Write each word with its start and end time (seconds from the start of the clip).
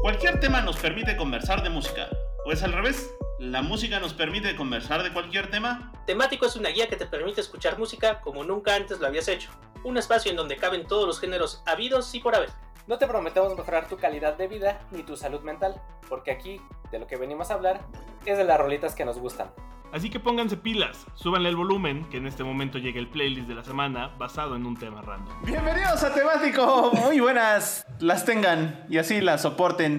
Cualquier 0.00 0.38
tema 0.38 0.60
nos 0.60 0.76
permite 0.76 1.16
conversar 1.16 1.64
de 1.64 1.70
música. 1.70 2.08
¿O 2.46 2.52
es 2.52 2.62
al 2.62 2.72
revés? 2.72 3.12
¿La 3.40 3.62
música 3.62 3.98
nos 3.98 4.14
permite 4.14 4.54
conversar 4.54 5.02
de 5.02 5.12
cualquier 5.12 5.50
tema? 5.50 5.92
Temático 6.06 6.46
es 6.46 6.54
una 6.54 6.68
guía 6.68 6.88
que 6.88 6.94
te 6.94 7.04
permite 7.04 7.40
escuchar 7.40 7.78
música 7.80 8.20
como 8.20 8.44
nunca 8.44 8.76
antes 8.76 9.00
lo 9.00 9.08
habías 9.08 9.26
hecho. 9.26 9.50
Un 9.82 9.98
espacio 9.98 10.30
en 10.30 10.36
donde 10.36 10.56
caben 10.56 10.86
todos 10.86 11.04
los 11.04 11.18
géneros 11.18 11.62
habidos 11.66 12.14
y 12.14 12.20
por 12.20 12.36
haber. 12.36 12.50
No 12.86 12.96
te 12.98 13.08
prometemos 13.08 13.56
mejorar 13.56 13.88
tu 13.88 13.96
calidad 13.96 14.36
de 14.36 14.46
vida 14.46 14.80
ni 14.92 15.02
tu 15.02 15.16
salud 15.16 15.40
mental, 15.40 15.82
porque 16.08 16.30
aquí, 16.30 16.60
de 16.92 17.00
lo 17.00 17.08
que 17.08 17.16
venimos 17.16 17.50
a 17.50 17.54
hablar, 17.54 17.80
es 18.24 18.38
de 18.38 18.44
las 18.44 18.58
rolitas 18.58 18.94
que 18.94 19.04
nos 19.04 19.18
gustan. 19.18 19.50
Así 19.90 20.10
que 20.10 20.20
pónganse 20.20 20.58
pilas, 20.58 21.06
súbanle 21.14 21.48
el 21.48 21.56
volumen, 21.56 22.06
que 22.10 22.18
en 22.18 22.26
este 22.26 22.44
momento 22.44 22.76
llega 22.76 22.98
el 22.98 23.08
playlist 23.08 23.48
de 23.48 23.54
la 23.54 23.64
semana 23.64 24.08
basado 24.18 24.54
en 24.54 24.66
un 24.66 24.76
tema 24.76 25.00
random. 25.00 25.34
Bienvenidos 25.46 26.02
a 26.02 26.12
Temático, 26.12 26.92
muy 26.92 27.20
buenas 27.20 27.86
las 27.98 28.26
tengan 28.26 28.84
y 28.90 28.98
así 28.98 29.22
las 29.22 29.40
soporten. 29.42 29.98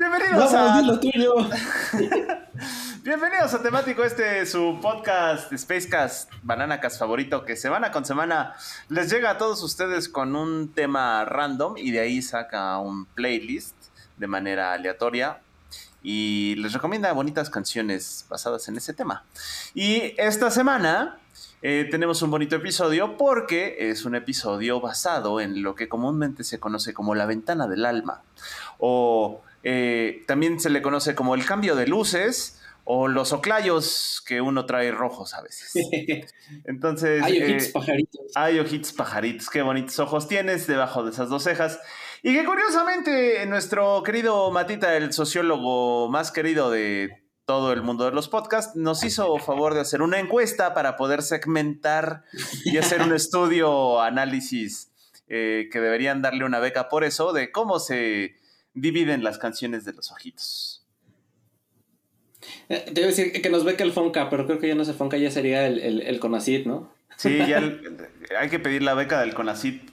Bienvenidos 0.00 0.52
a... 0.52 0.82
tuyo. 1.00 1.34
Bienvenidos 3.04 3.54
a 3.54 3.62
Temático, 3.62 4.02
este 4.02 4.40
es 4.40 4.50
su 4.50 4.80
podcast 4.82 5.54
Spacecast, 5.56 6.32
Bananacast 6.42 6.98
favorito, 6.98 7.44
que 7.44 7.54
semana 7.54 7.92
con 7.92 8.04
semana 8.04 8.56
les 8.88 9.12
llega 9.12 9.30
a 9.30 9.38
todos 9.38 9.62
ustedes 9.62 10.08
con 10.08 10.34
un 10.34 10.72
tema 10.72 11.24
random 11.24 11.76
y 11.76 11.92
de 11.92 12.00
ahí 12.00 12.20
saca 12.20 12.78
un 12.78 13.06
playlist 13.06 13.76
de 14.16 14.26
manera 14.26 14.72
aleatoria 14.72 15.38
y 16.02 16.54
les 16.56 16.72
recomienda 16.72 17.12
bonitas 17.12 17.50
canciones 17.50 18.26
basadas 18.28 18.68
en 18.68 18.76
ese 18.76 18.94
tema. 18.94 19.24
Y 19.74 20.14
esta 20.18 20.50
semana 20.50 21.18
eh, 21.62 21.86
tenemos 21.90 22.22
un 22.22 22.30
bonito 22.30 22.56
episodio 22.56 23.16
porque 23.16 23.76
es 23.90 24.04
un 24.04 24.14
episodio 24.14 24.80
basado 24.80 25.40
en 25.40 25.62
lo 25.62 25.74
que 25.74 25.88
comúnmente 25.88 26.44
se 26.44 26.58
conoce 26.58 26.94
como 26.94 27.14
la 27.14 27.26
ventana 27.26 27.66
del 27.66 27.84
alma 27.84 28.22
o 28.78 29.42
eh, 29.62 30.24
también 30.26 30.58
se 30.58 30.70
le 30.70 30.80
conoce 30.80 31.14
como 31.14 31.34
el 31.34 31.44
cambio 31.44 31.76
de 31.76 31.86
luces 31.86 32.58
o 32.84 33.08
los 33.08 33.32
oclayos 33.32 34.22
que 34.26 34.40
uno 34.40 34.64
trae 34.66 34.90
rojos 34.90 35.34
a 35.34 35.42
veces. 35.42 35.72
Entonces. 36.64 37.22
hay 37.22 37.42
ojitos 37.42 37.68
eh, 37.68 37.70
pajaritos. 37.72 38.20
Hay 38.34 38.58
ojitos 38.58 38.92
pajaritos. 38.92 39.50
Qué 39.50 39.62
bonitos 39.62 39.98
ojos 39.98 40.26
tienes 40.28 40.66
debajo 40.66 41.04
de 41.04 41.10
esas 41.10 41.28
dos 41.28 41.44
cejas. 41.44 41.78
Y 42.22 42.34
que 42.34 42.44
curiosamente 42.44 43.46
nuestro 43.46 44.02
querido 44.02 44.50
Matita, 44.50 44.96
el 44.96 45.12
sociólogo 45.12 46.10
más 46.10 46.30
querido 46.30 46.70
de 46.70 47.22
todo 47.46 47.72
el 47.72 47.82
mundo 47.82 48.04
de 48.04 48.12
los 48.12 48.28
podcasts, 48.28 48.76
nos 48.76 49.02
hizo 49.04 49.38
favor 49.38 49.74
de 49.74 49.80
hacer 49.80 50.02
una 50.02 50.20
encuesta 50.20 50.74
para 50.74 50.96
poder 50.96 51.22
segmentar 51.22 52.24
y 52.64 52.76
hacer 52.76 53.02
un 53.02 53.14
estudio, 53.14 54.00
análisis, 54.02 54.92
eh, 55.28 55.68
que 55.72 55.80
deberían 55.80 56.20
darle 56.20 56.44
una 56.44 56.60
beca 56.60 56.88
por 56.88 57.04
eso, 57.04 57.32
de 57.32 57.50
cómo 57.50 57.80
se 57.80 58.36
dividen 58.74 59.24
las 59.24 59.38
canciones 59.38 59.84
de 59.84 59.94
los 59.94 60.12
ojitos. 60.12 60.86
Eh, 62.68 62.84
te 62.92 63.00
iba 63.00 63.06
a 63.06 63.14
decir 63.14 63.32
que 63.32 63.50
nos 63.50 63.64
beca 63.64 63.82
el 63.82 63.92
Fonca, 63.92 64.28
pero 64.28 64.46
creo 64.46 64.58
que 64.58 64.68
ya 64.68 64.74
no 64.74 64.82
es 64.82 64.88
el 64.88 64.94
Fonca, 64.94 65.16
ya 65.16 65.30
sería 65.30 65.66
el, 65.66 66.02
el, 66.02 66.20
Conacid, 66.20 66.66
¿no? 66.66 66.92
Sí, 67.16 67.38
ya 67.38 67.58
hay 68.38 68.48
que 68.48 68.58
pedir 68.58 68.82
la 68.82 68.94
beca 68.94 69.20
del 69.20 69.34
Conacid 69.34 69.89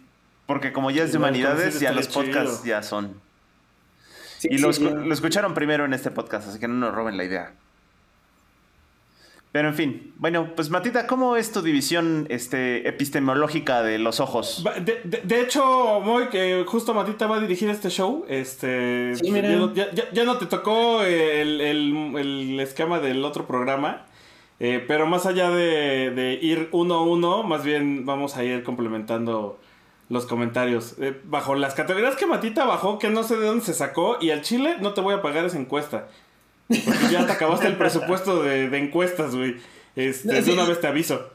porque 0.48 0.72
como 0.72 0.90
ya 0.90 1.04
es 1.04 1.12
de 1.12 1.20
humanidades, 1.20 1.80
ya 1.80 1.92
los 1.92 2.08
podcasts 2.08 2.64
ya 2.64 2.82
son. 2.82 3.22
y 4.42 4.58
lo, 4.58 4.70
escucharon 4.70 5.54
primero 5.54 5.86
en 5.86 5.94
este 5.94 6.10
podcast, 6.10 6.48
así 6.48 6.60
que 6.60 6.68
no 6.68 6.76
nos 6.76 6.96
roben 6.96 7.18
la 7.18 7.26
idea. 7.26 7.54
Pero 9.52 9.70
en 9.70 9.76
fin, 9.76 10.14
bueno, 10.18 10.54
pues 10.56 10.70
Matita, 10.70 11.08
¿cómo 11.08 11.36
es 11.36 11.52
tu 11.52 11.62
división 11.62 12.28
este, 12.30 12.88
epistemológica 12.88 13.82
de 13.82 13.98
los 13.98 14.20
ojos? 14.20 14.64
De, 14.84 15.42
hecho, 15.42 16.00
muy 16.02 16.28
que 16.28 16.64
justo 16.68 16.94
Matita 16.94 17.28
va 17.28 17.38
a 17.38 17.40
dirigir 17.40 17.70
este 17.70 17.90
show. 17.90 18.26
Este, 18.30 19.14
ya, 19.16 20.26
no 20.26 20.38
te 20.38 20.46
tocó 20.46 21.02
el, 21.02 22.60
esquema 22.60 23.00
del 23.00 23.24
otro 23.26 23.48
programa. 23.48 24.06
Eh, 24.60 24.84
pero 24.88 25.06
más 25.06 25.26
allá 25.26 25.50
de, 25.50 26.12
de, 26.12 26.40
ir 26.42 26.70
uno 26.72 26.96
a 26.96 27.04
uno, 27.04 27.44
más 27.44 27.64
bien 27.64 28.06
vamos 28.06 28.38
a 28.38 28.44
ir 28.44 28.64
complementando 28.64 29.60
los 30.10 30.26
comentarios. 30.26 30.96
Eh, 31.00 31.20
bajo 31.26 31.56
las 31.56 31.74
categorías 31.74 32.16
que 32.16 32.26
Matita 32.26 32.66
bajó, 32.66 33.00
que 33.00 33.10
no 33.10 33.24
sé 33.24 33.38
de 33.38 33.48
dónde 33.48 33.66
se 33.66 33.74
sacó, 33.74 34.18
y 34.22 34.32
al 34.32 34.42
Chile 34.42 34.78
no 34.80 34.94
te 34.94 35.02
voy 35.02 35.14
a 35.14 35.22
pagar 35.22 35.46
esa 35.46 35.58
encuesta. 35.58 36.08
Porque 36.68 37.10
ya 37.12 37.26
te 37.26 37.32
acabaste 37.32 37.68
el 37.68 37.78
presupuesto 37.78 38.44
de, 38.44 38.66
encuestas, 38.78 39.36
güey. 39.36 39.56
Este, 39.96 40.42
de 40.42 40.54
una 40.54 40.66
vez 40.66 40.82
te 40.82 40.88
aviso. 40.88 41.30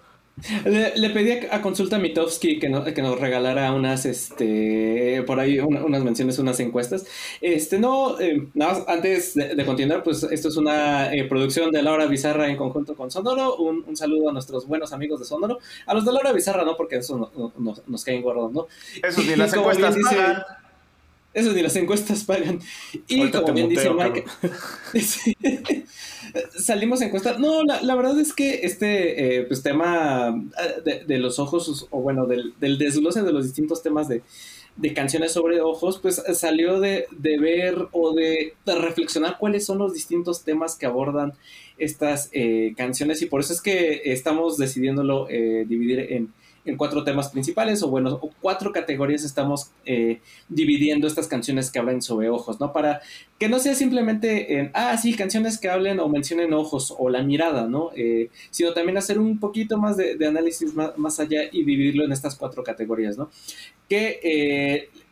Le, 0.64 1.10
pedí 1.10 1.46
a, 1.50 1.60
consulta 1.60 1.96
a 1.96 1.98
Mitofsky 1.98 2.58
que, 2.58 2.94
que 2.94 3.02
nos 3.02 3.20
regalara 3.20 3.72
unas, 3.72 4.06
este, 4.06 5.22
por 5.26 5.38
ahí 5.38 5.60
unas 5.60 6.02
menciones, 6.02 6.38
unas 6.38 6.58
encuestas. 6.60 7.06
Este, 7.40 7.78
no, 7.78 8.18
eh, 8.18 8.48
nada 8.54 8.72
más, 8.72 8.88
antes 8.88 9.34
de, 9.34 9.64
continuar, 9.64 10.02
pues 10.02 10.22
esto 10.24 10.48
es 10.48 10.56
una 10.56 11.14
eh, 11.14 11.24
producción 11.24 11.70
de 11.70 11.82
Laura 11.82 12.06
Bizarra 12.06 12.48
en 12.48 12.56
conjunto 12.56 12.96
con 12.96 13.10
Sonoro. 13.10 13.56
Un, 13.56 13.96
saludo 13.96 14.30
a 14.30 14.32
nuestros 14.32 14.66
buenos 14.66 14.92
amigos 14.92 15.20
de 15.20 15.26
Sonoro. 15.26 15.58
A 15.86 15.94
los 15.94 16.04
de 16.04 16.12
Laura 16.12 16.32
Bizarra, 16.32 16.64
¿no? 16.64 16.76
Porque 16.76 16.96
eso 16.96 17.30
nos 17.86 18.04
caen 18.04 18.22
gordos, 18.22 18.52
¿no? 18.52 18.66
Eso 19.02 19.22
ni 19.22 19.36
las 19.36 19.52
encuestas 19.54 19.96
pagan. 20.02 20.42
Eso 21.34 21.52
ni 21.52 21.62
las 21.62 21.76
encuestas 21.76 22.24
pagan. 22.24 22.60
Y 23.06 23.30
como 23.30 23.52
bien 23.52 23.68
dice 23.68 23.90
Mike, 23.90 24.24
salimos 26.58 27.00
a 27.00 27.06
encuestar. 27.06 27.40
No, 27.40 27.62
la, 27.64 27.94
verdad 27.94 28.18
es 28.18 28.32
que 28.32 28.60
este 28.64 29.38
eh, 29.38 29.42
pues, 29.44 29.62
tema 29.62 30.42
eh, 30.86 31.04
de, 31.06 31.18
los 31.18 31.38
ojos, 31.38 31.86
o 31.90 32.00
bueno, 32.00 32.26
del, 32.26 32.54
desglose 32.58 33.22
de 33.22 33.32
los 33.32 33.44
distintos 33.44 33.82
temas 33.82 34.08
de, 34.08 34.22
canciones 34.94 35.32
sobre 35.32 35.60
ojos, 35.60 35.98
pues 36.00 36.22
salió 36.34 36.80
de, 36.80 37.06
ver 37.20 37.88
o 37.92 38.14
de, 38.14 38.54
reflexionar 38.66 39.38
cuáles 39.38 39.66
son 39.66 39.78
los 39.78 39.92
distintos 39.94 40.44
temas 40.44 40.76
que 40.76 40.86
abordan 40.86 41.32
estas 41.78 42.28
eh, 42.32 42.74
canciones 42.76 43.22
y 43.22 43.26
por 43.26 43.40
eso 43.40 43.52
es 43.52 43.60
que 43.60 44.02
estamos 44.04 44.56
decidiéndolo 44.56 45.26
dividir 45.26 46.00
en 46.12 46.32
en 46.64 46.76
cuatro 46.76 47.02
temas 47.02 47.30
principales 47.30 47.82
o 47.82 47.88
bueno, 47.88 48.18
o 48.22 48.30
cuatro 48.40 48.72
categorías 48.72 49.24
estamos 49.24 49.70
eh, 49.84 50.20
dividiendo 50.48 51.06
estas 51.06 51.26
canciones 51.26 51.70
que 51.70 51.78
hablan 51.80 52.02
sobre 52.02 52.28
ojos, 52.28 52.60
¿no? 52.60 52.72
Para 52.72 53.00
que 53.38 53.48
no 53.48 53.58
sea 53.58 53.74
simplemente 53.74 54.58
en, 54.58 54.70
ah, 54.74 54.96
sí, 54.96 55.14
canciones 55.14 55.58
que 55.58 55.68
hablen 55.68 55.98
o 55.98 56.08
mencionen 56.08 56.52
ojos 56.52 56.94
o 56.96 57.10
la 57.10 57.22
mirada, 57.22 57.66
¿no? 57.66 57.90
Eh, 57.96 58.30
sino 58.50 58.72
también 58.72 58.96
hacer 58.96 59.18
un 59.18 59.40
poquito 59.40 59.76
más 59.78 59.96
de, 59.96 60.16
análisis 60.24 60.72
más, 60.74 61.20
allá 61.20 61.42
y 61.50 61.64
dividirlo 61.64 62.04
en 62.04 62.12
estas 62.12 62.36
cuatro 62.36 62.62
categorías, 62.62 63.18
¿no? 63.18 63.28
Que 63.88 64.20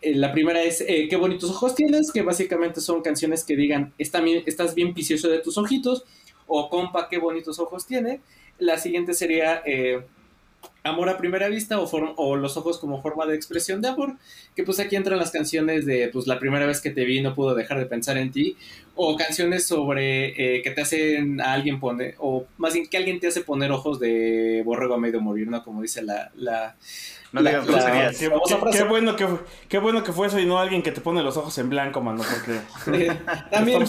eh, 0.03 0.15
la 0.15 0.33
primera 0.33 0.63
es, 0.63 0.85
qué 0.87 1.17
bonitos 1.17 1.51
ojos 1.51 1.75
tienes, 1.75 2.13
que 2.13 2.23
básicamente 2.23 2.81
son 2.81 3.03
canciones 3.03 3.45
que 3.45 3.57
digan, 3.57 3.93
Está 3.99 4.21
bien, 4.21 4.45
estás 4.47 4.75
bien 4.75 4.95
picioso 4.95 5.29
de 5.29 5.41
tus 5.41 5.59
ojitos, 5.59 6.05
o 6.47 6.71
compa, 6.71 7.09
qué 7.09 7.19
bonitos 7.19 7.59
ojos 7.59 7.87
tiene. 7.87 8.21
La 8.59 8.79
siguiente 8.79 9.15
sería 9.15 9.63
amor 10.83 11.09
a 11.09 11.19
primera 11.19 11.49
vista 11.49 11.79
o, 11.79 12.37
los 12.37 12.57
ojos 12.57 12.79
como 12.79 13.03
forma 13.03 13.27
de 13.27 13.35
expresión 13.35 13.83
de 13.83 13.89
amor, 13.89 14.17
que 14.57 14.63
pues 14.63 14.81
aquí 14.81 14.97
entran 14.97 15.19
las 15.19 15.31
canciones 15.31 15.87
de 15.87 16.09
pues 16.09 16.27
la 16.27 16.39
primera 16.39 16.67
vez 16.67 16.81
que 16.81 16.91
te 16.91 17.05
vi 17.05 17.21
no 17.21 17.35
puedo 17.35 17.55
dejar 17.55 17.79
de 17.79 17.87
pensar 17.87 18.17
en 18.17 18.31
ti, 18.31 18.57
o 18.95 19.17
canciones 19.17 19.67
sobre 19.67 20.57
eh, 20.57 20.63
que 20.63 20.71
te 20.71 20.81
hacen 20.81 21.41
a 21.41 21.53
alguien 21.53 21.81
poner, 21.81 22.15
o 22.19 22.47
más 22.59 22.75
bien 22.75 22.87
que 22.87 22.97
alguien 22.97 23.21
te 23.21 23.29
hace 23.29 23.43
poner 23.43 23.71
ojos 23.71 24.01
de 24.01 24.63
borrego 24.65 24.95
a 24.95 24.99
medio 24.99 25.21
morir, 25.21 25.49
¿no? 25.49 25.63
Como 25.63 25.83
dice 25.83 26.03
la, 26.03 26.31
la 26.37 26.77
no 27.33 27.43
digas 27.43 27.67
groserías. 27.67 28.19
Qué, 28.19 28.85
bueno 28.85 29.15
que, 29.15 29.27
qué 29.69 29.79
bueno 29.79 30.03
que 30.03 30.13
fue 30.13 30.27
eso 30.27 30.39
y 30.41 30.47
no 30.47 30.59
alguien 30.59 30.83
que 30.83 30.91
te 30.91 31.01
pone 31.01 31.23
los 31.23 31.37
ojos 31.37 31.57
en 31.59 31.71
blanco, 31.71 32.01
mano, 32.01 32.25
porque 32.29 33.13
también 33.51 33.83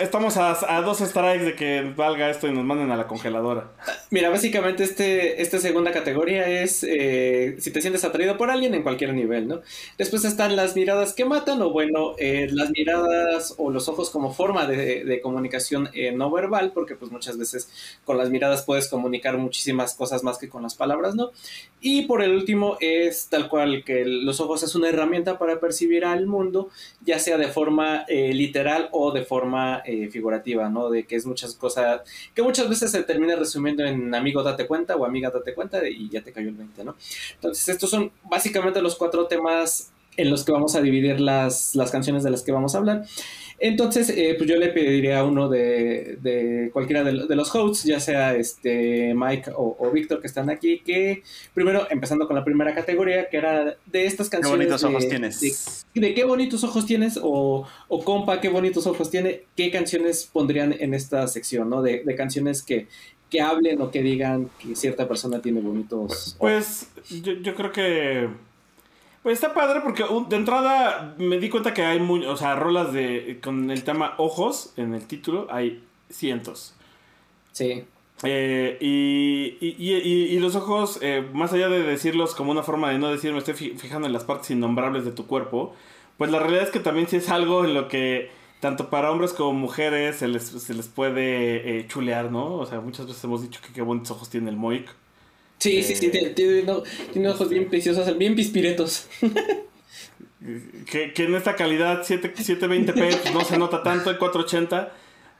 estamos, 0.00 0.36
a, 0.36 0.80
dos, 0.82 0.98
strikes 0.98 1.44
de 1.44 1.54
que 1.54 1.92
valga 1.96 2.30
esto 2.30 2.48
y 2.48 2.52
nos 2.52 2.64
manden 2.64 2.90
a 2.90 2.96
la 2.96 3.06
congeladora. 3.06 3.70
Mira, 4.10 4.28
básicamente 4.28 4.82
este, 4.82 5.40
esta 5.40 5.58
segunda 5.58 5.92
categoría 5.92 6.48
es 6.48 6.84
eh, 6.88 7.56
si 7.60 7.70
te 7.70 7.80
sientes 7.80 8.04
atraído 8.04 8.36
por 8.36 8.50
alguien 8.50 8.74
en 8.74 8.82
cualquier 8.82 9.14
nivel, 9.14 9.46
¿no? 9.46 9.60
Después 9.96 10.24
están 10.24 10.56
las 10.56 10.74
miradas 10.74 11.12
que 11.12 11.24
matan, 11.24 11.62
o 11.62 11.70
bueno, 11.70 12.14
eh, 12.18 12.48
las 12.50 12.70
miradas 12.70 13.54
o 13.56 13.70
los 13.70 13.88
ojos 13.88 14.10
como 14.10 14.32
forma 14.32 14.66
de, 14.66 15.20
comunicación 15.22 15.90
eh, 15.94 16.12
no 16.12 16.30
verbal, 16.30 16.72
porque 16.74 16.96
pues 16.96 17.10
muchas 17.10 17.38
veces 17.38 17.68
con 18.04 18.18
las 18.18 18.30
miradas 18.30 18.62
puedes 18.62 18.88
comunicar 18.88 19.38
muchísimas 19.38 19.94
cosas 19.94 20.24
más 20.24 20.38
que 20.38 20.48
con 20.48 20.62
las 20.62 20.74
palabras, 20.74 21.14
¿no? 21.14 21.30
Y 21.80 22.02
por 22.02 22.22
el 22.22 22.32
último 22.32 22.63
es 22.80 23.28
tal 23.28 23.48
cual 23.48 23.84
que 23.84 24.04
los 24.04 24.40
ojos 24.40 24.62
es 24.62 24.74
una 24.74 24.88
herramienta 24.88 25.38
para 25.38 25.60
percibir 25.60 26.04
al 26.04 26.26
mundo, 26.26 26.68
ya 27.04 27.18
sea 27.18 27.38
de 27.38 27.48
forma 27.48 28.04
eh, 28.08 28.32
literal 28.34 28.88
o 28.92 29.12
de 29.12 29.24
forma 29.24 29.82
eh, 29.84 30.08
figurativa, 30.08 30.68
¿no? 30.68 30.90
De 30.90 31.04
que 31.04 31.16
es 31.16 31.26
muchas 31.26 31.54
cosas, 31.54 32.02
que 32.34 32.42
muchas 32.42 32.68
veces 32.68 32.90
se 32.90 33.02
termina 33.02 33.36
resumiendo 33.36 33.84
en 33.84 34.14
amigo 34.14 34.42
date 34.42 34.66
cuenta 34.66 34.96
o 34.96 35.04
amiga 35.04 35.30
date 35.30 35.54
cuenta 35.54 35.86
y 35.88 36.08
ya 36.08 36.22
te 36.22 36.32
cayó 36.32 36.48
el 36.48 36.56
20, 36.56 36.84
¿no? 36.84 36.96
Entonces 37.34 37.68
estos 37.68 37.90
son 37.90 38.10
básicamente 38.24 38.82
los 38.82 38.96
cuatro 38.96 39.26
temas 39.26 39.92
en 40.16 40.30
los 40.30 40.44
que 40.44 40.52
vamos 40.52 40.74
a 40.76 40.80
dividir 40.80 41.20
las, 41.20 41.74
las 41.74 41.90
canciones 41.90 42.22
de 42.22 42.30
las 42.30 42.42
que 42.42 42.52
vamos 42.52 42.74
a 42.74 42.78
hablar. 42.78 43.04
Entonces, 43.58 44.10
eh, 44.10 44.34
pues 44.36 44.48
yo 44.48 44.56
le 44.56 44.68
pediría 44.68 45.20
a 45.20 45.24
uno 45.24 45.48
de, 45.48 46.70
cualquiera 46.72 47.04
de, 47.04 47.36
los 47.36 47.54
hosts, 47.54 47.84
ya 47.84 48.00
sea 48.00 48.34
este 48.34 49.14
Mike 49.14 49.52
o, 49.56 49.90
Víctor 49.92 50.20
que 50.20 50.26
están 50.26 50.50
aquí, 50.50 50.80
que 50.80 51.22
primero, 51.52 51.86
empezando 51.90 52.26
con 52.26 52.36
la 52.36 52.44
primera 52.44 52.74
categoría, 52.74 53.28
que 53.28 53.36
era 53.36 53.76
de 53.86 54.06
estas 54.06 54.28
canciones. 54.28 54.66
Qué 54.66 54.72
bonitos 54.72 54.84
ojos 54.84 55.08
tienes. 55.08 55.86
De, 55.94 56.14
qué 56.14 56.24
bonitos 56.24 56.64
ojos 56.64 56.86
tienes, 56.86 57.18
o, 57.22 57.66
o, 57.88 58.04
compa, 58.04 58.40
qué 58.40 58.48
bonitos 58.48 58.86
ojos 58.86 59.10
tiene, 59.10 59.44
qué 59.56 59.70
canciones 59.70 60.28
pondrían 60.32 60.74
en 60.78 60.94
esta 60.94 61.26
sección, 61.28 61.70
¿no? 61.70 61.82
De, 61.82 62.02
canciones 62.16 62.62
que, 62.62 62.86
que 63.30 63.40
hablen 63.40 63.80
o 63.80 63.90
que 63.90 64.02
digan 64.02 64.50
que 64.60 64.76
cierta 64.76 65.08
persona 65.08 65.40
tiene 65.40 65.60
bonitos. 65.60 66.36
Pues, 66.38 66.88
yo, 67.22 67.32
yo 67.34 67.54
creo 67.54 67.72
que 67.72 68.28
pues 69.24 69.38
está 69.38 69.54
padre 69.54 69.80
porque 69.80 70.04
de 70.28 70.36
entrada 70.36 71.14
me 71.16 71.38
di 71.38 71.48
cuenta 71.48 71.72
que 71.72 71.82
hay 71.82 71.98
muy, 71.98 72.26
o 72.26 72.36
sea, 72.36 72.56
rolas 72.56 72.92
de 72.92 73.40
con 73.42 73.70
el 73.70 73.82
tema 73.82 74.12
ojos 74.18 74.74
en 74.76 74.92
el 74.92 75.06
título 75.06 75.48
hay 75.50 75.82
cientos. 76.10 76.74
Sí. 77.52 77.84
Eh, 78.22 78.76
y, 78.82 79.56
y, 79.60 80.38
los 80.40 80.54
ojos, 80.56 80.98
eh, 81.00 81.26
más 81.32 81.54
allá 81.54 81.70
de 81.70 81.82
decirlos 81.82 82.34
como 82.34 82.52
una 82.52 82.62
forma 82.62 82.90
de 82.90 82.98
no 82.98 83.08
decir 83.08 83.32
me 83.32 83.38
estoy 83.38 83.54
fijando 83.54 84.06
en 84.06 84.12
las 84.12 84.24
partes 84.24 84.50
innombrables 84.50 85.06
de 85.06 85.12
tu 85.12 85.26
cuerpo, 85.26 85.74
pues 86.18 86.30
la 86.30 86.38
realidad 86.38 86.64
es 86.64 86.70
que 86.70 86.80
también 86.80 87.08
sí 87.08 87.16
es 87.16 87.30
algo 87.30 87.64
en 87.64 87.72
lo 87.72 87.88
que 87.88 88.30
tanto 88.60 88.90
para 88.90 89.10
hombres 89.10 89.32
como 89.32 89.54
mujeres 89.54 90.16
se 90.16 90.28
les, 90.28 90.44
se 90.44 90.74
les 90.74 90.86
puede 90.88 91.78
eh, 91.78 91.86
chulear, 91.88 92.30
¿no? 92.30 92.56
O 92.56 92.66
sea, 92.66 92.80
muchas 92.80 93.06
veces 93.06 93.24
hemos 93.24 93.40
dicho 93.40 93.60
que 93.66 93.72
qué 93.72 93.80
bonitos 93.80 94.10
ojos 94.10 94.28
tiene 94.28 94.50
el 94.50 94.56
Moik. 94.56 94.90
Sí, 95.64 95.82
sí, 95.82 95.96
sí, 95.96 96.10
tiene, 96.10 96.28
tiene, 96.28 97.28
ojos 97.30 97.48
bien 97.48 97.70
preciosos, 97.70 98.18
bien 98.18 98.34
pispiretos. 98.34 99.08
que, 100.90 101.14
que, 101.14 101.24
en 101.24 101.34
esta 101.34 101.56
calidad 101.56 102.02
7, 102.04 102.34
720p 102.34 102.92
pues, 102.92 103.32
no 103.32 103.40
se 103.40 103.56
nota 103.56 103.82
tanto 103.82 104.10
el 104.10 104.18
480, 104.18 104.92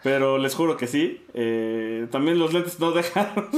pero 0.03 0.39
les 0.39 0.55
juro 0.55 0.79
que 0.79 0.87
sí. 0.87 1.27
Eh, 1.35 2.07
también 2.11 2.39
los 2.39 2.55
lentes 2.55 2.81
no 2.81 2.93
dejan. 2.93 3.35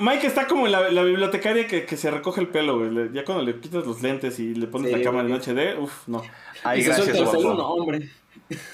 Mike, 0.00 0.26
está 0.26 0.48
como 0.48 0.66
en 0.66 0.72
la, 0.72 1.04
bibliotecaria 1.04 1.68
que, 1.68 1.84
que, 1.84 1.96
se 1.96 2.10
recoge 2.10 2.40
el 2.40 2.48
pelo, 2.48 2.76
güey. 2.76 3.12
Ya 3.12 3.24
cuando 3.24 3.44
le 3.44 3.60
quitas 3.60 3.86
los 3.86 4.02
lentes 4.02 4.40
y 4.40 4.52
le 4.52 4.66
pones 4.66 4.90
la 4.90 5.00
cámara 5.00 5.28
en 5.28 5.34
HD, 5.34 5.78
uff, 5.80 6.08
no. 6.08 6.24
Ay, 6.64 6.82
gracias, 6.82 7.16
el 7.16 7.22
no, 7.24 7.68
hombre. 7.68 8.10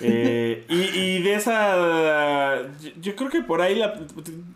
Eh, 0.00 0.64
y, 0.68 1.22
de 1.22 1.34
esa. 1.34 2.62
Yo, 3.00 3.16
creo 3.16 3.30
que 3.30 3.40
por 3.42 3.60
ahí 3.60 3.74
la. 3.74 4.00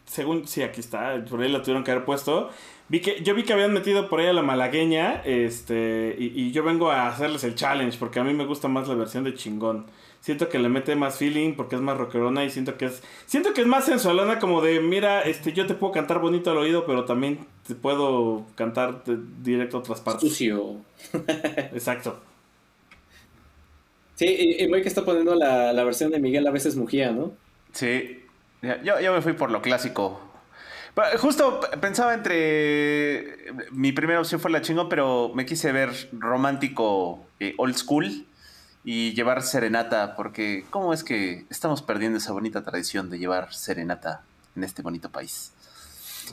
Según. 0.06 0.46
Sí, 0.46 0.62
aquí 0.62 0.80
está. 0.80 1.24
Por 1.24 1.40
ahí 1.40 1.50
la 1.50 1.62
tuvieron 1.62 1.84
que 1.84 1.90
haber 1.90 2.04
puesto. 2.04 2.50
Vi 2.88 3.00
que, 3.00 3.22
yo 3.22 3.34
vi 3.34 3.42
que 3.42 3.52
habían 3.52 3.72
metido 3.72 4.08
por 4.08 4.20
ahí 4.20 4.26
a 4.26 4.32
la 4.32 4.42
malagueña. 4.42 5.22
Este. 5.24 6.14
Y, 6.18 6.52
yo 6.52 6.62
vengo 6.62 6.90
a 6.90 7.08
hacerles 7.08 7.44
el 7.44 7.54
challenge. 7.54 7.98
Porque 7.98 8.20
a 8.20 8.24
mí 8.24 8.32
me 8.34 8.44
gusta 8.44 8.68
más 8.68 8.88
la 8.88 8.94
versión 8.94 9.24
de 9.24 9.34
chingón. 9.34 9.86
Siento 10.20 10.48
que 10.48 10.58
le 10.58 10.68
mete 10.68 10.96
más 10.96 11.16
feeling 11.16 11.54
porque 11.54 11.76
es 11.76 11.80
más 11.80 11.96
rockerona 11.96 12.44
y 12.44 12.50
siento 12.50 12.76
que 12.76 12.86
es. 12.86 13.02
Siento 13.26 13.54
que 13.54 13.62
es 13.62 13.66
más 13.66 13.84
sensualona, 13.86 14.38
como 14.38 14.60
de 14.60 14.80
mira, 14.80 15.22
este, 15.22 15.52
yo 15.52 15.66
te 15.66 15.74
puedo 15.74 15.92
cantar 15.92 16.18
bonito 16.18 16.50
al 16.50 16.58
oído, 16.58 16.86
pero 16.86 17.04
también 17.04 17.46
te 17.66 17.74
puedo 17.74 18.44
cantar 18.56 19.04
directo 19.42 19.76
a 19.76 19.80
otras 19.80 20.00
partes. 20.00 20.28
Sucio. 20.28 20.76
Exacto. 21.72 22.20
Sí, 24.18 24.26
y, 24.26 24.64
y 24.64 24.82
que 24.82 24.88
está 24.88 25.04
poniendo 25.04 25.36
la, 25.36 25.84
versión 25.84 26.10
de 26.10 26.18
Miguel 26.18 26.44
a 26.48 26.50
veces 26.50 26.74
Mujía, 26.74 27.12
¿no? 27.12 27.32
Sí, 27.72 28.24
yo, 28.62 28.98
yo 28.98 29.12
me 29.12 29.22
fui 29.22 29.34
por 29.34 29.52
lo 29.52 29.62
clásico. 29.62 30.20
Justo 31.20 31.60
pensaba 31.80 32.14
entre. 32.14 33.52
Mi 33.70 33.92
primera 33.92 34.18
opción 34.18 34.40
fue 34.40 34.50
la 34.50 34.60
chingo, 34.60 34.88
pero 34.88 35.30
me 35.32 35.46
quise 35.46 35.70
ver 35.70 35.90
romántico 36.10 37.24
eh, 37.38 37.54
old 37.58 37.76
school 37.76 38.26
y 38.82 39.12
llevar 39.14 39.42
serenata, 39.42 40.16
porque 40.16 40.64
¿cómo 40.70 40.92
es 40.92 41.04
que 41.04 41.46
estamos 41.48 41.82
perdiendo 41.82 42.18
esa 42.18 42.32
bonita 42.32 42.64
tradición 42.64 43.10
de 43.10 43.20
llevar 43.20 43.54
serenata 43.54 44.22
en 44.56 44.64
este 44.64 44.82
bonito 44.82 45.10
país? 45.10 45.52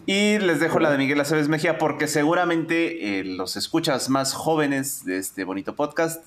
Y 0.08 0.40
les 0.40 0.60
dejo 0.60 0.80
la 0.80 0.90
de 0.90 0.98
Miguel 0.98 1.22
Aceves 1.22 1.50
Mejía, 1.50 1.78
porque 1.78 2.08
seguramente 2.08 3.20
eh, 3.20 3.24
los 3.24 3.58
escuchas 3.58 4.10
más 4.10 4.34
jóvenes 4.34 5.06
de 5.06 5.20
este 5.20 5.44
bonito 5.44 5.76
podcast 5.76 6.26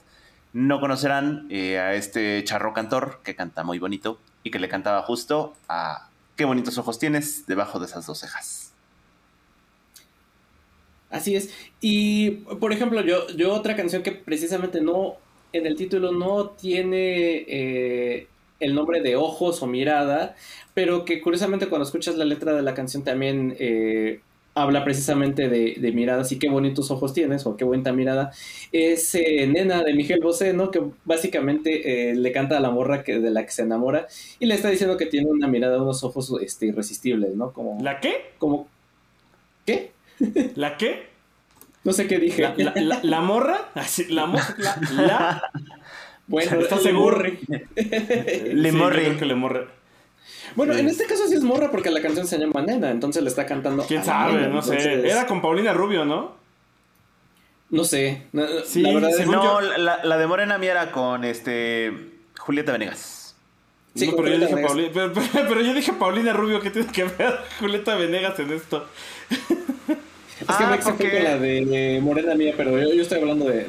no 0.52 0.80
conocerán 0.80 1.46
eh, 1.50 1.78
a 1.78 1.94
este 1.94 2.42
charro 2.44 2.72
cantor 2.72 3.20
que 3.22 3.34
canta 3.34 3.64
muy 3.64 3.78
bonito 3.78 4.18
y 4.42 4.50
que 4.50 4.58
le 4.58 4.68
cantaba 4.68 5.02
justo 5.02 5.54
a 5.68 6.08
Qué 6.38 6.44
bonitos 6.44 6.78
ojos 6.78 7.00
tienes 7.00 7.48
debajo 7.48 7.80
de 7.80 7.86
esas 7.86 8.06
dos 8.06 8.20
cejas. 8.20 8.72
Así 11.10 11.34
es. 11.34 11.52
Y, 11.80 12.30
por 12.60 12.72
ejemplo, 12.72 13.00
yo, 13.00 13.26
yo 13.30 13.52
otra 13.52 13.74
canción 13.74 14.04
que 14.04 14.12
precisamente 14.12 14.80
no, 14.80 15.16
en 15.52 15.66
el 15.66 15.74
título 15.74 16.12
no 16.12 16.50
tiene 16.50 17.44
eh, 17.48 18.28
el 18.60 18.72
nombre 18.76 19.00
de 19.00 19.16
ojos 19.16 19.64
o 19.64 19.66
mirada, 19.66 20.36
pero 20.74 21.04
que 21.04 21.20
curiosamente 21.20 21.66
cuando 21.66 21.86
escuchas 21.86 22.14
la 22.14 22.24
letra 22.24 22.54
de 22.54 22.62
la 22.62 22.74
canción 22.74 23.02
también 23.02 23.56
eh, 23.58 24.20
habla 24.62 24.84
precisamente 24.84 25.49
de, 25.49 25.93
miradas 25.93 26.31
y 26.32 26.38
qué 26.38 26.49
bonitos 26.49 26.90
ojos 26.90 27.12
tienes 27.14 27.46
o 27.46 27.56
qué 27.56 27.64
buena 27.64 27.93
mirada. 27.93 28.32
Es 28.72 29.14
eh, 29.14 29.46
Nena 29.46 29.82
de 29.82 29.94
Miguel 29.94 30.20
Bosé, 30.20 30.52
¿no? 30.52 30.70
Que 30.70 30.82
básicamente 31.05 32.10
eh, 32.10 32.14
le 32.14 32.32
canta 32.32 32.56
a 32.56 32.60
la 32.60 32.70
morra 32.70 33.02
que, 33.05 33.19
de 33.19 33.31
la 33.31 33.44
que 33.44 33.52
se 33.52 33.62
enamora 33.62 34.06
y 34.38 34.46
le 34.46 34.55
está 34.55 34.69
diciendo 34.69 34.96
que 34.96 35.06
tiene 35.06 35.31
una 35.31 35.46
mirada, 35.46 35.82
unos 35.82 36.05
ojos 36.05 36.32
este, 36.43 36.66
irresistibles, 36.66 37.34
¿no? 37.34 37.52
Como, 37.52 37.82
¿La 37.82 38.00
qué? 38.00 38.32
Como, 38.38 38.69
¿Qué? 39.64 39.93
¿La 40.55 40.76
qué? 40.76 41.08
No 41.84 41.93
sé 41.93 42.06
qué 42.06 42.19
dije. 42.19 42.43
¿La, 42.43 43.20
morra? 43.20 43.70
La 44.08 44.26
morra. 44.26 44.56
La, 44.90 45.50
Bueno, 46.26 46.61
¿estás 46.61 46.82
seguro? 46.82 47.22
Le 47.75 48.72
morre. 48.72 49.14
le 49.14 49.34
morre. 49.34 49.77
Bueno, 50.54 50.74
en 50.74 50.88
este 50.88 51.04
caso 51.06 51.26
sí 51.26 51.34
es 51.34 51.42
morra 51.42 51.70
porque 51.70 51.90
la 51.90 52.00
canción 52.00 52.26
se 52.26 52.38
llama 52.38 52.62
Nena, 52.62 52.90
entonces 52.90 53.22
le 53.22 53.28
está 53.28 53.46
cantando. 53.46 53.84
¿Quién 53.84 54.04
sabe? 54.04 54.48
no 54.48 54.62
sé. 54.62 55.08
Era 55.08 55.26
con 55.26 55.40
Paulina 55.40 55.72
Rubio, 55.72 56.04
¿no? 56.04 56.36
No 57.70 57.84
sé. 57.84 58.22
Sí, 58.64 58.82
la 58.82 58.94
verdad 58.94 59.10
no, 59.26 59.60
la, 59.60 60.18
de 60.18 60.26
Morena 60.26 60.58
Mía 60.58 60.70
era 60.72 60.90
con 60.90 61.24
este 61.24 61.92
Julieta 62.38 62.72
Venegas. 62.72 63.36
Sí, 63.94 64.12
pero, 64.16 64.28
yo 64.28 64.38
dije 64.38 64.56
Paulina, 64.56 64.90
pero, 65.32 65.60
yo 65.60 65.74
dije 65.74 65.92
Paulina 65.92 66.32
Rubio, 66.32 66.60
¿qué 66.60 66.70
tiene 66.70 66.90
que 66.90 67.04
ver 67.04 67.40
Julieta 67.60 67.96
Venegas 67.96 68.38
en 68.38 68.52
esto? 68.52 68.86
Es 70.48 70.56
que 70.56 70.64
ah, 70.64 70.70
me 70.70 70.78
porque... 70.78 71.10
con 71.10 71.24
la 71.24 71.36
de, 71.36 72.00
Morena 72.02 72.34
Mía, 72.34 72.54
pero 72.56 72.78
yo, 72.78 72.94
yo 72.94 73.02
estoy 73.02 73.20
hablando 73.20 73.44
de, 73.44 73.64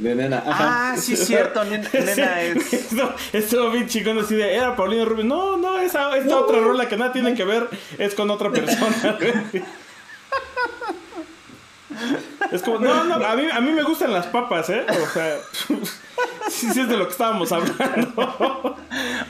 de, 0.00 0.14
Nena. 0.16 0.42
Ah, 0.44 0.96
sí, 0.98 1.12
es 1.12 1.26
cierto, 1.26 1.62
Nena, 1.92 2.42
es. 2.42 2.92
Estuvo 3.32 3.70
bien 3.70 3.86
chingón 3.86 4.18
así 4.18 4.34
de, 4.34 4.52
era 4.52 4.74
Paulina 4.74 5.04
Rubio. 5.04 5.24
No, 5.24 5.56
no, 5.56 5.78
esa, 5.78 6.16
esta 6.16 6.36
otra 6.36 6.58
rola 6.58 6.88
que 6.88 6.96
nada 6.96 7.12
tiene 7.12 7.34
que 7.34 7.44
ver 7.44 7.68
es 7.98 8.16
con 8.16 8.28
otra 8.30 8.50
persona. 8.50 9.16
es 12.50 12.62
como, 12.62 12.80
no, 12.80 13.04
no, 13.04 13.14
a 13.24 13.36
mí, 13.36 13.44
a 13.52 13.60
mí 13.60 13.70
me 13.70 13.84
gustan 13.84 14.12
las 14.12 14.26
papas, 14.26 14.70
¿eh? 14.70 14.84
O 14.88 15.06
sea, 15.06 15.36
sí, 16.50 16.72
sí 16.72 16.80
es 16.80 16.88
de 16.88 16.96
lo 16.96 17.04
que 17.06 17.12
estábamos 17.12 17.52
hablando. 17.52 18.76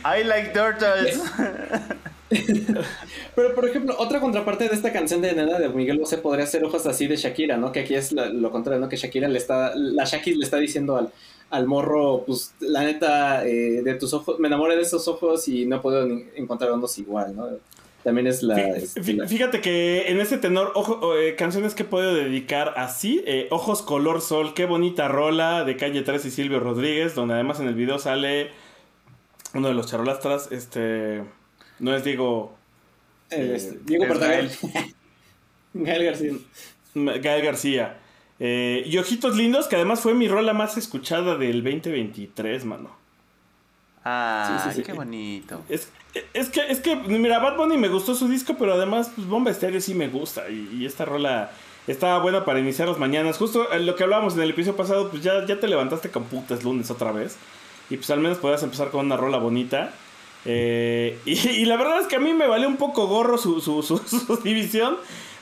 I 0.07 0.25
like 0.25 0.55
turtles. 0.55 1.21
Pero, 3.35 3.55
por 3.55 3.69
ejemplo, 3.69 3.95
otra 3.99 4.21
contraparte 4.21 4.69
de 4.69 4.75
esta 4.75 4.93
canción 4.93 5.21
de 5.21 5.35
Nena 5.35 5.59
de 5.59 5.69
Miguel 5.69 5.99
Bosé 5.99 6.19
podría 6.19 6.47
ser 6.47 6.65
Ojos 6.65 6.87
así 6.87 7.07
de 7.07 7.17
Shakira, 7.17 7.57
¿no? 7.57 7.73
Que 7.73 7.81
aquí 7.81 7.95
es 7.95 8.13
lo 8.13 8.51
contrario, 8.51 8.81
¿no? 8.81 8.89
Que 8.89 8.97
Shakira 8.97 9.29
le 9.29 9.39
está, 9.39 9.75
la 9.75 10.05
Shakira 10.05 10.37
le 10.39 10.45
está 10.45 10.59
diciendo 10.59 10.97
al, 10.97 11.11
al 11.51 11.67
morro, 11.67 12.25
pues, 12.27 12.55
la 12.61 12.83
neta, 12.83 13.47
eh, 13.47 13.83
de 13.83 13.95
tus 13.95 14.13
ojos, 14.15 14.39
me 14.39 14.49
enamoré 14.49 14.77
de 14.77 14.83
esos 14.83 15.07
ojos 15.09 15.47
y 15.49 15.67
no 15.67 15.81
puedo 15.81 16.07
encontrar 16.37 16.71
ondos 16.71 16.99
igual, 16.99 17.37
¿no? 17.37 17.49
También 18.05 18.27
es 18.27 18.43
este, 18.43 19.15
la... 19.15 19.27
Fíjate 19.27 19.63
que 19.63 20.09
en 20.09 20.21
ese 20.21 20.37
tenor, 20.37 20.73
ojo, 20.75 21.17
eh, 21.17 21.37
canciones 21.37 21.75
que 21.75 21.85
puedo 21.85 22.15
dedicar 22.15 22.75
así, 22.77 23.25
eh, 23.27 23.49
Ojos 23.51 23.81
Color 23.81 24.21
Sol, 24.21 24.53
qué 24.53 24.67
bonita 24.67 25.09
rola 25.09 25.65
de 25.65 25.77
Calle 25.79 26.03
3 26.03 26.27
y 26.27 26.31
Silvio 26.31 26.61
Rodríguez, 26.61 27.15
donde 27.15 27.33
además 27.33 27.61
en 27.61 27.69
el 27.69 27.75
video 27.75 27.99
sale 27.99 28.51
uno 29.55 29.69
de 29.69 29.75
los 29.75 29.87
charolastras, 29.87 30.53
este... 30.53 31.23
No 31.79 31.95
es 31.95 32.05
Diego. 32.05 32.57
Eh, 33.31 33.53
este, 33.57 33.79
Diego 33.85 34.07
Portagal. 34.07 34.51
Gael 35.75 36.05
García. 36.05 36.33
Gael 36.95 37.45
García. 37.45 37.99
Eh, 38.41 38.83
y 38.87 38.99
Ojitos 38.99 39.37
Lindos, 39.37 39.69
que 39.69 39.77
además 39.77 40.01
fue 40.01 40.15
mi 40.15 40.29
rola 40.29 40.53
más 40.53 40.77
escuchada 40.77 41.37
del 41.37 41.63
2023, 41.63 42.65
mano. 42.65 43.05
Ah, 44.05 44.71
qué 44.85 44.93
bonito. 44.93 45.63
Es, 45.69 45.89
que, 46.51 46.61
es 46.69 46.81
que, 46.81 46.95
mira, 46.97 47.39
Bad 47.39 47.57
Bunny 47.57 47.79
me 47.79 47.89
gustó 47.89 48.15
su 48.15 48.29
disco, 48.29 48.55
pero 48.59 48.75
además, 48.75 49.11
pues, 49.15 49.27
Bomba 49.27 49.51
Estéreo 49.51 49.81
sí 49.81 49.95
me 49.95 50.09
gusta. 50.09 50.49
Y, 50.51 50.85
esta 50.85 51.07
rola 51.07 51.51
estaba 51.87 52.19
buena 52.19 52.45
para 52.45 52.61
iniciar 52.61 52.87
las 52.89 52.99
mañanas. 52.99 53.39
Justo 53.39 53.67
lo 53.75 53.97
que 53.97 54.05
hablábamos 54.05 54.35
en 54.35 54.43
el 54.43 54.51
episodio 54.51 54.77
pasado, 54.77 55.11
pues 55.11 55.23
ya, 55.23 55.47
ya 55.47 55.59
te 55.59 55.69
levantaste 55.69 56.11
con 56.11 56.25
putas 56.25 56.65
lunes 56.65 56.91
otra 56.91 57.13
vez. 57.13 57.39
Y 57.89 57.97
pues 57.97 58.11
al 58.11 58.21
menos 58.21 58.39
podías 58.39 58.63
empezar 58.63 58.91
con 58.91 59.07
una 59.07 59.17
rola 59.17 59.39
bonita. 59.39 59.95
Eh, 60.47 61.19
y, 61.25 61.65
la 61.65 61.77
verdad 61.77 62.01
es 62.01 62.07
que 62.07 62.17
a 62.17 62.21
mí 62.21 62.35
me 62.35 62.47
valió 62.47 62.69
un 62.69 62.77
poco 62.77 63.07
gorro 63.07 63.39
su, 63.39 63.61
su, 63.61 63.83
su, 63.83 64.37
división. 64.45 64.97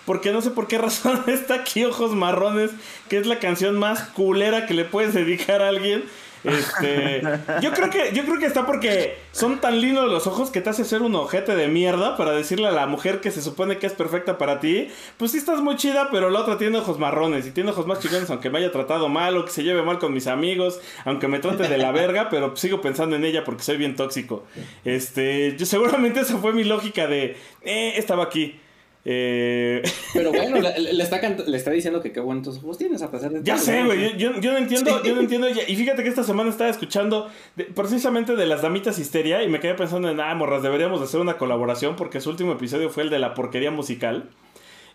porque 0.05 0.33
no 0.33 0.43
sé 0.43 0.51
por 0.51 0.69
qué 0.69 0.79
razón 0.79 1.25
está 1.29 1.55
aquí 1.55 1.85
Ojos 1.85 2.13
Marrones, 2.15 2.71
que 3.09 3.19
es 3.19 3.27
la 3.27 3.39
canción 3.39 3.79
más 3.79 4.03
culera 4.11 4.67
que 4.67 4.75
le 4.75 4.85
puedes 4.85 5.15
dedicar 5.15 5.63
a 5.63 5.69
alguien. 5.69 6.05
Este, 6.45 7.23
yo 7.61 7.73
creo 7.73 7.91
que 7.91 8.13
yo 8.13 8.25
creo 8.25 8.39
que 8.39 8.47
está 8.47 8.67
porque 8.67 9.17
son 9.31 9.61
tan 9.61 9.81
lindos 9.81 10.11
los 10.11 10.27
ojos 10.27 10.51
que 10.51 10.61
te 10.61 10.71
hace 10.71 10.85
ser 10.85 11.03
un 11.03 11.15
ojete 11.15 11.55
de 11.55 11.69
mierda 11.69 12.17
para 12.17 12.33
decirle 12.33 12.67
a 12.67 12.73
la 12.73 12.87
mujer 12.87 13.21
que 13.21 13.31
se 13.31 13.43
supone 13.43 13.79
que 13.79 13.87
es 13.87 13.93
perfecta 13.93 14.39
para 14.39 14.61
ti, 14.61 14.89
pues 15.19 15.33
sí 15.33 15.39
estás 15.39 15.61
muy 15.61 15.77
chida, 15.77 16.09
pero 16.11 16.31
la 16.31 16.41
otra 16.41 16.59
tiene 16.59 16.79
ojos 16.79 16.99
marrones 16.99 17.47
y 17.47 17.53
tiene 17.53 17.71
ojos 17.71 17.87
más 17.87 18.01
chicones 18.01 18.29
aunque 18.31 18.51
me 18.51 18.59
haya 18.59 18.73
tratado 18.73 19.09
mal 19.09 19.37
o 19.37 19.45
que 19.45 19.53
se 19.53 19.63
lleve 19.63 19.83
mal 19.83 19.99
con 19.99 20.13
mis 20.13 20.27
amigos, 20.27 20.81
aunque 21.05 21.29
me 21.29 21.39
trate 21.39 21.69
de 21.69 21.79
la 21.79 21.93
verga, 21.93 22.29
pero 22.29 22.57
sigo 22.57 22.81
pensando 22.81 23.17
en 23.17 23.25
ella 23.25 23.45
porque 23.45 23.63
soy 23.63 23.77
bien 23.77 23.97
tóxico. 23.97 24.45
Este, 24.85 25.57
yo 25.57 25.67
seguramente 25.67 26.21
esa 26.21 26.39
fue 26.39 26.53
mi 26.53 26.65
lógica 26.65 27.07
de 27.07 27.37
eh, 27.63 27.95
estaba 27.97 28.25
aquí. 28.25 28.59
Eh... 29.05 29.83
Pero 30.15 30.31
bueno, 30.31 30.59
le, 30.61 31.03
está 31.03 31.21
le, 31.21 31.57
está 31.57 31.71
diciendo 31.71 32.01
que 32.01 32.13
qué 32.13 32.21
bonitos 32.21 32.59
ojos 32.59 32.79
tienes 32.79 33.03
a 33.03 33.11
pesar 33.11 33.33
de 33.33 33.43
Ya 33.43 33.59
sé, 33.59 33.83
güey, 33.85 34.17
yo, 34.17 34.39
yo, 34.41 34.53
no 34.53 34.59
entiendo, 34.59 35.03
yo 35.03 35.15
no 35.15 35.21
entiendo. 35.21 35.49
Y 35.49 35.77
fíjate 35.77 36.03
que 36.03 36.09
esta 36.09 36.23
semana 36.23 36.51
estaba 36.51 36.71
escuchando 36.71 37.29
precisamente 37.75 38.37
de 38.37 38.47
las 38.47 38.63
damitas 38.63 38.99
histeria 38.99 39.43
y 39.43 39.49
me 39.49 39.61
quedé 39.61 39.75
pensando 39.75 40.09
en, 40.09 40.21
ah, 40.21 40.35
morras, 40.35 40.63
deberíamos 40.63 41.01
hacer 41.03 41.21
una 41.21 41.37
colaboración 41.37 41.97
porque 41.97 42.21
su 42.21 42.31
último 42.31 42.53
episodio 42.53 42.91
fue 42.91 43.03
el 43.03 43.11
de 43.11 43.19
la 43.19 43.35
porquería 43.35 43.71
musical. 43.71 44.29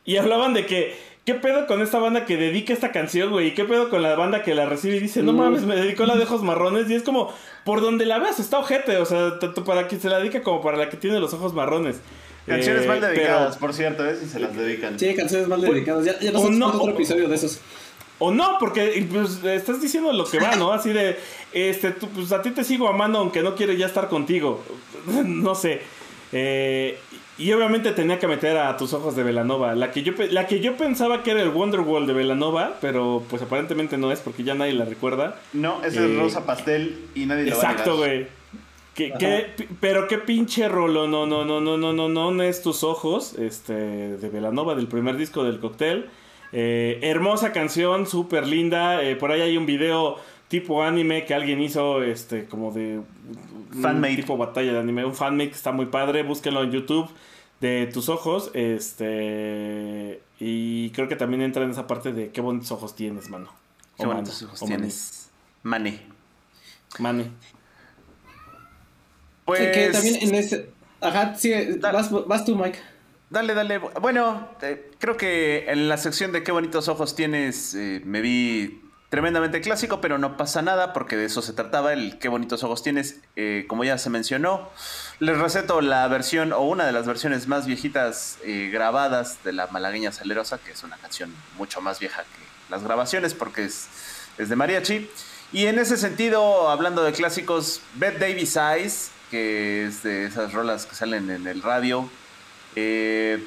Y 0.06 0.16
hablaban 0.16 0.54
de 0.54 0.66
que, 0.66 0.96
¿qué 1.26 1.34
pedo 1.34 1.68
con 1.68 1.82
esta 1.82 2.00
banda 2.00 2.24
que 2.24 2.38
dedica 2.38 2.72
esta 2.72 2.94
canción, 2.94 3.30
güey? 3.30 3.48
¿Y 3.48 3.54
qué 3.54 3.66
pedo 3.66 3.90
con 3.90 4.02
la 4.02 4.16
banda 4.16 4.42
que 4.42 4.56
la 4.56 4.66
recibe 4.66 4.96
y 4.96 5.00
dice, 5.02 5.22
no 5.22 5.34
mames, 5.34 5.64
me 5.64 5.76
dedicó 5.76 6.06
la 6.06 6.16
de 6.16 6.24
ojos 6.24 6.44
marrones? 6.44 6.90
Y 6.90 6.96
es 6.96 7.04
como, 7.04 7.34
por 7.66 7.82
donde 7.82 8.06
la 8.06 8.18
veas 8.18 8.40
está 8.40 8.58
ojete, 8.58 8.96
o 8.98 9.06
sea, 9.06 9.38
tanto 9.38 9.66
para 9.66 9.90
quien 9.90 10.00
se 10.00 10.08
la 10.08 10.20
dedica 10.20 10.44
como 10.44 10.62
para 10.62 10.78
la 10.78 10.90
que 10.90 10.96
tiene 10.96 11.20
los 11.20 11.34
ojos 11.34 11.54
marrones. 11.54 12.00
Canciones 12.48 12.86
eh, 12.86 12.88
mal 12.88 13.02
dedicadas, 13.02 13.58
por 13.58 13.74
cierto, 13.74 14.06
¿eh? 14.10 14.16
Si 14.20 14.28
se 14.28 14.40
las 14.40 14.56
dedican. 14.56 14.98
Sí, 14.98 15.14
canciones 15.16 15.48
mal 15.48 15.62
dedicadas. 15.62 16.06
Ya, 16.06 16.18
ya 16.20 16.32
no 16.32 16.68
otro 16.68 16.94
episodio 16.94 17.28
de 17.28 17.36
esos. 17.36 17.60
O 18.20 18.32
no, 18.32 18.58
porque 18.60 19.06
pues, 19.12 19.44
estás 19.44 19.82
diciendo 19.82 20.12
lo 20.12 20.26
que 20.26 20.40
va, 20.40 20.56
¿no? 20.56 20.72
Así 20.72 20.92
de, 20.92 21.20
este, 21.54 21.92
tú, 21.92 22.10
pues 22.10 22.32
a 22.32 22.42
ti 22.42 22.52
te 22.52 22.64
sigo 22.64 22.88
amando 22.88 23.20
aunque 23.20 23.44
no 23.44 23.56
quiero 23.56 23.74
ya 23.74 23.86
estar 23.86 24.08
contigo. 24.08 24.64
no 25.26 25.56
sé. 25.56 25.82
Eh, 26.32 26.98
y 27.38 27.52
obviamente 27.52 27.92
tenía 27.92 28.18
que 28.18 28.28
meter 28.28 28.58
a 28.58 28.76
tus 28.78 28.94
ojos 28.94 29.16
de 29.16 29.24
Velanova. 29.24 29.76
La 29.76 29.92
que 29.92 30.02
yo, 30.02 30.14
la 30.32 30.48
que 30.48 30.60
yo 30.60 30.76
pensaba 30.76 31.22
que 31.22 31.32
era 31.32 31.42
el 31.42 31.50
Wonderwall 31.50 32.08
de 32.08 32.14
Velanova, 32.14 32.78
pero 32.82 33.24
pues 33.30 33.42
aparentemente 33.44 33.98
no 33.98 34.12
es 34.12 34.20
porque 34.22 34.44
ya 34.44 34.56
nadie 34.56 34.74
la 34.74 34.86
recuerda. 34.86 35.40
No, 35.54 35.84
ese 35.84 36.06
es 36.06 36.18
Rosa 36.18 36.46
Pastel 36.46 36.98
y 37.14 37.26
nadie 37.28 37.46
la 37.46 37.56
va 37.58 37.70
a 37.70 37.76
Exacto, 38.98 39.26
güey 39.26 39.68
pero 39.80 40.08
qué 40.08 40.18
pinche 40.18 40.68
rolo, 40.68 41.08
no, 41.08 41.26
no, 41.26 41.46
no, 41.46 41.62
no, 41.62 41.78
no, 41.78 41.94
no, 41.94 42.10
no, 42.10 42.32
no 42.32 42.44
es 42.44 42.62
tus 42.62 42.84
ojos, 42.84 43.34
este, 43.38 43.74
de 43.74 44.30
Velanova, 44.30 44.76
del 44.76 44.88
primer 44.88 45.18
disco 45.18 45.44
del 45.44 45.60
cóctel. 45.60 46.10
Eh, 46.52 47.00
hermosa 47.04 47.52
canción, 47.52 48.08
súper 48.08 48.48
linda. 48.48 49.04
Eh, 49.04 49.16
por 49.16 49.32
ahí 49.32 49.42
hay 49.42 49.58
un 49.58 49.66
video 49.66 50.18
tipo 50.48 50.84
anime 50.84 51.26
que 51.26 51.34
alguien 51.34 51.62
hizo, 51.62 52.04
este, 52.04 52.46
como 52.46 52.72
de 52.72 53.02
fanmade. 53.82 54.16
tipo 54.16 54.38
batalla 54.38 54.74
de 54.74 54.80
anime, 54.80 55.06
un 55.06 55.16
fanmade 55.16 55.50
que 55.50 55.56
está 55.56 55.72
muy 55.72 55.88
padre, 55.88 56.24
búsquenlo 56.24 56.64
en 56.64 56.72
YouTube 56.72 57.10
de 57.60 57.90
tus 57.92 58.08
ojos, 58.08 58.52
este, 58.54 60.22
y 60.40 60.92
creo 60.92 61.08
que 61.08 61.16
también 61.16 61.42
entra 61.42 61.64
en 61.64 61.72
esa 61.72 61.88
parte 61.88 62.14
de 62.14 62.30
qué 62.30 62.40
bonitos 62.40 62.72
ojos 62.72 62.96
tienes, 62.96 63.30
mano. 63.30 63.52
Qué 63.98 64.06
bonitos 64.06 64.44
ojos 64.44 64.60
tienes. 64.60 65.30
Mane. 65.64 66.02
Mane. 67.00 67.32
Pues... 69.48 69.62
Que, 69.62 69.90
también 69.94 70.18
en 70.22 70.36
ese... 70.36 70.70
Ajá, 71.00 71.34
sí, 71.38 71.54
vas, 71.80 72.46
tú, 72.46 72.56
Mike. 72.56 72.80
Dale, 73.30 73.54
dale. 73.54 73.78
Bueno, 73.78 74.50
eh, 74.62 74.92
creo 75.00 75.16
que 75.16 75.72
en 75.72 75.88
la 75.88 75.96
sección 75.96 76.34
de 76.34 76.44
qué 76.44 76.52
bonitos 76.52 76.90
ojos 76.90 77.16
tienes 77.16 77.74
eh, 77.74 78.02
me 78.04 78.20
vi 78.20 78.82
tremendamente 79.08 79.62
clásico, 79.62 80.02
pero 80.02 80.18
no 80.18 80.36
pasa 80.36 80.62
nada 80.62 80.92
porque 80.92 81.16
de 81.16 81.24
eso 81.24 81.42
se 81.42 81.54
trataba, 81.54 81.94
el 81.94 82.20
qué 82.20 82.28
bonitos 82.28 82.62
ojos 82.66 82.84
tienes, 82.84 83.22
eh, 83.38 83.64
como 83.70 83.86
ya 83.86 83.98
se 83.98 84.10
mencionó. 84.10 84.70
Les 85.20 85.38
receto 85.38 85.80
la 85.80 86.06
versión 86.10 86.52
o 86.52 86.60
una 86.64 86.86
de 86.86 86.92
las 86.92 87.08
versiones 87.08 87.48
más 87.48 87.66
viejitas 87.66 88.40
grabadas 88.44 89.46
de 89.46 89.54
la 89.54 89.68
malagueña 89.68 90.12
salerosa, 90.12 90.58
que 90.58 90.72
es 90.72 90.84
una 90.84 90.98
canción 90.98 91.34
mucho 91.58 91.80
más 91.80 92.00
vieja 92.00 92.24
que 92.24 92.70
las 92.70 92.84
grabaciones 92.84 93.34
porque 93.34 93.64
es, 93.64 93.88
es 94.38 94.50
de 94.50 94.58
mariachi. 94.58 95.10
Y 95.54 95.68
en 95.68 95.80
ese 95.80 95.96
sentido, 95.96 96.70
hablando 96.70 97.02
de 97.04 97.14
clásicos, 97.14 97.82
Beth 97.96 98.20
Davis 98.20 98.58
Eyes 98.58 99.12
que 99.32 99.86
es 99.86 100.04
de 100.04 100.26
esas 100.26 100.54
rolas 100.54 100.86
que 100.86 100.96
salen 100.96 101.30
en 101.30 101.48
el 101.48 101.62
radio. 101.62 102.10
Eh, 102.76 103.46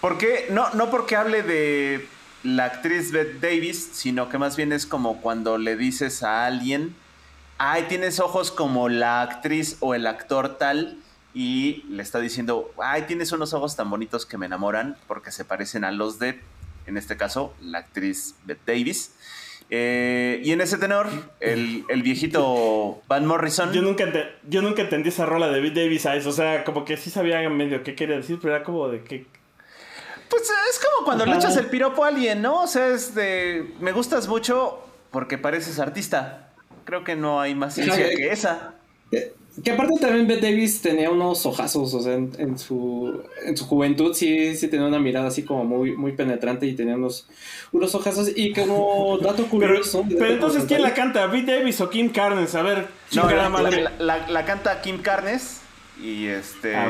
¿Por 0.00 0.18
qué? 0.18 0.48
No, 0.50 0.72
no 0.74 0.90
porque 0.90 1.16
hable 1.16 1.42
de 1.42 2.08
la 2.42 2.66
actriz 2.66 3.10
Beth 3.10 3.40
Davis, 3.40 3.90
sino 3.92 4.28
que 4.28 4.38
más 4.38 4.56
bien 4.56 4.72
es 4.72 4.86
como 4.86 5.20
cuando 5.20 5.56
le 5.58 5.76
dices 5.76 6.22
a 6.22 6.44
alguien, 6.44 6.94
ay, 7.58 7.84
tienes 7.88 8.20
ojos 8.20 8.50
como 8.50 8.88
la 8.88 9.22
actriz 9.22 9.76
o 9.80 9.94
el 9.94 10.06
actor 10.06 10.58
tal, 10.58 10.98
y 11.34 11.82
le 11.88 12.02
está 12.02 12.20
diciendo, 12.20 12.72
ay, 12.80 13.02
tienes 13.02 13.32
unos 13.32 13.52
ojos 13.54 13.74
tan 13.74 13.90
bonitos 13.90 14.24
que 14.24 14.38
me 14.38 14.46
enamoran 14.46 14.96
porque 15.08 15.32
se 15.32 15.44
parecen 15.44 15.84
a 15.84 15.90
los 15.90 16.20
de, 16.20 16.40
en 16.86 16.96
este 16.96 17.16
caso, 17.16 17.52
la 17.60 17.78
actriz 17.78 18.36
Beth 18.44 18.60
Davis. 18.64 19.12
Eh, 19.70 20.40
y 20.44 20.52
en 20.52 20.60
ese 20.60 20.78
tenor, 20.78 21.08
el, 21.40 21.84
viejito 22.02 23.02
Van 23.08 23.26
Morrison. 23.26 23.72
Yo 23.72 23.82
nunca, 23.82 24.04
yo 24.48 24.62
nunca 24.62 24.82
entendí 24.82 25.08
esa 25.08 25.26
rola 25.26 25.48
de 25.48 25.70
Davis 25.70 26.04
Eyes. 26.06 26.26
O 26.26 26.32
sea, 26.32 26.64
como 26.64 26.84
que 26.84 26.96
sí 26.96 27.10
sabía 27.10 27.48
medio 27.48 27.82
qué 27.82 27.94
quería 27.94 28.16
decir, 28.16 28.38
pero 28.40 28.54
era 28.54 28.64
como 28.64 28.88
de 28.88 29.02
que. 29.02 29.26
Pues 30.28 30.42
es 30.42 30.80
como 30.80 31.04
cuando 31.04 31.26
le 31.26 31.36
echas 31.36 31.56
el 31.56 31.66
piropo 31.66 32.04
a 32.04 32.08
alguien, 32.08 32.42
¿no? 32.42 32.62
O 32.62 32.66
sea, 32.66 32.88
es 32.88 33.14
de. 33.14 33.72
Me 33.80 33.92
gustas 33.92 34.28
mucho 34.28 34.86
porque 35.10 35.38
pareces 35.38 35.78
artista. 35.78 36.50
Creo 36.84 37.04
que 37.04 37.16
no 37.16 37.40
hay 37.40 37.54
más 37.54 37.74
ciencia 37.74 38.10
que 38.10 38.30
esa. 38.30 38.74
Que 39.62 39.70
aparte 39.70 40.00
también 40.00 40.26
Bette 40.26 40.42
Davis 40.42 40.80
tenía 40.82 41.10
unos 41.10 41.46
ojazos, 41.46 41.94
o 41.94 42.00
sea, 42.00 42.14
en, 42.14 42.58
su, 42.58 43.22
en 43.44 43.56
su 43.56 43.64
juventud 43.66 44.12
sí, 44.12 44.56
sí 44.56 44.66
tenía 44.66 44.86
una 44.86 44.98
mirada 44.98 45.28
así 45.28 45.44
como 45.44 45.64
muy, 45.64 45.96
muy 45.96 46.10
penetrante 46.12 46.66
y 46.66 46.74
tenía 46.74 46.96
unos, 46.96 47.28
unos 47.70 47.94
ojazos. 47.94 48.32
Y 48.34 48.52
como 48.52 49.16
dato 49.18 49.46
curioso. 49.46 50.04
Pero, 50.08 50.26
entonces, 50.26 50.64
¿quién 50.64 50.82
la 50.82 50.92
canta? 50.92 51.26
¿Bette 51.28 51.58
Davis 51.58 51.80
o 51.80 51.88
Kim 51.88 52.08
Carnes? 52.08 52.54
A 52.56 52.62
ver, 52.62 52.88
no, 53.14 53.30
la, 53.30 54.26
la, 54.28 54.44
canta 54.44 54.80
Kim 54.82 54.98
Carnes 54.98 55.60
y 56.02 56.26
este. 56.26 56.74
Ah, 56.74 56.88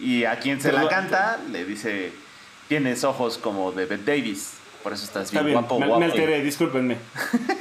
y 0.00 0.24
a 0.24 0.38
quien 0.38 0.60
se 0.60 0.70
la 0.70 0.86
canta 0.86 1.40
le 1.50 1.64
dice: 1.64 2.12
Tienes 2.68 3.02
ojos 3.02 3.38
como 3.38 3.72
de 3.72 3.86
Bette 3.86 4.04
Davis. 4.04 4.52
Por 4.84 4.92
eso 4.92 5.04
estás 5.04 5.32
bien, 5.32 5.50
guapo, 5.50 5.80
me, 5.80 5.86
guapo. 5.86 6.00
Me 6.00 6.06
alteré, 6.06 6.42
discúlpenme. 6.42 6.98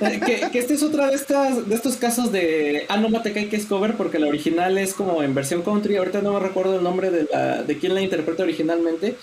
Eh, 0.02 0.20
que, 0.26 0.52
que, 0.52 0.60
este 0.60 0.74
es 0.74 0.84
otra 0.84 1.08
de 1.08 1.16
estas 1.16 1.70
de 1.70 1.74
estos 1.74 1.96
casos 1.96 2.34
de 2.34 2.86
ah 2.90 2.98
no 2.98 3.08
mate 3.08 3.32
que 3.32 3.56
es 3.56 3.66
cover 3.66 3.96
porque 3.96 4.20
la 4.20 4.28
original 4.28 4.78
es 4.78 4.94
como 4.94 5.24
en 5.24 5.34
versión 5.34 5.62
country. 5.62 5.96
Ahorita 5.96 6.22
no 6.22 6.34
me 6.34 6.40
recuerdo 6.42 6.76
el 6.76 6.84
nombre 6.84 7.10
de 7.12 7.26
la 7.32 7.64
de 7.64 7.80
quién 7.80 7.94
la 7.94 8.02
interpreta 8.02 8.44
originalmente, 8.44 9.16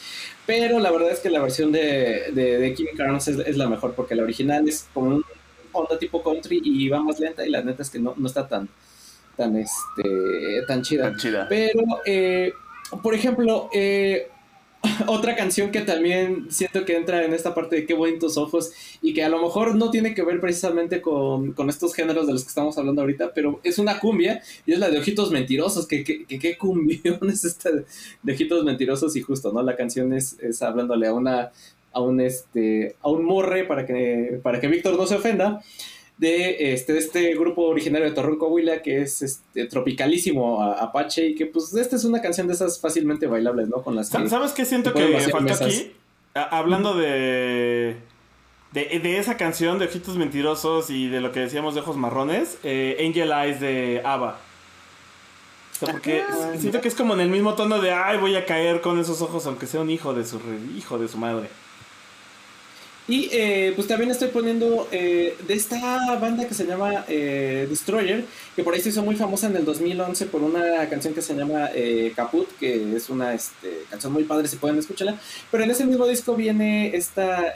pero 0.46 0.80
la 0.80 0.90
verdad 0.90 1.10
es 1.10 1.18
que 1.18 1.28
la 1.28 1.40
versión 1.42 1.72
de, 1.72 2.32
de, 2.32 2.74
Kim 2.74 2.86
Carnes 2.96 3.28
es, 3.28 3.56
la 3.58 3.68
mejor 3.68 3.92
porque 3.92 4.14
la 4.14 4.22
original 4.22 4.66
es 4.66 4.88
como 4.94 5.16
un 5.16 5.24
onda 5.72 5.98
tipo 5.98 6.22
country 6.22 6.62
y 6.64 6.88
va 6.88 7.02
más 7.02 7.20
lenta 7.20 7.46
y 7.46 7.50
la 7.50 7.60
neta 7.62 7.82
es 7.82 7.90
que 7.90 7.98
no, 7.98 8.14
no 8.16 8.26
está 8.26 8.48
tan 8.48 8.66
tan 9.36 9.56
este 9.56 10.62
tan 10.66 10.80
chida. 10.80 11.10
Tan 11.10 11.16
chida. 11.18 11.46
Pero 11.50 11.82
eh, 12.06 12.54
por 13.02 13.14
ejemplo, 13.14 13.68
eh, 13.74 14.30
otra 15.06 15.36
canción 15.36 15.70
que 15.70 15.80
también 15.80 16.46
siento 16.50 16.84
que 16.84 16.96
entra 16.96 17.24
en 17.24 17.34
esta 17.34 17.54
parte 17.54 17.76
de 17.76 17.86
qué 17.86 17.94
bonitos 17.94 18.36
ojos 18.36 18.72
y 19.02 19.12
que 19.12 19.22
a 19.22 19.28
lo 19.28 19.42
mejor 19.42 19.74
no 19.74 19.90
tiene 19.90 20.14
que 20.14 20.22
ver 20.22 20.40
precisamente 20.40 21.02
con, 21.02 21.54
estos 21.68 21.94
géneros 21.94 22.26
de 22.26 22.32
los 22.32 22.42
que 22.42 22.48
estamos 22.48 22.78
hablando 22.78 23.02
ahorita, 23.02 23.32
pero 23.34 23.60
es 23.62 23.78
una 23.78 23.98
cumbia 23.98 24.42
y 24.66 24.72
es 24.72 24.78
la 24.78 24.90
de 24.90 24.98
Ojitos 24.98 25.30
Mentirosos, 25.30 25.86
que 25.86 26.04
qué 26.04 26.56
cumbión 26.56 27.18
es 27.30 27.44
esta 27.44 27.70
de 27.70 28.32
Ojitos 28.32 28.64
Mentirosos 28.64 29.16
y 29.16 29.20
justo, 29.20 29.52
¿no? 29.52 29.62
La 29.62 29.76
canción 29.76 30.12
es, 30.12 30.38
es 30.40 30.62
hablándole 30.62 31.06
a 31.06 31.12
una 31.12 31.50
a 31.92 32.00
un 32.00 32.20
este 32.20 32.94
a 33.02 33.08
un 33.08 33.24
morre 33.24 33.64
para 33.64 33.84
que 33.84 34.38
para 34.44 34.60
que 34.60 34.68
Víctor 34.68 34.96
no 34.96 35.06
se 35.06 35.16
ofenda 35.16 35.60
de 36.20 36.74
este, 36.74 36.98
este 36.98 37.34
grupo 37.34 37.62
originario 37.62 38.06
de 38.06 38.14
Torreón, 38.14 38.36
Coahuila, 38.36 38.82
que 38.82 39.00
es 39.00 39.22
este, 39.22 39.64
tropicalísimo 39.64 40.62
Apache, 40.62 41.28
y 41.28 41.34
que 41.34 41.46
pues 41.46 41.74
esta 41.74 41.96
es 41.96 42.04
una 42.04 42.20
canción 42.20 42.46
de 42.46 42.52
esas 42.52 42.78
fácilmente 42.78 43.26
bailables, 43.26 43.68
¿no? 43.68 43.82
Con 43.82 43.96
las 43.96 44.08
¿Sabes 44.08 44.52
qué 44.52 44.66
siento 44.66 44.92
que 44.92 45.18
faltó 45.30 45.54
aquí? 45.54 45.92
hablando 46.34 46.94
de, 46.94 47.96
de, 48.72 49.18
esa 49.18 49.38
canción 49.38 49.78
de 49.78 49.86
Ojitos 49.86 50.16
Mentirosos 50.16 50.90
y 50.90 51.08
de 51.08 51.22
lo 51.22 51.32
que 51.32 51.40
decíamos 51.40 51.74
de 51.74 51.80
Ojos 51.80 51.96
Marrones, 51.96 52.58
eh, 52.64 53.02
Angel 53.04 53.32
Eyes 53.32 53.58
de 53.58 54.02
ABBA. 54.04 54.38
porque 55.80 56.22
ah. 56.22 56.52
siento 56.58 56.82
que 56.82 56.88
es 56.88 56.94
como 56.94 57.14
en 57.14 57.20
el 57.20 57.30
mismo 57.30 57.54
tono 57.54 57.80
de, 57.80 57.92
ay, 57.92 58.18
voy 58.18 58.36
a 58.36 58.44
caer 58.44 58.82
con 58.82 59.00
esos 59.00 59.22
ojos 59.22 59.46
aunque 59.46 59.66
sea 59.66 59.80
un 59.80 59.88
hijo 59.88 60.12
de 60.12 60.26
su 60.26 60.38
hijo 60.76 60.98
de 60.98 61.08
su 61.08 61.16
madre. 61.16 61.48
Y 63.10 63.28
eh, 63.32 63.72
pues 63.74 63.88
también 63.88 64.12
estoy 64.12 64.28
poniendo 64.28 64.86
eh, 64.92 65.36
de 65.48 65.54
esta 65.54 66.16
banda 66.20 66.46
que 66.46 66.54
se 66.54 66.64
llama 66.64 67.04
eh, 67.08 67.66
Destroyer, 67.68 68.24
que 68.54 68.62
por 68.62 68.72
ahí 68.72 68.80
se 68.80 68.90
hizo 68.90 69.02
muy 69.02 69.16
famosa 69.16 69.48
en 69.48 69.56
el 69.56 69.64
2011 69.64 70.26
por 70.26 70.44
una 70.44 70.88
canción 70.88 71.12
que 71.12 71.20
se 71.20 71.34
llama 71.34 71.70
Caput, 72.14 72.46
que 72.60 72.94
es 72.94 73.10
una 73.10 73.34
este, 73.34 73.82
canción 73.90 74.12
muy 74.12 74.22
padre, 74.22 74.46
si 74.46 74.58
pueden 74.58 74.78
escucharla. 74.78 75.18
Pero 75.50 75.64
en 75.64 75.72
ese 75.72 75.84
mismo 75.86 76.06
disco 76.06 76.36
viene 76.36 76.94
esta 76.94 77.52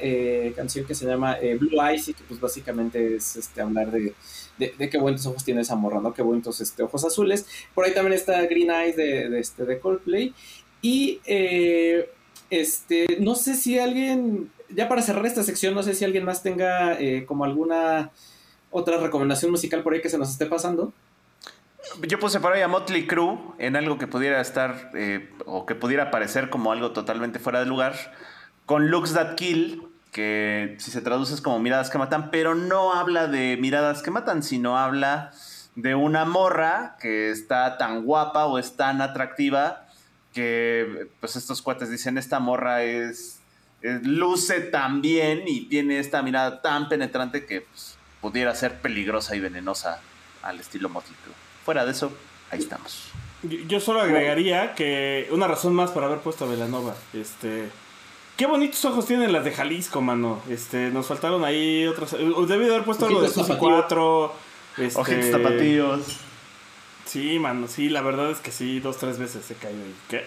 canción 0.57 0.87
que 0.87 0.95
se 0.97 1.07
llama 1.07 1.39
Blue 1.61 1.81
Eyes 1.81 2.09
y 2.09 2.15
que 2.15 2.25
pues 2.27 2.41
básicamente 2.41 3.15
es 3.15 3.37
este, 3.37 3.61
hablar 3.61 3.93
de, 3.93 4.13
de, 4.59 4.91
qué 4.91 4.99
bonitos 4.99 5.27
ojos 5.27 5.45
tiene 5.45 5.61
esa 5.61 5.77
morra, 5.77 6.01
¿no? 6.01 6.13
Qué 6.13 6.23
bonitos 6.23 6.61
este, 6.61 6.83
ojos 6.83 7.05
azules. 7.05 7.47
Por 7.77 7.85
ahí 7.85 7.95
también 7.95 8.15
está 8.15 8.43
Green 8.47 8.73
Eyes 8.73 8.97
de, 8.97 9.29
de, 9.31 9.39
este, 9.39 9.65
de 9.65 9.79
Coldplay. 9.79 10.35
Y 10.83 11.21
este, 12.51 13.07
no 13.21 13.37
sé 13.37 13.55
si 13.55 13.79
alguien 13.79 14.51
ya 14.75 14.89
para 14.89 15.03
cerrar 15.03 15.27
esta 15.27 15.43
sección, 15.43 15.75
no 15.75 15.83
sé 15.83 15.95
si 15.95 16.05
alguien 16.05 16.25
más 16.25 16.43
tenga 16.43 16.99
eh, 17.01 17.25
como 17.27 17.45
alguna 17.45 18.11
otra 18.71 18.99
recomendación 18.99 19.51
musical 19.51 19.83
por 19.83 19.95
ahí 19.95 20.01
que 20.01 20.11
se 20.11 20.19
nos 20.19 20.31
esté 20.31 20.47
pasando. 20.47 20.93
Yo 22.03 22.19
puse 22.19 22.41
por 22.41 22.53
ahí 22.53 22.63
a 22.63 22.69
Motley 22.69 23.07
Crue 23.07 23.39
en 23.59 23.77
algo 23.77 23.99
que 23.99 24.07
pudiera 24.07 24.41
estar 24.41 24.91
eh, 24.95 25.31
o 25.47 25.67
que 25.67 25.75
pudiera 25.75 26.11
parecer 26.11 26.51
como 26.51 26.73
algo 26.73 26.93
totalmente 26.93 27.39
fuera 27.39 27.61
de 27.61 27.67
lugar, 27.67 27.95
con 28.67 28.91
Looks 28.91 29.13
That 29.13 29.35
Kill, 29.35 29.83
que 30.11 30.77
si 30.79 30.91
se 30.91 31.03
traduce 31.03 31.35
es 31.35 31.41
como 31.41 31.59
miradas 31.59 31.91
que 31.91 31.99
matan, 31.99 32.31
pero 32.31 32.55
no 32.55 32.95
habla 32.95 33.27
de 33.27 33.57
miradas 33.61 34.03
que 34.03 34.11
matan, 34.11 34.43
sino 34.43 34.79
habla 34.79 35.33
de 35.77 35.95
una 35.95 36.25
morra 36.25 36.97
que 37.01 37.31
está 37.31 37.79
tan 37.79 38.05
guapa 38.05 38.47
o 38.47 38.59
es 38.59 38.77
tan 38.77 39.03
atractiva 39.03 39.87
que 40.33 41.09
pues 41.21 41.37
estos 41.37 41.63
cuates 41.63 41.91
dicen 41.91 42.19
esta 42.19 42.41
morra 42.41 42.83
es 42.83 43.41
luce 44.03 44.61
tan 44.61 45.03
bien 45.03 45.43
y 45.47 45.67
tiene 45.67 45.99
esta 45.99 46.23
mirada 46.23 46.63
tan 46.63 46.89
penetrante 46.89 47.45
que 47.45 47.63
pues, 47.63 47.97
pudiera 48.21 48.55
ser 48.55 48.81
peligrosa 48.81 49.37
y 49.37 49.41
venenosa 49.41 50.01
al 50.43 50.59
estilo 50.61 50.89
Motley 50.89 51.15
Fuera 51.65 51.85
de 51.85 51.93
eso, 51.93 52.13
ahí 52.51 52.59
estamos. 52.59 53.11
Yo 53.43 53.81
solo 53.81 54.01
agregaría 54.01 54.75
que 54.75 55.29
una 55.31 55.47
razón 55.47 55.75
más 55.75 55.91
para 55.91 56.07
haber 56.07 56.21
puesto 56.21 56.47
a 56.47 56.49
Velanova. 56.49 56.95
Este, 57.13 57.69
qué 58.37 58.47
bonitos 58.47 58.83
ojos 58.87 59.07
tienen 59.07 59.33
las 59.33 59.45
de 59.45 59.53
Jalisco, 59.53 60.01
mano. 60.01 60.41
Este, 60.49 60.91
nos 60.91 61.07
faltaron 61.07 61.45
ahí 61.45 61.87
otras. 61.87 62.13
Debí 62.13 62.67
haber 62.67 62.85
puesto 62.85 63.07
algo 63.07 63.21
de 63.21 63.29
sus 63.29 63.47
cuatro. 63.57 64.35
Este, 64.79 64.99
Ojitos 64.99 65.27
zapatillos. 65.27 66.17
Sí, 67.05 67.39
mano, 67.39 67.69
sí, 67.69 67.91
la 67.91 68.01
verdad 68.01 68.31
es 68.31 68.39
que 68.39 68.51
sí, 68.51 68.81
dos, 68.81 68.97
tres 68.99 69.19
veces 69.19 69.51
he 69.51 69.55
caído 69.55 69.85
ahí. 69.85 69.95
¿Qué? 70.09 70.27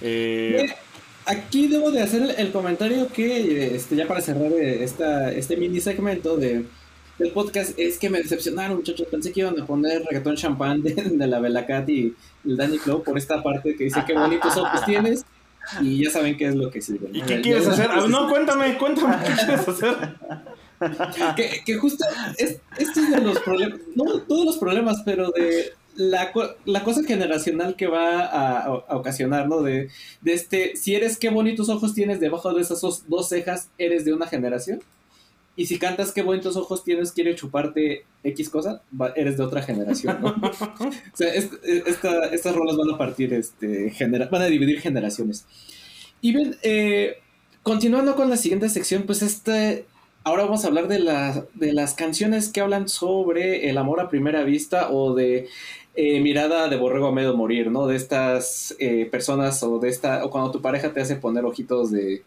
Eh, 0.00 0.76
aquí 1.28 1.68
debo 1.68 1.90
de 1.90 2.02
hacer 2.02 2.34
el 2.38 2.50
comentario 2.50 3.08
que, 3.08 3.76
este, 3.76 3.94
ya 3.94 4.08
para 4.08 4.20
cerrar 4.20 4.50
eh, 4.52 4.82
esta, 4.82 5.30
este 5.30 5.56
mini 5.56 5.80
segmento 5.80 6.36
de, 6.36 6.64
del 7.18 7.32
podcast, 7.32 7.78
es 7.78 7.98
que 7.98 8.10
me 8.10 8.18
decepcionaron, 8.18 8.78
muchachos. 8.78 9.06
Pensé 9.10 9.30
que 9.32 9.40
iban 9.40 9.60
a 9.60 9.66
poner 9.66 10.02
reggaetón 10.04 10.36
champán 10.36 10.82
de, 10.82 10.94
de 10.94 11.26
la 11.26 11.38
Belacat 11.38 11.88
y 11.88 12.14
el 12.44 12.56
Danny 12.56 12.78
Flow 12.78 13.02
por 13.02 13.16
esta 13.18 13.42
parte 13.42 13.76
que 13.76 13.84
dice 13.84 14.02
qué 14.06 14.14
bonitos 14.14 14.56
ojos 14.56 14.84
tienes. 14.84 15.24
Y 15.82 16.02
ya 16.02 16.10
saben 16.10 16.36
qué 16.38 16.46
es 16.46 16.54
lo 16.54 16.70
que 16.70 16.80
sirve. 16.80 17.10
¿Y 17.12 17.20
qué 17.20 17.42
quieres 17.42 17.68
hacer? 17.68 17.90
Ah, 17.90 18.06
no, 18.08 18.30
cuéntame, 18.30 18.78
cuéntame, 18.78 19.16
¿qué 19.22 19.32
quieres 19.34 19.68
hacer? 19.68 19.96
que, 21.36 21.62
que 21.66 21.74
justo 21.74 22.06
es, 22.38 22.60
este 22.78 23.00
es 23.00 23.10
de 23.10 23.20
los 23.20 23.38
problemas, 23.40 23.80
no 23.94 24.20
todos 24.22 24.46
los 24.46 24.56
problemas, 24.56 25.02
pero 25.04 25.30
de 25.32 25.72
la, 25.98 26.32
la, 26.64 26.84
cosa 26.84 27.02
generacional 27.02 27.74
que 27.74 27.88
va 27.88 28.24
a, 28.24 28.72
ocasionar, 28.96 29.48
¿no? 29.48 29.62
De, 29.62 29.90
de, 30.20 30.32
este, 30.32 30.76
si 30.76 30.94
eres 30.94 31.18
qué 31.18 31.28
bonitos 31.28 31.68
ojos 31.68 31.92
tienes 31.92 32.20
debajo 32.20 32.54
de 32.54 32.62
esas 32.62 32.80
dos, 32.80 33.28
cejas, 33.28 33.68
eres 33.78 34.04
de 34.04 34.14
una 34.14 34.28
generación. 34.28 34.80
Y 35.56 35.66
si 35.66 35.80
cantas 35.80 36.12
qué 36.12 36.22
bonitos 36.22 36.56
ojos 36.56 36.84
tienes, 36.84 37.10
quiere 37.10 37.34
chuparte 37.34 38.04
X 38.22 38.48
cosa, 38.48 38.80
eres 39.16 39.38
de 39.38 39.42
otra 39.42 39.60
generación, 39.60 40.18
¿no? 40.22 40.28
o 40.80 41.16
sea, 41.16 41.34
estas 41.34 42.54
rolas 42.54 42.76
van 42.76 42.94
a 42.94 42.96
partir, 42.96 43.34
este, 43.34 43.92
van 44.30 44.42
a 44.42 44.46
dividir 44.46 44.80
generaciones. 44.80 45.46
Y 46.20 46.32
ven, 46.32 46.56
eh, 46.62 47.16
continuando 47.64 48.14
con 48.14 48.30
la 48.30 48.36
siguiente 48.36 48.68
sección, 48.68 49.02
pues 49.02 49.22
este, 49.22 49.84
ahora 50.28 50.44
vamos 50.44 50.64
a 50.64 50.68
hablar 50.68 50.88
de, 50.88 50.98
la, 50.98 51.44
de 51.54 51.72
las 51.72 51.94
canciones 51.94 52.50
que 52.50 52.60
hablan 52.60 52.88
sobre 52.88 53.68
el 53.68 53.78
amor 53.78 54.00
a 54.00 54.08
primera 54.08 54.44
vista 54.44 54.90
o 54.90 55.14
de 55.14 55.48
eh, 56.00 56.20
mirada 56.20 56.68
de 56.68 56.76
borrego 56.76 57.08
a 57.08 57.12
medio 57.12 57.34
morir, 57.34 57.72
¿no? 57.72 57.88
De 57.88 57.96
estas 57.96 58.72
eh, 58.78 59.08
personas 59.10 59.60
o 59.64 59.80
de 59.80 59.88
esta, 59.88 60.24
o 60.24 60.30
cuando 60.30 60.52
tu 60.52 60.62
pareja 60.62 60.92
te 60.92 61.00
hace 61.00 61.16
poner 61.16 61.44
ojitos 61.44 61.90
de, 61.90 62.22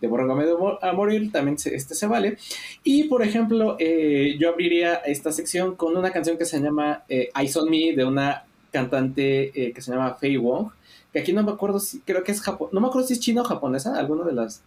de 0.00 0.06
borrego 0.06 0.34
a 0.34 0.36
medio 0.36 0.78
a 0.80 0.92
morir, 0.92 1.32
también 1.32 1.56
este 1.64 1.96
se 1.96 2.06
vale. 2.06 2.38
Y 2.84 3.08
por 3.08 3.24
ejemplo, 3.24 3.74
eh, 3.80 4.36
yo 4.38 4.50
abriría 4.50 4.94
esta 4.94 5.32
sección 5.32 5.74
con 5.74 5.96
una 5.96 6.12
canción 6.12 6.38
que 6.38 6.44
se 6.44 6.60
llama 6.60 7.02
Eyes 7.08 7.56
on 7.56 7.68
Me 7.68 7.96
de 7.96 8.04
una 8.04 8.44
cantante 8.70 9.72
que 9.74 9.82
se 9.82 9.90
llama 9.90 10.14
Fei 10.14 10.36
Wong, 10.36 10.68
que 11.12 11.18
aquí 11.18 11.32
no 11.32 11.42
me 11.42 11.50
acuerdo 11.50 11.80
si, 11.80 11.98
creo 12.02 12.22
que 12.22 12.30
es 12.30 12.40
Japón, 12.40 12.68
no 12.70 12.80
me 12.80 12.86
acuerdo 12.86 13.08
si 13.08 13.14
es 13.14 13.18
china 13.18 13.40
o 13.40 13.44
japonesa, 13.44 13.98
alguna 13.98 14.22
de 14.22 14.34
las, 14.34 14.62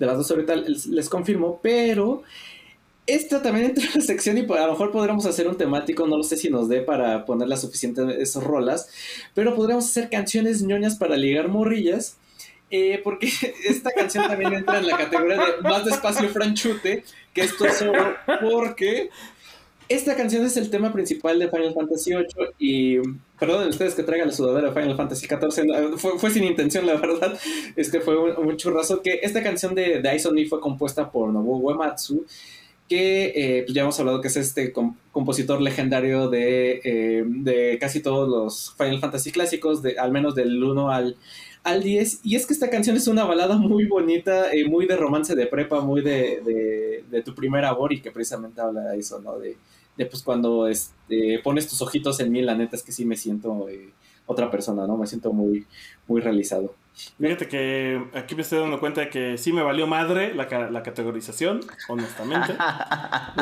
de 0.00 0.06
las 0.06 0.16
dos 0.16 0.28
ahorita 0.32 0.56
les 0.56 1.08
confirmo, 1.08 1.60
pero 1.62 2.24
esta 3.06 3.42
también 3.42 3.66
entra 3.66 3.84
en 3.84 3.90
la 3.94 4.00
sección 4.00 4.38
y 4.38 4.40
a 4.40 4.66
lo 4.66 4.72
mejor 4.72 4.90
podríamos 4.90 5.26
hacer 5.26 5.46
un 5.46 5.56
temático, 5.56 6.06
no 6.06 6.16
lo 6.16 6.22
sé 6.22 6.36
si 6.36 6.48
nos 6.48 6.68
dé 6.68 6.80
para 6.80 7.24
poner 7.26 7.48
las 7.48 7.60
suficientes 7.60 8.34
rolas, 8.36 8.88
pero 9.34 9.54
podríamos 9.54 9.84
hacer 9.84 10.08
canciones 10.08 10.62
ñoñas 10.62 10.96
para 10.96 11.16
ligar 11.16 11.48
morrillas, 11.48 12.16
eh, 12.70 13.00
porque 13.04 13.30
esta 13.68 13.90
canción 13.90 14.26
también 14.26 14.54
entra 14.54 14.78
en 14.78 14.86
la 14.86 14.96
categoría 14.96 15.36
de 15.36 15.62
más 15.62 15.84
despacio 15.84 16.28
franchute, 16.30 17.04
que 17.34 17.42
esto 17.42 17.66
es 17.66 17.76
solo 17.76 18.14
porque 18.40 19.10
esta 19.86 20.16
canción 20.16 20.46
es 20.46 20.56
el 20.56 20.70
tema 20.70 20.90
principal 20.90 21.38
de 21.38 21.50
Final 21.50 21.74
Fantasy 21.74 22.14
VIII 22.14 22.54
y 22.58 22.98
perdonen 23.38 23.68
ustedes 23.68 23.94
que 23.94 24.02
traigan 24.02 24.28
la 24.28 24.32
sudadera 24.32 24.70
de 24.70 24.80
Final 24.80 24.96
Fantasy 24.96 25.26
XIV, 25.26 25.98
fue, 25.98 26.30
sin 26.30 26.44
intención 26.44 26.86
la 26.86 26.94
verdad, 26.94 27.38
este 27.76 28.00
fue 28.00 28.16
un, 28.16 28.56
churrazo 28.56 29.02
que 29.02 29.20
esta 29.22 29.42
canción 29.42 29.74
de, 29.74 30.00
de 30.00 30.46
fue 30.48 30.58
compuesta 30.60 31.10
por 31.10 31.30
Nobuo 31.30 31.58
Uematsu 31.58 32.24
que 32.88 33.32
eh, 33.34 33.62
pues 33.62 33.74
ya 33.74 33.82
hemos 33.82 33.98
hablado 33.98 34.20
que 34.20 34.28
es 34.28 34.36
este 34.36 34.72
compositor 35.10 35.60
legendario 35.60 36.30
eh, 36.34 37.24
de, 37.26 37.78
casi 37.80 38.00
todos 38.00 38.28
los 38.28 38.74
Final 38.76 39.00
Fantasy 39.00 39.32
clásicos, 39.32 39.82
de, 39.82 39.98
al 39.98 40.12
menos 40.12 40.34
del 40.34 40.62
1 40.62 40.90
al, 40.90 41.16
al 41.62 41.82
10. 41.82 42.20
Y 42.24 42.36
es 42.36 42.46
que 42.46 42.52
esta 42.52 42.70
canción 42.70 42.96
es 42.96 43.08
una 43.08 43.24
balada 43.24 43.56
muy 43.56 43.86
bonita, 43.86 44.52
eh, 44.52 44.68
muy 44.68 44.86
de 44.86 44.96
romance 44.96 45.34
de 45.34 45.46
prepa, 45.46 45.80
muy 45.80 46.02
de, 46.02 47.02
de, 47.10 47.22
tu 47.22 47.34
primer 47.34 47.64
amor 47.64 47.92
y 47.92 48.00
que 48.00 48.10
precisamente 48.10 48.60
habla 48.60 48.82
de 48.82 48.98
eso, 48.98 49.20
¿no? 49.20 49.38
De, 49.38 49.56
de 49.96 50.06
pues 50.06 50.22
cuando 50.22 50.66
este, 50.66 51.38
pones 51.42 51.66
tus 51.68 51.80
ojitos 51.80 52.20
en 52.20 52.32
mí, 52.32 52.42
la 52.42 52.54
neta 52.54 52.76
es 52.76 52.82
que 52.82 52.92
sí 52.92 53.04
me 53.06 53.16
siento 53.16 53.68
otra 54.26 54.50
persona, 54.50 54.86
¿no? 54.86 54.96
Me 54.96 55.06
siento 55.06 55.32
muy, 55.32 55.66
muy 56.06 56.20
realizado. 56.20 56.74
Fíjate 57.20 57.48
que 57.48 58.00
aquí 58.14 58.36
me 58.36 58.42
estoy 58.42 58.60
dando 58.60 58.78
cuenta 58.78 59.00
de 59.00 59.10
que 59.10 59.36
sí 59.36 59.52
me 59.52 59.62
valió 59.62 59.86
madre 59.88 60.32
la, 60.32 60.46
la 60.70 60.82
categorización, 60.82 61.60
honestamente. 61.88 62.54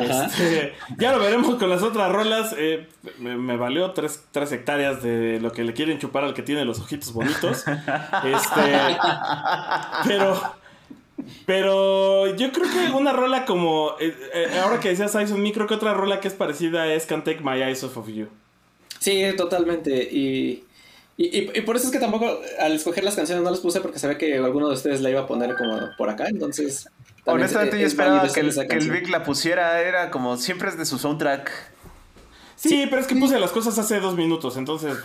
Este, 0.01 0.73
ya 0.99 1.12
lo 1.12 1.18
veremos 1.18 1.57
con 1.57 1.68
las 1.68 1.83
otras 1.83 2.11
rolas. 2.11 2.55
Eh, 2.57 2.88
me, 3.18 3.57
valió 3.57 3.92
tres, 3.92 4.25
hectáreas 4.35 5.03
de 5.03 5.38
lo 5.40 5.53
que 5.53 5.64
le 5.64 5.75
quieren 5.75 5.99
chupar 5.99 6.25
al 6.25 6.35
que 6.35 6.42
tiene 6.42 6.64
los 6.64 6.81
ojitos 6.81 7.12
bonitos. 7.12 7.64
Este, 8.25 8.99
pero, 10.07 10.40
pero 11.47 12.35
yo 12.37 12.53
creo 12.53 12.71
que 12.71 12.92
una 12.97 13.12
rola 13.12 13.45
como. 13.45 13.92
Eh, 14.01 14.14
eh, 14.35 14.61
ahora 14.62 14.81
que 14.81 14.88
decías 14.88 15.14
on 15.14 15.42
Me, 15.42 15.53
creo 15.53 15.66
que 15.66 15.75
otra 15.75 15.95
rola 15.95 16.21
que 16.21 16.29
es 16.29 16.35
parecida 16.35 16.92
es 16.92 17.07
Can't 17.07 17.25
Take 17.25 17.40
My 17.42 17.62
Eyes 17.62 17.85
Off 17.85 17.99
of 17.99 18.09
You. 18.09 18.29
Sí, 18.99 19.23
totalmente. 19.37 19.90
Y. 19.90 20.64
Y, 21.16 21.61
por 21.61 21.77
eso 21.77 21.87
es 21.87 21.92
que 21.92 21.98
tampoco 21.98 22.40
al 22.59 22.72
escoger 22.72 23.05
las 23.05 23.14
canciones 23.14 23.44
no 23.44 23.51
las 23.51 23.61
puse 23.61 23.81
porque 23.81 23.98
sabía 23.98 24.18
que 24.18 24.37
alguno 24.38 24.68
de 24.68 24.75
ustedes 24.75 25.03
la 25.03 25.11
iba 25.11 25.20
a 25.20 25.27
poner 25.27 25.55
como 25.55 25.79
por 25.96 26.09
acá, 26.09 26.27
entonces... 26.29 26.88
Honestamente 27.25 27.79
yo 27.79 27.87
esperaba 27.87 28.27
que 28.33 28.40
el, 28.40 28.53
que 28.66 28.77
el, 28.77 28.90
Vic 28.90 29.09
la 29.09 29.22
pusiera, 29.22 29.81
era 29.81 30.11
como 30.11 30.37
siempre 30.37 30.68
es 30.70 30.77
de 30.77 30.85
su 30.85 30.98
soundtrack. 30.98 31.53
Sí, 32.62 32.87
pero 32.88 33.03
es 33.03 33.09
que 33.09 33.16
puse 33.16 33.40
las 33.40 33.51
cosas 33.51 33.77
hace 33.77 33.98
dos 33.98 34.14
minutos, 34.14 34.57
entonces 34.57 34.96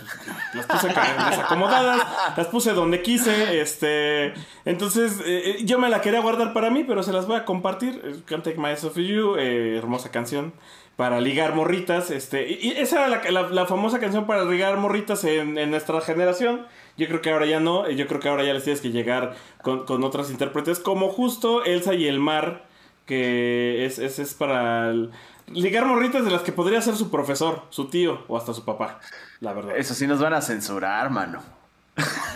las 0.54 0.64
puse 0.66 0.86
desacomodadas, 0.86 2.06
las 2.36 2.46
puse 2.46 2.72
donde 2.72 3.02
quise, 3.02 3.60
este, 3.60 4.32
entonces 4.64 5.18
eh, 5.26 5.42
eh, 5.44 5.56
yo 5.64 5.80
me 5.80 5.88
la 5.88 6.00
quería 6.00 6.20
guardar 6.20 6.52
para 6.52 6.70
mí, 6.70 6.84
pero 6.84 7.02
se 7.02 7.12
las 7.12 7.26
voy 7.26 7.34
a 7.34 7.44
compartir. 7.44 8.22
Can't 8.26 8.44
Take 8.44 8.58
My 8.58 8.68
Eyes 8.68 8.84
Off 8.84 8.96
You, 8.96 9.34
eh, 9.38 9.76
hermosa 9.76 10.12
canción 10.12 10.52
para 10.94 11.20
ligar 11.20 11.56
morritas. 11.56 12.12
Este, 12.12 12.48
y, 12.48 12.74
esa 12.76 13.08
era 13.08 13.30
la, 13.32 13.66
famosa 13.66 13.98
canción 13.98 14.28
para 14.28 14.44
ligar 14.44 14.76
morritas 14.76 15.24
en, 15.24 15.54
nuestra 15.68 16.00
generación. 16.00 16.64
Yo 16.96 17.08
creo 17.08 17.22
que 17.22 17.32
ahora 17.32 17.46
ya 17.46 17.58
no. 17.58 17.90
Yo 17.90 18.06
creo 18.06 18.20
que 18.20 18.28
ahora 18.28 18.44
ya 18.44 18.54
les 18.54 18.62
tienes 18.62 18.80
que 18.80 18.92
llegar 18.92 19.34
con, 19.62 19.84
con 19.84 20.04
otras 20.04 20.30
intérpretes. 20.30 20.78
Como 20.78 21.08
justo 21.08 21.64
Elsa 21.64 21.94
y 21.94 22.06
el 22.06 22.20
mar. 22.20 22.68
Que 23.04 23.86
es, 23.86 23.98
es, 23.98 24.18
es 24.18 24.34
para 24.34 24.92
ligar 25.52 25.86
morritas 25.86 26.24
de 26.24 26.30
las 26.30 26.42
que 26.42 26.52
podría 26.52 26.80
ser 26.80 26.96
su 26.96 27.10
profesor, 27.10 27.62
su 27.70 27.88
tío 27.88 28.24
o 28.28 28.36
hasta 28.36 28.54
su 28.54 28.64
papá. 28.64 29.00
La 29.40 29.52
verdad. 29.52 29.76
Eso 29.76 29.94
sí 29.94 30.06
nos 30.06 30.20
van 30.20 30.34
a 30.34 30.42
censurar, 30.42 31.10
mano. 31.10 31.42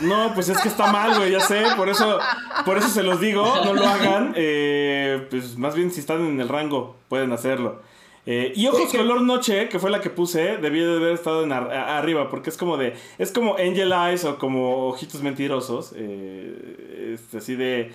No, 0.01 0.35
pues 0.35 0.49
es 0.49 0.61
que 0.61 0.69
está 0.69 0.91
mal, 0.91 1.17
güey, 1.17 1.31
ya 1.31 1.41
sé, 1.41 1.63
por 1.77 1.89
eso, 1.89 2.19
por 2.65 2.77
eso 2.79 2.89
se 2.89 3.05
los 3.05 3.21
digo, 3.21 3.45
no 3.65 3.75
lo 3.75 3.87
hagan. 3.87 4.33
Eh, 4.37 5.27
pues 5.31 5.57
más 5.57 5.75
bien 5.75 5.93
si 5.93 6.01
están 6.01 6.25
en 6.27 6.41
el 6.41 6.49
rango, 6.49 6.97
pueden 7.09 7.33
hacerlo. 7.33 7.81
Eh, 8.25 8.53
y 8.55 8.69
Ojos 8.69 8.93
Color 8.93 9.23
Noche, 9.23 9.69
que 9.69 9.79
fue 9.79 9.91
la 9.91 10.01
que 10.01 10.11
puse, 10.11 10.57
debía 10.59 10.87
de 10.87 10.97
haber 10.97 11.13
estado 11.15 11.43
en 11.43 11.53
arriba, 11.53 12.29
porque 12.31 12.51
es 12.51 12.57
como 12.57 12.77
de. 12.77 12.95
Es 13.19 13.33
como 13.33 13.57
Angel 13.57 13.93
Eyes 13.93 14.25
o 14.25 14.39
como 14.39 14.89
Ojitos 14.89 15.23
Mentirosos. 15.23 15.93
Eh, 15.97 17.15
este, 17.15 17.39
así 17.39 17.57
de. 17.57 17.93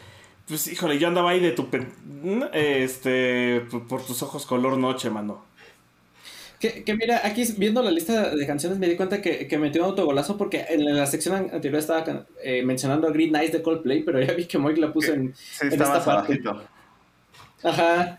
Pues 0.47 0.67
híjole, 0.67 0.97
yo 0.97 1.07
andaba 1.07 1.31
ahí 1.31 1.39
de 1.39 1.51
tu. 1.51 1.67
Este. 2.53 3.61
Por, 3.89 4.05
tus 4.05 4.21
ojos 4.23 4.45
color 4.45 4.77
noche, 4.77 5.09
mano. 5.09 5.45
Que, 6.59 6.83
mira, 6.99 7.21
aquí 7.23 7.43
viendo 7.55 7.83
la 7.83 7.91
lista 7.91 8.31
de 8.31 8.47
canciones 8.47 8.79
me 8.79 8.87
di 8.87 8.95
cuenta 8.95 9.21
que, 9.21 9.47
que 9.47 9.57
metió 9.59 9.83
un 9.83 9.89
autogolazo 9.89 10.37
porque 10.37 10.65
en 10.69 10.95
la 10.95 11.05
sección 11.05 11.35
anterior 11.53 11.75
estaba 11.75 12.25
eh, 12.41 12.63
mencionando 12.63 13.07
a 13.07 13.11
Green 13.11 13.31
Nice 13.31 13.51
de 13.51 13.61
Coldplay, 13.61 14.01
pero 14.01 14.19
ya 14.19 14.33
vi 14.33 14.45
que 14.45 14.57
Moik 14.57 14.79
la 14.79 14.91
puso 14.91 15.13
en, 15.13 15.35
sí, 15.35 15.67
esta 15.69 16.03
parte. 16.03 16.41
Ajá. 17.61 18.17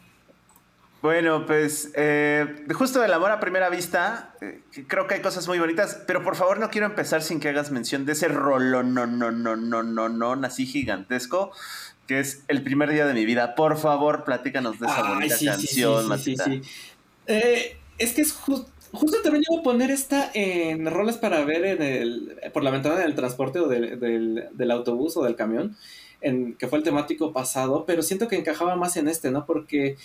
Bueno, 1.03 1.47
pues 1.47 1.91
eh, 1.97 2.64
justo 2.75 3.01
del 3.01 3.12
amor 3.12 3.33
a 3.33 3.41
primera 3.41 3.71
vista, 3.71 4.35
eh, 4.41 4.61
creo 4.87 5.09
que 5.09 5.14
hay 5.14 5.21
cosas 5.21 5.47
muy 5.49 5.59
bonitas, 5.59 6.03
pero 6.07 6.23
por 6.23 6.37
favor 6.37 6.61
no 6.61 6.71
quiero 6.71 6.87
empezar 6.87 7.23
sin 7.23 7.41
que 7.41 7.49
hagas 7.49 7.73
mención 7.73 8.05
de 8.05 8.12
ese 8.12 8.29
rolo 8.29 8.85
no 8.85 9.07
no 9.07 9.33
no 9.33 9.57
no 9.57 9.83
no 9.83 10.09
no 10.09 10.47
así 10.47 10.67
gigantesco 10.67 11.53
que 12.09 12.18
es 12.18 12.42
el 12.49 12.62
primer 12.62 12.90
día 12.90 13.07
de 13.07 13.14
mi 13.14 13.25
vida. 13.25 13.55
Por 13.55 13.77
favor, 13.79 14.25
platícanos 14.25 14.81
de 14.81 14.87
esa 14.87 15.14
bonita 15.14 15.37
canción, 15.38 16.18
sí, 16.18 16.37
sí, 16.37 16.62
eh, 17.27 17.77
es 17.99 18.14
que 18.14 18.23
es 18.23 18.33
justo 18.33 19.23
también 19.23 19.44
iba 19.49 19.61
a 19.61 19.62
poner 19.62 19.90
esta 19.90 20.31
en 20.33 20.90
rolas 20.90 21.18
para 21.18 21.44
ver 21.44 21.64
en 21.66 21.83
el 21.83 22.37
por 22.53 22.64
la 22.64 22.71
ventana 22.71 22.97
del 22.97 23.14
transporte 23.14 23.61
o 23.61 23.68
del, 23.68 24.01
del, 24.01 24.49
del 24.53 24.71
autobús 24.71 25.16
o 25.16 25.23
del 25.23 25.37
camión. 25.37 25.77
En, 26.21 26.55
que 26.55 26.66
fue 26.66 26.79
el 26.79 26.85
temático 26.85 27.33
pasado, 27.33 27.85
pero 27.87 28.03
siento 28.03 28.27
que 28.27 28.35
encajaba 28.35 28.75
más 28.75 28.97
en 28.97 29.07
este, 29.07 29.31
¿no? 29.31 29.47
Porque 29.47 29.97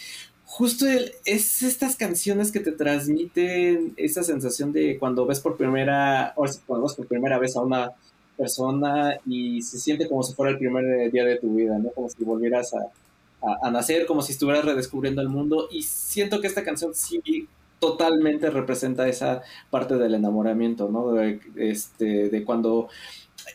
justo 0.45 0.85
es 1.25 1.63
estas 1.63 1.95
canciones 1.95 2.51
que 2.51 2.59
te 2.59 2.71
transmiten 2.71 3.95
esa 3.97 4.21
sensación 4.21 4.71
de 4.73 4.99
cuando 4.99 5.25
ves 5.25 5.39
por 5.39 5.57
primera, 5.57 6.33
o 6.35 6.45
cuando 6.67 6.85
ves 6.85 6.95
por 6.95 7.07
primera 7.07 7.39
vez 7.39 7.55
a 7.55 7.61
una 7.61 7.93
persona 8.37 9.17
y 9.25 9.61
se 9.61 9.79
siente 9.79 10.07
como 10.07 10.23
si 10.23 10.33
fuera 10.33 10.51
el 10.51 10.57
primer 10.57 11.11
día 11.11 11.25
de 11.25 11.37
tu 11.37 11.55
vida, 11.55 11.77
¿no? 11.77 11.89
Como 11.91 12.09
si 12.09 12.23
volvieras 12.23 12.73
a, 12.73 12.91
nacer, 13.71 14.05
como 14.05 14.21
si 14.21 14.31
estuvieras 14.33 14.65
redescubriendo 14.65 15.21
el 15.21 15.29
mundo. 15.29 15.67
Y 15.71 15.83
siento 15.83 16.39
que 16.41 16.47
esta 16.47 16.63
canción 16.63 16.93
sí 16.93 17.47
totalmente 17.79 18.49
representa 18.49 19.07
esa 19.07 19.41
parte 19.69 19.97
del 19.97 20.13
enamoramiento, 20.15 20.89
¿no? 20.89 21.11
De, 21.13 21.39
este, 21.57 22.29
de 22.29 22.43
cuando 22.45 22.87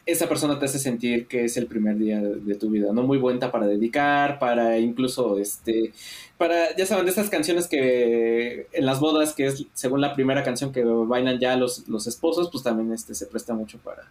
esa 0.06 0.28
persona 0.28 0.58
te 0.58 0.66
hace 0.66 0.78
sentir 0.78 1.26
que 1.26 1.44
es 1.44 1.56
el 1.56 1.66
primer 1.66 1.96
día 1.96 2.20
de, 2.20 2.54
tu 2.56 2.70
vida, 2.70 2.92
¿no? 2.92 3.02
Muy 3.02 3.18
buena 3.18 3.50
para 3.50 3.66
dedicar, 3.66 4.38
para 4.38 4.78
incluso, 4.78 5.38
este, 5.38 5.92
para, 6.36 6.76
ya 6.76 6.86
saben, 6.86 7.04
de 7.04 7.10
estas 7.10 7.30
canciones 7.30 7.68
que 7.68 8.66
en 8.72 8.86
las 8.86 9.00
bodas, 9.00 9.34
que 9.34 9.46
es 9.46 9.66
según 9.74 10.00
la 10.00 10.14
primera 10.14 10.42
canción 10.42 10.72
que 10.72 10.84
bailan 10.84 11.38
ya 11.38 11.56
los, 11.56 11.88
los 11.88 12.06
esposos, 12.06 12.50
pues 12.50 12.62
también 12.64 12.92
este, 12.92 13.14
se 13.14 13.26
presta 13.26 13.54
mucho 13.54 13.78
para, 13.78 14.10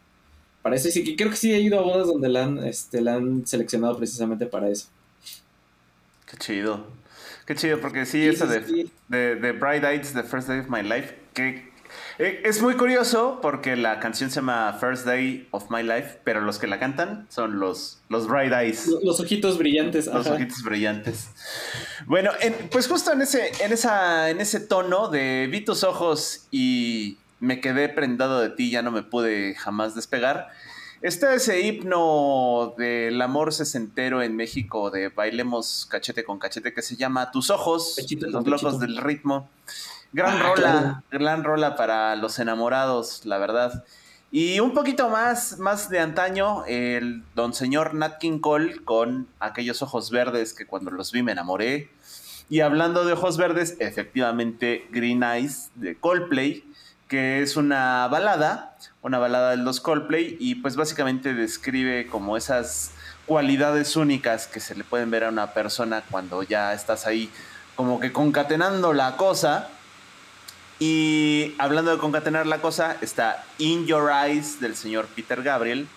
para 0.62 0.76
eso. 0.76 0.88
Y 0.89 0.91
sí, 0.91 1.15
creo 1.15 1.30
que 1.30 1.36
sí 1.36 1.54
he 1.54 1.60
ido 1.60 1.80
a 1.80 1.84
bodas 1.84 2.08
donde 2.08 2.30
la 2.30 2.43
han, 2.43 2.63
este, 2.63 3.02
la 3.02 3.15
han 3.15 3.46
seleccionado 3.46 3.98
precisamente 3.98 4.46
para 4.46 4.70
eso. 4.70 4.88
Qué 6.30 6.38
chido. 6.38 6.88
Qué 7.46 7.56
chido, 7.56 7.80
porque 7.80 8.06
sí, 8.06 8.26
eso 8.28 8.46
de, 8.46 8.89
de, 9.08 9.36
de 9.36 9.52
Bright 9.54 9.84
Eyes, 9.84 10.13
The 10.13 10.24
First 10.24 10.50
Day 10.50 10.60
of 10.60 10.70
My 10.70 10.84
Life, 10.84 11.15
que 11.34 11.67
eh, 12.20 12.41
es 12.46 12.62
muy 12.62 12.76
curioso 12.76 13.39
porque 13.41 13.76
la 13.76 14.00
canción 14.00 14.30
se 14.30 14.38
llama 14.38 14.76
First 14.80 15.06
Day 15.06 15.48
of 15.52 15.70
My 15.70 15.84
Life, 15.84 16.20
pero 16.24 16.41
los 16.41 16.58
que 16.58 16.67
la 16.67 16.80
cantan 16.80 17.28
son 17.30 17.60
los, 17.60 18.00
los 18.10 18.28
Bright 18.28 18.52
Eyes. 18.52 18.88
Los, 19.04 19.20
ojitos 19.20 19.58
brillantes. 19.58 20.08
Los 20.08 20.28
ojitos 20.28 20.63
brillantes. 20.63 21.30
Bueno, 22.06 22.32
pues 22.72 22.88
justo 22.88 23.13
en 23.13 23.22
ese, 23.22 23.52
en, 23.63 23.72
esa, 23.72 24.30
en 24.30 24.41
ese 24.41 24.60
tono 24.60 25.10
de 25.10 25.48
vi 25.52 25.63
tus 25.63 25.84
ojos 25.84 26.48
y 26.52 27.17
me 27.39 27.62
quedé 27.62 27.89
prendado 27.89 28.39
de 28.39 28.50
ti, 28.50 28.71
ya 28.71 28.82
no 28.82 28.91
me 28.91 29.04
pude 29.04 29.56
jamás 29.56 29.95
despegar. 29.95 30.50
Está 31.02 31.36
ese 31.36 31.62
himno 31.62 32.73
del 32.78 33.21
amor 33.21 33.54
sesentero 33.54 34.23
en 34.23 34.36
México 34.36 34.89
de 34.89 35.10
bailemos 35.10 35.88
cachete 35.91 36.23
con 36.23 36.39
cachete 36.39 36.73
que 36.73 36.82
se 36.82 36.95
llama 36.95 37.30
Tus 37.30 37.52
ojos, 37.52 37.95
los 38.19 38.47
locos 38.47 38.80
del 38.80 38.97
ritmo. 38.97 39.47
Gran 40.12 40.38
ah, 40.38 40.43
rola, 40.43 41.04
gran 41.12 41.43
rola 41.43 41.76
para 41.76 42.15
los 42.15 42.39
enamorados, 42.39 43.26
la 43.26 43.38
verdad. 43.38 43.84
Y 44.32 44.60
un 44.60 44.73
poquito 44.73 45.10
más, 45.10 45.60
más 45.60 45.89
de 45.89 46.00
antaño, 46.00 46.65
el 46.65 47.23
don 47.36 47.54
señor 47.54 47.93
Nat 47.93 48.17
King 48.17 48.39
Cole 48.39 48.84
con 48.84 49.28
aquellos 49.39 49.82
ojos 49.82 50.10
verdes 50.10 50.54
que 50.54 50.65
cuando 50.65 50.89
los 50.89 51.12
vi 51.12 51.21
me 51.21 51.32
enamoré. 51.32 51.89
Y 52.50 52.62
hablando 52.62 53.06
de 53.06 53.13
ojos 53.13 53.38
verdes, 53.38 53.76
efectivamente 53.80 54.88
Green 54.91 55.21
Eyes 55.21 55.69
de 55.76 55.95
Coldplay, 55.95 56.63
que 57.08 57.41
es 57.41 57.56
una 57.58 58.08
balada, 58.08 58.78
una 59.02 59.17
balada 59.17 59.52
de 59.52 59.58
los 59.58 59.80
Coldplay, 59.80 60.38
y 60.39 60.56
pues 60.56 60.76
básicamente 60.76 61.34
describe 61.34 62.08
como 62.08 62.38
esas 62.38 62.91
cualidades 63.26 63.96
únicas 63.96 64.48
que 64.48 64.60
se 64.60 64.76
le 64.76 64.84
pueden 64.84 65.12
ver 65.12 65.24
a 65.24 65.30
una 65.30 65.54
persona 65.54 66.04
cuando 66.10 66.43
ya 66.43 66.74
estás 66.74 67.06
ahí 67.06 67.30
como 67.76 68.00
que 68.00 68.12
concatenando 68.12 68.93
la 68.93 69.17
cosa. 69.17 69.70
Y 70.80 71.56
hablando 71.58 71.91
de 71.91 71.98
concatenar 71.98 72.46
la 72.46 72.60
cosa, 72.60 72.98
está 73.02 73.43
In 73.58 73.88
Your 73.88 74.12
Eyes 74.12 74.60
del 74.60 74.76
señor 74.76 75.08
Peter 75.08 75.41
Gabriel, 75.41 75.88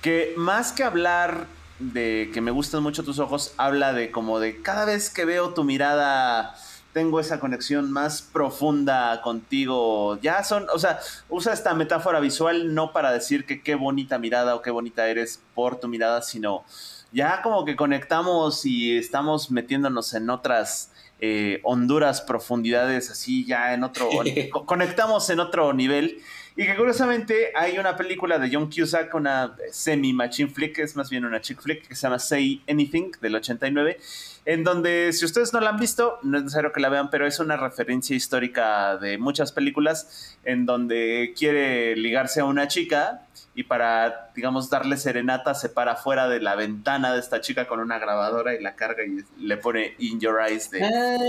que 0.00 0.32
más 0.36 0.72
que 0.72 0.82
hablar 0.82 1.46
de 1.78 2.30
que 2.32 2.40
me 2.40 2.50
gustan 2.50 2.82
mucho 2.82 3.02
tus 3.02 3.18
ojos, 3.18 3.52
habla 3.58 3.92
de 3.92 4.10
como 4.10 4.38
de 4.40 4.62
cada 4.62 4.84
vez 4.84 5.10
que 5.10 5.24
veo 5.24 5.52
tu 5.52 5.64
mirada, 5.64 6.54
tengo 6.94 7.20
esa 7.20 7.40
conexión 7.40 7.92
más 7.92 8.22
profunda 8.22 9.20
contigo. 9.20 10.18
Ya 10.22 10.42
son, 10.44 10.66
o 10.72 10.78
sea, 10.78 11.00
usa 11.28 11.52
esta 11.52 11.74
metáfora 11.74 12.20
visual 12.20 12.72
no 12.72 12.92
para 12.92 13.12
decir 13.12 13.44
que 13.44 13.62
qué 13.62 13.74
bonita 13.74 14.18
mirada 14.18 14.54
o 14.54 14.62
qué 14.62 14.70
bonita 14.70 15.08
eres 15.08 15.42
por 15.54 15.78
tu 15.80 15.88
mirada, 15.88 16.22
sino 16.22 16.64
ya 17.12 17.42
como 17.42 17.64
que 17.64 17.76
conectamos 17.76 18.64
y 18.64 18.96
estamos 18.96 19.50
metiéndonos 19.50 20.14
en 20.14 20.30
otras 20.30 20.92
eh, 21.20 21.60
Honduras, 21.64 22.20
profundidades 22.20 23.10
así 23.10 23.44
ya 23.44 23.74
en 23.74 23.84
otro, 23.84 24.08
conectamos 24.64 25.28
en 25.30 25.40
otro 25.40 25.72
nivel. 25.74 26.22
Y 26.56 26.66
que 26.66 26.76
curiosamente 26.76 27.50
hay 27.56 27.78
una 27.78 27.96
película 27.96 28.38
de 28.38 28.48
John 28.52 28.70
Cusack, 28.70 29.12
una 29.14 29.56
semi-machine 29.72 30.48
flick, 30.48 30.78
es 30.78 30.94
más 30.94 31.10
bien 31.10 31.24
una 31.24 31.40
chick 31.40 31.60
flick, 31.60 31.88
que 31.88 31.96
se 31.96 32.02
llama 32.02 32.20
Say 32.20 32.62
Anything, 32.68 33.10
del 33.20 33.34
89, 33.34 33.98
en 34.46 34.64
donde 34.64 35.12
si 35.12 35.24
ustedes 35.24 35.52
no 35.52 35.60
la 35.60 35.70
han 35.70 35.78
visto, 35.78 36.18
no 36.22 36.36
es 36.36 36.44
necesario 36.44 36.72
que 36.72 36.80
la 36.80 36.88
vean, 36.88 37.10
pero 37.10 37.26
es 37.26 37.40
una 37.40 37.56
referencia 37.56 38.14
histórica 38.14 38.96
de 38.98 39.16
muchas 39.18 39.52
películas, 39.52 40.36
en 40.44 40.66
donde 40.66 41.34
quiere 41.36 41.96
ligarse 41.96 42.40
a 42.40 42.44
una 42.44 42.68
chica 42.68 43.22
y 43.54 43.62
para, 43.62 44.30
digamos, 44.34 44.68
darle 44.68 44.96
serenata 44.96 45.54
se 45.54 45.68
para 45.68 45.96
fuera 45.96 46.28
de 46.28 46.40
la 46.40 46.56
ventana 46.56 47.14
de 47.14 47.20
esta 47.20 47.40
chica 47.40 47.66
con 47.66 47.78
una 47.80 47.98
grabadora 47.98 48.54
y 48.54 48.60
la 48.60 48.74
carga 48.74 49.04
y 49.04 49.24
le 49.42 49.56
pone 49.56 49.94
In 49.98 50.18
Your 50.20 50.40
Eyes 50.40 50.70
de, 50.70 50.80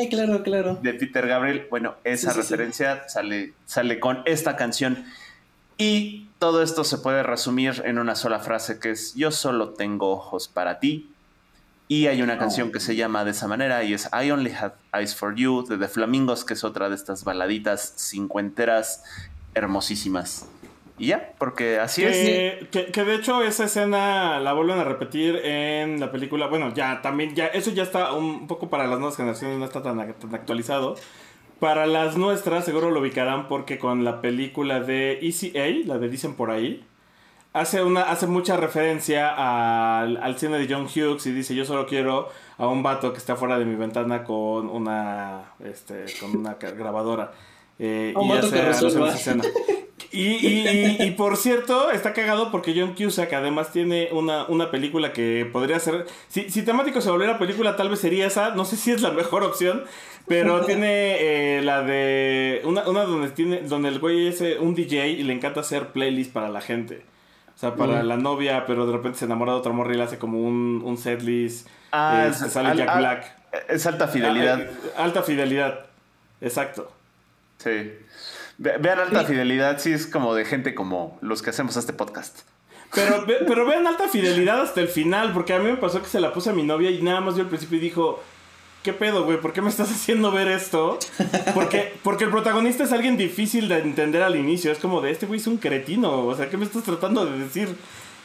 claro, 0.09 0.41
claro. 0.43 0.79
de 0.81 0.93
Peter 0.95 1.27
Gabriel. 1.27 1.67
Bueno, 1.69 1.95
esa 2.03 2.33
referencia 2.33 3.07
Sale, 3.07 3.53
sale 3.65 3.99
con 3.99 4.23
esta 4.25 4.55
canción. 4.55 5.05
Y 5.77 6.27
todo 6.39 6.63
esto 6.63 6.83
se 6.83 6.97
puede 6.97 7.21
resumir 7.21 7.81
en 7.85 7.99
una 7.99 8.15
sola 8.15 8.39
frase 8.39 8.79
que 8.79 8.91
es 8.91 9.13
Yo 9.15 9.31
solo 9.31 9.69
tengo 9.69 10.11
ojos 10.11 10.47
para 10.47 10.79
ti. 10.79 11.09
Y 11.87 12.07
hay 12.07 12.21
una 12.23 12.39
canción 12.39 12.71
que 12.71 12.79
se 12.79 12.95
llama 12.95 13.23
de 13.25 13.31
esa 13.31 13.47
manera 13.47 13.83
y 13.83 13.93
es 13.93 14.09
I 14.11 14.31
Only 14.31 14.51
Have 14.51 14.73
Eyes 14.93 15.15
for 15.15 15.35
You 15.35 15.65
de 15.67 15.77
The 15.77 15.87
Flamingos, 15.87 16.43
que 16.43 16.55
es 16.55 16.63
otra 16.63 16.89
de 16.89 16.95
estas 16.95 17.23
baladitas 17.23 17.93
cincuenteras 17.97 19.03
hermosísimas. 19.53 20.47
Y 20.97 21.07
ya, 21.07 21.33
porque 21.37 21.79
así 21.79 22.03
es. 22.03 22.67
Que, 22.69 23.03
de 23.03 23.15
hecho 23.15 23.43
esa 23.43 23.65
escena 23.65 24.39
la 24.39 24.53
vuelven 24.53 24.79
a 24.79 24.83
repetir 24.83 25.35
en 25.43 25.99
la 25.99 26.11
película. 26.11 26.47
Bueno, 26.47 26.73
ya 26.73 27.01
también, 27.01 27.35
ya 27.35 27.47
eso 27.47 27.71
ya 27.71 27.83
está 27.83 28.13
un 28.13 28.47
poco 28.47 28.69
para 28.69 28.87
las 28.87 28.97
nuevas 28.97 29.17
generaciones, 29.17 29.59
no 29.59 29.65
está 29.65 29.83
tan, 29.83 29.99
actualizado. 29.99 30.95
Para 31.59 31.85
las 31.85 32.17
nuestras 32.17 32.65
seguro 32.65 32.91
lo 32.91 33.01
ubicarán 33.01 33.47
porque 33.47 33.77
con 33.77 34.03
la 34.03 34.21
película 34.21 34.79
de 34.79 35.19
ECA, 35.21 35.67
la 35.85 35.97
de 35.97 36.09
Dicen 36.09 36.35
por 36.35 36.49
ahí, 36.49 36.85
hace, 37.55 37.81
una, 37.81 38.03
hace 38.03 38.27
mucha 38.27 38.57
referencia 38.57 39.29
al, 40.01 40.17
al 40.17 40.37
cine 40.37 40.59
de 40.59 40.67
John 40.71 40.83
Hughes 40.85 41.25
y 41.25 41.31
dice 41.31 41.55
yo 41.55 41.63
solo 41.63 41.87
quiero 41.87 42.29
a 42.57 42.67
un 42.67 42.83
vato 42.83 43.13
que 43.13 43.19
esté 43.19 43.31
afuera 43.31 43.57
de 43.57 43.65
mi 43.65 43.75
ventana 43.75 44.23
con 44.23 44.69
una, 44.69 45.53
este, 45.63 46.05
con 46.19 46.37
una 46.37 46.55
grabadora. 46.55 47.31
Eh, 47.79 48.13
y 48.15 48.31
hace 48.31 48.69
escena. 48.69 49.43
Y, 50.11 51.03
y, 51.03 51.11
por 51.11 51.35
cierto, 51.35 51.91
está 51.91 52.13
cagado 52.13 52.49
porque 52.49 52.73
John 52.77 52.95
Cusack 52.95 53.33
además 53.33 53.73
tiene 53.73 54.09
una, 54.13 54.45
una 54.45 54.71
película 54.71 55.11
que 55.11 55.49
podría 55.51 55.77
ser. 55.79 56.05
Si, 56.29 56.49
si 56.49 56.63
temático 56.63 57.01
se 57.01 57.09
volviera 57.09 57.37
película, 57.37 57.75
tal 57.75 57.89
vez 57.89 57.99
sería 57.99 58.27
esa. 58.27 58.51
No 58.51 58.63
sé 58.63 58.77
si 58.77 58.91
es 58.91 59.01
la 59.01 59.11
mejor 59.11 59.43
opción. 59.43 59.83
Pero 60.25 60.61
tiene 60.65 61.57
eh, 61.57 61.61
la 61.63 61.81
de. 61.81 62.61
Una, 62.63 62.87
una 62.87 63.03
donde 63.03 63.29
tiene. 63.29 63.61
Donde 63.61 63.89
el 63.89 63.99
güey 63.99 64.27
es 64.27 64.39
eh, 64.39 64.57
un 64.57 64.73
DJ 64.73 65.09
y 65.09 65.23
le 65.23 65.33
encanta 65.33 65.59
hacer 65.59 65.89
playlists 65.89 66.31
para 66.31 66.47
la 66.47 66.61
gente. 66.61 67.03
O 67.55 67.57
sea, 67.57 67.75
para 67.75 68.03
la 68.03 68.17
novia, 68.17 68.65
pero 68.65 68.85
de 68.85 68.91
repente 68.91 69.19
se 69.19 69.25
enamora 69.25 69.53
de 69.53 69.59
otra 69.59 69.71
morra 69.71 69.93
y 69.93 69.97
le 69.97 70.03
hace 70.03 70.17
como 70.17 70.41
un, 70.41 70.81
un 70.83 70.97
setlist. 70.97 71.67
Ah, 71.91 72.27
eh, 72.27 72.33
sale 72.33 72.75
Jack 72.75 72.97
Black. 72.97 73.35
Es 73.69 73.85
alta 73.85 74.09
fidelidad. 74.09 74.61
Ah, 74.97 75.03
alta 75.05 75.23
fidelidad. 75.23 75.85
Exacto. 76.41 76.91
Sí. 77.57 77.93
Vean 78.57 78.99
alta 78.99 79.23
fidelidad, 79.23 79.79
sí 79.79 79.91
es 79.91 80.07
como 80.07 80.33
de 80.35 80.45
gente 80.45 80.75
como 80.75 81.17
los 81.21 81.41
que 81.41 81.49
hacemos 81.49 81.77
este 81.77 81.93
podcast. 81.93 82.41
Pero, 82.93 83.25
pero 83.25 83.65
vean 83.65 83.87
alta 83.87 84.07
fidelidad 84.11 84.61
hasta 84.61 84.81
el 84.81 84.87
final, 84.87 85.33
porque 85.33 85.53
a 85.53 85.59
mí 85.59 85.65
me 85.65 85.77
pasó 85.77 86.01
que 86.01 86.07
se 86.07 86.19
la 86.19 86.33
puse 86.33 86.49
a 86.49 86.53
mi 86.53 86.63
novia 86.63 86.91
y 86.91 87.01
nada 87.01 87.21
más 87.21 87.35
vio 87.35 87.43
al 87.43 87.49
principio 87.49 87.77
y 87.77 87.81
dijo, 87.81 88.23
¿qué 88.85 88.93
pedo, 88.93 89.25
güey? 89.25 89.41
¿Por 89.41 89.51
qué 89.51 89.61
me 89.61 89.69
estás 89.69 89.91
haciendo 89.91 90.31
ver 90.31 90.47
esto? 90.47 90.97
Porque, 91.53 91.91
porque 92.03 92.23
el 92.23 92.29
protagonista 92.29 92.85
es 92.85 92.93
alguien 92.93 93.17
difícil 93.17 93.67
de 93.67 93.79
entender 93.79 94.23
al 94.23 94.37
inicio. 94.37 94.71
Es 94.71 94.77
como 94.77 95.01
de, 95.01 95.11
este 95.11 95.25
güey 95.25 95.39
es 95.39 95.47
un 95.47 95.57
cretino. 95.57 96.25
O 96.25 96.35
sea, 96.35 96.49
¿qué 96.49 96.55
me 96.55 96.65
estás 96.65 96.83
tratando 96.83 97.25
de 97.25 97.39
decir? 97.39 97.75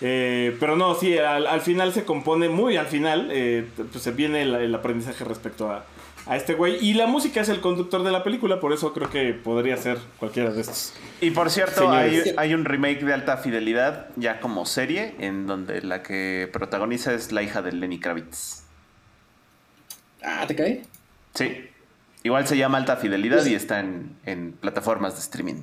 Eh, 0.00 0.56
pero 0.60 0.76
no, 0.76 0.94
sí, 0.94 1.18
al, 1.18 1.60
final 1.60 1.92
se 1.92 2.04
compone, 2.04 2.48
muy 2.48 2.76
al 2.76 2.86
final, 2.86 3.28
eh, 3.32 3.66
pues 3.90 4.02
se 4.02 4.12
viene 4.12 4.42
el 4.42 4.74
aprendizaje 4.74 5.24
respecto 5.24 5.70
a, 5.70 5.84
a 6.26 6.36
este 6.36 6.54
güey. 6.54 6.76
Y 6.84 6.94
la 6.94 7.06
música 7.06 7.40
es 7.40 7.48
el 7.48 7.60
conductor 7.60 8.02
de 8.02 8.10
la 8.10 8.22
película, 8.22 8.60
por 8.60 8.72
eso 8.72 8.92
creo 8.92 9.10
que 9.10 9.32
podría 9.32 9.76
ser 9.76 9.98
cualquiera 10.18 10.50
de 10.50 10.60
estos. 10.60 10.94
Y 11.20 11.30
por 11.30 11.50
cierto, 11.50 11.90
hay, 11.90 12.54
un 12.54 12.64
remake 12.64 13.04
de 13.04 13.12
alta 13.12 13.36
fidelidad, 13.38 14.08
ya 14.16 14.40
como 14.40 14.66
serie, 14.66 15.14
en 15.18 15.46
donde 15.46 15.82
la 15.82 16.02
que 16.02 16.48
protagoniza 16.52 17.12
es 17.14 17.32
la 17.32 17.42
hija 17.42 17.62
de 17.62 17.72
Lenny 17.72 17.98
Kravitz. 17.98 18.62
Ah, 20.22 20.44
¿te 20.46 20.54
cae? 20.54 20.82
Sí. 21.34 21.66
Igual 22.22 22.46
se 22.46 22.56
llama 22.56 22.78
Alta 22.78 22.96
Fidelidad 22.96 23.38
pues 23.38 23.48
y 23.48 23.54
está 23.54 23.80
en, 23.80 24.52
plataformas 24.60 25.14
de 25.14 25.20
streaming. 25.20 25.62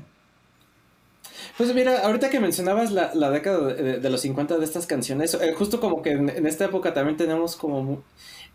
Pues 1.57 1.73
mira, 1.73 1.99
ahorita 1.99 2.29
que 2.29 2.39
mencionabas 2.39 2.91
la, 2.91 3.31
década 3.31 3.73
de, 3.73 4.09
los 4.09 4.21
50 4.21 4.57
de 4.57 4.65
estas 4.65 4.87
canciones, 4.87 5.33
eh, 5.35 5.53
justo 5.53 5.79
como 5.79 6.01
que 6.01 6.11
en, 6.11 6.29
en, 6.29 6.45
esta 6.47 6.65
época 6.65 6.93
también 6.93 7.17
tenemos 7.17 7.55
como 7.55 8.03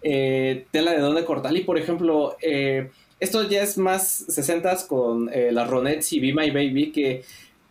eh, 0.02 0.66
tela 0.72 0.92
de 0.92 0.98
dónde 0.98 1.24
cortar. 1.24 1.56
Y 1.56 1.62
por 1.62 1.78
ejemplo, 1.78 2.36
eh, 2.42 2.90
esto 3.20 3.48
ya 3.48 3.62
es 3.62 3.78
más 3.78 4.24
60 4.28 4.86
con 4.88 5.30
eh, 5.32 5.52
las 5.52 5.68
Ronettes 5.68 6.12
y 6.12 6.20
Be 6.20 6.34
My 6.34 6.50
Baby, 6.50 6.90
que 6.90 7.22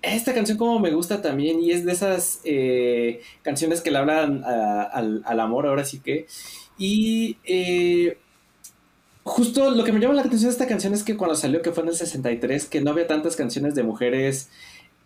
esta 0.02 0.34
canción 0.34 0.58
como 0.58 0.80
me 0.80 0.92
gusta 0.92 1.22
también 1.22 1.62
y 1.62 1.72
es 1.72 1.86
de 1.86 1.92
esas 1.92 2.42
canciones 3.44 3.82
que 3.82 3.92
le 3.92 4.00
hablan 4.00 4.44
al, 4.44 5.40
amor, 5.40 5.68
ahora 5.68 5.86
sí 5.86 6.00
que. 6.00 6.26
Y 6.84 7.38
justo 9.24 9.70
lo 9.70 9.84
que 9.84 9.92
me 9.92 10.00
llama 10.00 10.16
la 10.16 10.22
atención 10.22 10.50
de 10.50 10.54
esta 10.54 10.68
canción 10.68 10.96
es 10.96 11.04
que 11.04 11.16
cuando 11.16 11.36
salió, 11.36 11.62
que 11.62 11.72
fue 11.72 11.84
en 11.84 11.90
el 11.90 11.96
63, 11.96 12.66
que 12.66 12.82
no 12.82 12.90
había 12.90 13.06
tantas 13.06 13.36
canciones 13.36 13.76
de 13.76 13.84
mujeres 13.84 14.50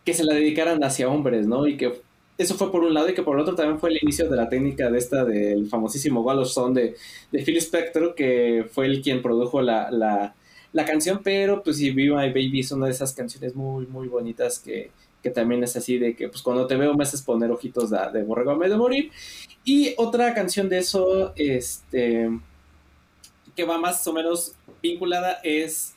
que 0.06 0.14
se 0.14 0.24
la 0.24 0.34
dedicaran 0.34 0.82
hacia 0.86 1.10
hombres, 1.10 1.48
¿no? 1.48 1.68
Y 1.68 1.76
que 1.76 2.02
eso 2.38 2.56
fue 2.56 2.72
por 2.72 2.84
un 2.84 2.94
lado 2.94 3.10
y 3.10 3.14
que 3.14 3.24
por 3.24 3.36
el 3.36 3.42
otro 3.42 3.56
también 3.56 3.80
fue 3.80 3.90
el 3.90 4.00
inicio 4.02 4.30
de 4.30 4.38
la 4.38 4.48
técnica 4.48 4.90
de 4.90 4.98
esta 4.98 5.26
del 5.26 5.68
famosísimo 5.68 6.22
Wall 6.22 6.40
of 6.40 6.50
Sound 6.50 6.78
de, 6.78 6.96
de 7.32 7.44
Phil 7.44 7.58
Spector, 7.58 8.16
que 8.16 8.66
fue 8.72 8.86
el 8.86 9.02
quien 9.02 9.22
produjo 9.22 9.62
la, 9.62 9.92
la, 9.92 10.34
la 10.72 10.86
canción, 10.86 11.20
pero 11.24 11.62
pues 11.62 11.78
sí, 11.78 11.92
Be 11.92 12.06
My 12.06 12.30
Baby 12.30 12.62
es 12.62 12.72
una 12.72 12.86
de 12.86 12.94
esas 12.94 13.14
canciones 13.14 13.54
muy, 13.54 13.86
muy 13.88 14.08
bonitas 14.08 14.60
que, 14.60 14.92
que 15.26 15.32
también 15.32 15.64
es 15.64 15.76
así 15.76 15.98
de 15.98 16.16
que 16.16 16.30
pues 16.30 16.44
cuando 16.44 16.68
te 16.68 16.76
veo 16.76 16.94
me 16.94 17.02
haces 17.02 17.24
poner 17.24 17.50
ojitos 17.50 17.90
de, 17.90 17.98
de 18.14 18.70
de 18.70 18.78
morir. 18.78 19.10
Y 19.64 19.96
otra 19.98 20.36
canción 20.36 20.70
de 20.70 20.78
eso, 20.78 21.34
este, 21.36 22.30
que 23.56 23.64
va 23.64 23.80
más 23.80 24.06
o 24.06 24.14
menos 24.14 24.54
vinculada 24.84 25.40
es 25.44 25.96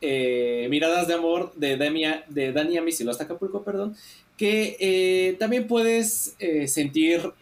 eh, 0.00 0.66
Miradas 0.70 1.06
de 1.08 1.12
Amor 1.12 1.52
de, 1.56 1.76
Demia, 1.76 2.24
de 2.30 2.52
Dani 2.52 2.78
Amisilo 2.78 3.10
hasta 3.10 3.24
Acapulco, 3.24 3.62
perdón, 3.62 3.94
que 4.38 4.78
eh, 4.80 5.36
también 5.38 5.66
puedes 5.66 6.34
eh, 6.38 6.66
sentir 6.66 7.34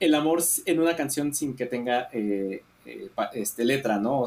el 0.00 0.14
amor 0.14 0.42
en 0.64 0.80
una 0.80 0.96
canción 0.96 1.34
sin 1.34 1.54
que 1.54 1.66
tenga 1.66 2.08
este, 3.34 3.64
letra, 3.64 3.98
¿no? 3.98 4.26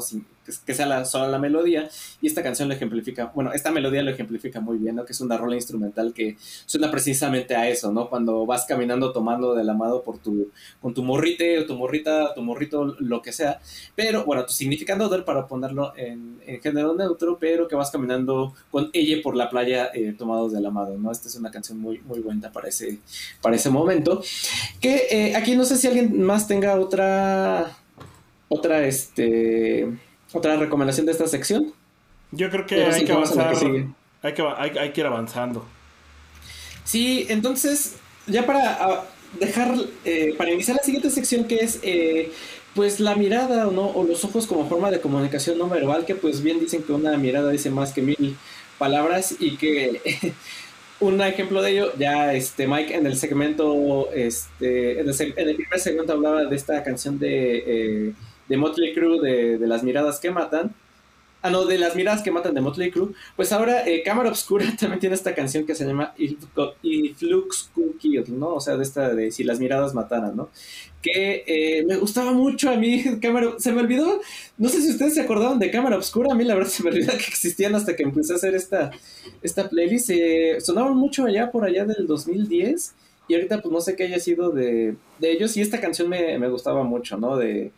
que 0.64 0.74
sea 0.74 0.86
la, 0.86 1.04
solo 1.04 1.28
la 1.28 1.38
melodía. 1.38 1.88
Y 2.20 2.26
esta 2.26 2.42
canción 2.42 2.68
lo 2.68 2.74
ejemplifica, 2.74 3.32
bueno, 3.34 3.52
esta 3.52 3.70
melodía 3.70 4.02
lo 4.02 4.10
ejemplifica 4.10 4.60
muy 4.60 4.78
bien, 4.78 4.96
¿no? 4.96 5.04
Que 5.04 5.12
es 5.12 5.20
una 5.20 5.36
rola 5.36 5.56
instrumental 5.56 6.12
que 6.12 6.36
suena 6.66 6.90
precisamente 6.90 7.56
a 7.56 7.68
eso, 7.68 7.92
¿no? 7.92 8.08
Cuando 8.08 8.46
vas 8.46 8.64
caminando 8.66 9.12
tomando 9.12 9.54
del 9.54 9.68
amado 9.68 10.02
por 10.02 10.18
tu, 10.18 10.50
con 10.80 10.94
tu 10.94 11.02
morrite 11.02 11.58
o 11.58 11.66
tu 11.66 11.74
morrita, 11.74 12.34
tu 12.34 12.42
morrito, 12.42 12.96
lo 13.00 13.22
que 13.22 13.32
sea. 13.32 13.60
Pero, 13.94 14.24
bueno, 14.24 14.46
tu 14.46 14.52
significando 14.52 15.08
del 15.08 15.24
para 15.24 15.46
ponerlo 15.46 15.92
en, 15.96 16.36
género 16.62 16.94
neutro, 16.94 17.38
pero 17.38 17.68
que 17.68 17.74
vas 17.74 17.90
caminando 17.90 18.54
con 18.70 18.90
ella 18.92 19.16
por 19.22 19.36
la 19.36 19.50
playa 19.50 19.90
eh, 19.92 20.14
tomados 20.16 20.52
del 20.52 20.64
amado, 20.64 20.96
¿no? 20.96 21.10
Esta 21.10 21.28
es 21.28 21.34
una 21.36 21.50
canción 21.50 21.78
muy, 21.78 21.98
muy 22.00 22.20
buena 22.20 22.52
para 22.52 22.68
ese, 22.68 22.98
para 23.42 23.56
ese 23.56 23.70
momento. 23.70 24.22
Que 24.80 25.06
eh, 25.10 25.36
aquí 25.36 25.56
no 25.56 25.64
sé 25.64 25.76
si 25.76 25.86
alguien 25.86 26.22
más 26.22 26.46
tenga 26.46 26.78
otra 26.78 27.76
otra 28.48 28.86
este 28.86 29.88
otra 30.32 30.56
recomendación 30.56 31.06
de 31.06 31.12
esta 31.12 31.26
sección. 31.26 31.72
Yo 32.32 32.50
creo 32.50 32.66
que 32.66 32.84
hay 32.84 33.04
que 33.04 33.12
avanzar. 33.12 33.54
hay, 34.22 34.34
que, 34.34 34.42
hay, 34.42 34.92
que 34.92 35.00
ir 35.00 35.06
avanzando. 35.06 35.64
Sí, 36.84 37.26
entonces, 37.28 37.96
ya 38.26 38.44
para 38.44 38.74
ah, 38.80 39.04
dejar, 39.40 39.74
eh, 40.04 40.34
para 40.36 40.50
iniciar 40.50 40.76
la 40.76 40.82
siguiente 40.82 41.10
sección 41.10 41.44
que 41.44 41.56
es, 41.56 41.78
eh, 41.82 42.32
pues 42.74 43.00
la 43.00 43.14
mirada 43.14 43.68
o 43.68 43.70
no, 43.70 43.86
o 43.88 44.04
los 44.04 44.24
ojos 44.24 44.46
como 44.46 44.68
forma 44.68 44.90
de 44.90 45.00
comunicación 45.00 45.58
no 45.58 45.68
verbal, 45.68 46.04
que 46.04 46.14
pues 46.14 46.42
bien 46.42 46.60
dicen 46.60 46.82
que 46.82 46.92
una 46.92 47.16
mirada 47.16 47.50
dice 47.50 47.70
más 47.70 47.92
que 47.92 48.02
mil 48.02 48.36
palabras 48.78 49.34
y 49.38 49.56
que 49.56 50.34
un 51.00 51.20
ejemplo 51.22 51.62
de 51.62 51.70
ello, 51.70 51.92
ya 51.96 52.34
este 52.34 52.66
Mike 52.66 52.94
en 52.94 53.06
el 53.06 53.16
segmento, 53.16 54.10
este, 54.12 55.00
en 55.00 55.08
el, 55.08 55.56
primer 55.56 55.80
segmento 55.80 56.12
hablaba 56.12 56.44
de 56.44 56.56
esta 56.56 56.82
canción 56.82 57.18
de... 57.18 57.64
Eh, 57.66 58.12
de 58.48 58.56
Motley 58.56 58.94
Crue 58.94 59.20
de, 59.20 59.58
de, 59.58 59.66
las 59.66 59.82
miradas 59.82 60.20
que 60.20 60.30
matan. 60.30 60.74
Ah, 61.46 61.50
no, 61.50 61.64
de 61.64 61.78
las 61.78 61.94
miradas 61.94 62.22
que 62.22 62.32
matan 62.32 62.54
de 62.54 62.60
Motley 62.60 62.90
Crue. 62.90 63.10
Pues 63.36 63.52
ahora 63.52 63.86
eh, 63.86 64.02
Cámara 64.02 64.30
Obscura 64.30 64.64
también 64.80 64.98
tiene 64.98 65.14
esta 65.14 65.32
canción 65.32 65.64
que 65.64 65.76
se 65.76 65.86
llama 65.86 66.12
Cool 67.72 67.98
Kill, 67.98 68.24
¿no? 68.36 68.54
O 68.54 68.60
sea, 68.60 68.76
de 68.76 68.82
esta 68.82 69.14
de 69.14 69.30
si 69.30 69.44
las 69.44 69.60
miradas 69.60 69.94
mataran, 69.94 70.36
¿no? 70.36 70.50
Que 71.00 71.44
eh, 71.46 71.84
me 71.86 71.96
gustaba 71.98 72.32
mucho 72.32 72.68
a 72.68 72.74
mí. 72.74 73.04
Cámara, 73.22 73.54
se 73.58 73.70
me 73.70 73.80
olvidó. 73.80 74.20
No 74.58 74.68
sé 74.68 74.80
si 74.80 74.90
ustedes 74.90 75.14
se 75.14 75.20
acordaron 75.20 75.60
de 75.60 75.70
Cámara 75.70 75.96
Obscura. 75.96 76.32
A 76.32 76.34
mí 76.34 76.42
la 76.42 76.54
verdad 76.54 76.70
se 76.72 76.82
me 76.82 76.90
olvidó 76.90 77.12
que 77.12 77.26
existían 77.28 77.76
hasta 77.76 77.94
que 77.94 78.02
empecé 78.02 78.32
a 78.32 78.36
hacer 78.36 78.56
esta, 78.56 78.90
esta 79.42 79.68
playlist. 79.68 80.10
Eh, 80.10 80.56
sonaban 80.60 80.96
mucho 80.96 81.26
allá 81.26 81.52
por 81.52 81.64
allá 81.64 81.84
del 81.84 82.08
2010. 82.08 82.94
Y 83.28 83.34
ahorita 83.34 83.60
pues 83.60 83.72
no 83.72 83.80
sé 83.80 83.94
qué 83.94 84.04
haya 84.04 84.18
sido 84.18 84.50
de, 84.50 84.96
de 85.20 85.30
ellos. 85.30 85.56
Y 85.56 85.60
esta 85.60 85.80
canción 85.80 86.08
me, 86.08 86.38
me 86.40 86.48
gustaba 86.48 86.82
mucho, 86.82 87.16
¿no? 87.18 87.36
De 87.36 87.70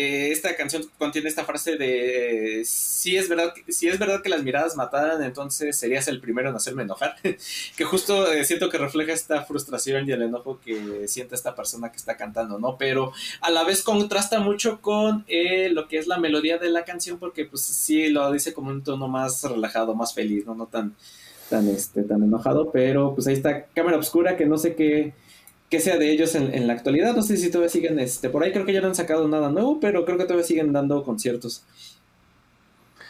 eh, 0.00 0.30
esta 0.30 0.54
canción 0.54 0.84
contiene 0.96 1.28
esta 1.28 1.44
frase 1.44 1.76
de 1.76 2.62
si 2.64 3.16
es 3.16 3.28
verdad 3.28 3.52
si 3.66 3.88
es 3.88 3.98
verdad 3.98 4.22
que 4.22 4.28
las 4.28 4.44
miradas 4.44 4.76
mataran 4.76 5.24
entonces 5.24 5.76
serías 5.76 6.06
el 6.06 6.20
primero 6.20 6.50
en 6.50 6.54
hacerme 6.54 6.84
enojar 6.84 7.16
que 7.76 7.84
justo 7.84 8.32
eh, 8.32 8.44
siento 8.44 8.68
que 8.68 8.78
refleja 8.78 9.12
esta 9.12 9.42
frustración 9.42 10.08
y 10.08 10.12
el 10.12 10.22
enojo 10.22 10.60
que 10.64 11.08
siente 11.08 11.34
esta 11.34 11.56
persona 11.56 11.90
que 11.90 11.96
está 11.96 12.16
cantando 12.16 12.60
no 12.60 12.78
pero 12.78 13.12
a 13.40 13.50
la 13.50 13.64
vez 13.64 13.82
contrasta 13.82 14.38
mucho 14.38 14.80
con 14.80 15.24
eh, 15.26 15.68
lo 15.70 15.88
que 15.88 15.98
es 15.98 16.06
la 16.06 16.18
melodía 16.18 16.58
de 16.58 16.70
la 16.70 16.84
canción 16.84 17.18
porque 17.18 17.46
pues 17.46 17.62
sí 17.62 18.08
lo 18.08 18.30
dice 18.30 18.54
como 18.54 18.70
un 18.70 18.84
tono 18.84 19.08
más 19.08 19.42
relajado 19.42 19.96
más 19.96 20.14
feliz 20.14 20.46
no 20.46 20.54
no 20.54 20.66
tan 20.66 20.94
tan 21.50 21.66
este 21.66 22.04
tan 22.04 22.22
enojado 22.22 22.70
pero 22.70 23.16
pues 23.16 23.26
ahí 23.26 23.34
está 23.34 23.64
cámara 23.64 23.98
oscura 23.98 24.36
que 24.36 24.46
no 24.46 24.58
sé 24.58 24.76
qué 24.76 25.12
que 25.70 25.80
sea 25.80 25.98
de 25.98 26.10
ellos 26.10 26.34
en, 26.34 26.66
la 26.66 26.72
actualidad. 26.72 27.14
No 27.14 27.22
sé 27.22 27.36
si 27.36 27.50
todavía 27.50 27.68
siguen 27.68 27.98
este, 27.98 28.30
por 28.30 28.42
ahí, 28.42 28.52
creo 28.52 28.64
que 28.64 28.72
ya 28.72 28.80
no 28.80 28.88
han 28.88 28.94
sacado 28.94 29.28
nada 29.28 29.50
nuevo, 29.50 29.80
pero 29.80 30.04
creo 30.04 30.16
que 30.16 30.24
todavía 30.24 30.44
siguen 30.44 30.72
dando 30.72 31.02
conciertos. 31.04 31.64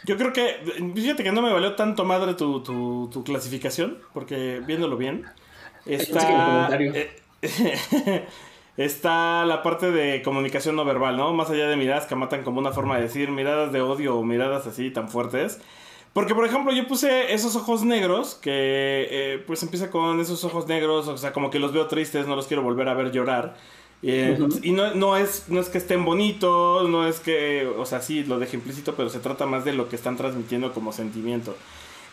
Yo 0.05 0.17
creo 0.17 0.33
que, 0.33 0.57
fíjate 0.95 1.23
que 1.23 1.31
no 1.31 1.41
me 1.41 1.51
valió 1.51 1.75
tanto 1.75 2.05
madre 2.05 2.33
tu, 2.33 2.61
tu, 2.61 3.23
clasificación, 3.23 3.97
porque 4.13 4.61
viéndolo 4.65 4.97
bien, 4.97 5.25
está, 5.85 6.69
eh, 6.71 7.11
está 8.77 9.45
la 9.45 9.61
parte 9.61 9.91
de 9.91 10.21
comunicación 10.21 10.75
no 10.75 10.85
verbal, 10.85 11.17
¿no? 11.17 11.33
Más 11.33 11.49
allá 11.49 11.67
de 11.67 11.75
miradas 11.75 12.05
que 12.05 12.15
matan 12.15 12.43
como 12.43 12.59
una 12.59 12.71
forma 12.71 12.95
de 12.95 13.03
decir, 13.03 13.29
miradas 13.29 13.71
de 13.71 13.81
odio 13.81 14.17
o 14.17 14.23
miradas 14.23 14.67
así 14.67 14.89
tan 14.89 15.09
fuertes. 15.09 15.59
Porque, 16.13 16.33
por 16.33 16.45
ejemplo, 16.45 16.71
yo 16.73 16.87
puse 16.87 17.33
esos 17.33 17.55
ojos 17.55 17.83
negros, 17.83 18.35
que 18.35 19.07
eh, 19.09 19.43
pues 19.45 19.61
empieza 19.63 19.91
con 19.91 20.19
esos 20.19 20.43
ojos 20.43 20.67
negros, 20.67 21.07
o 21.07 21.17
sea, 21.17 21.33
como 21.33 21.49
que 21.49 21.59
los 21.59 21.71
veo 21.71 21.87
tristes, 21.87 22.27
no 22.27 22.35
los 22.35 22.47
quiero 22.47 22.63
volver 22.63 22.89
a 22.89 22.93
ver 22.93 23.11
llorar. 23.11 23.55
Eh, 24.01 24.39
y 24.63 24.71
no, 24.71 24.93
no, 24.95 25.17
es, 25.17 25.49
no 25.49 25.59
es 25.59 25.69
que 25.69 25.77
estén 25.77 26.05
bonitos, 26.05 26.89
no 26.89 27.07
es 27.07 27.19
que, 27.19 27.67
o 27.67 27.85
sea, 27.85 28.01
sí, 28.01 28.23
lo 28.23 28.39
deje 28.39 28.55
implícito, 28.57 28.95
pero 28.95 29.09
se 29.09 29.19
trata 29.19 29.45
más 29.45 29.65
de 29.65 29.73
lo 29.73 29.89
que 29.89 29.95
están 29.95 30.17
transmitiendo 30.17 30.73
como 30.73 30.93
sentimiento. 30.93 31.55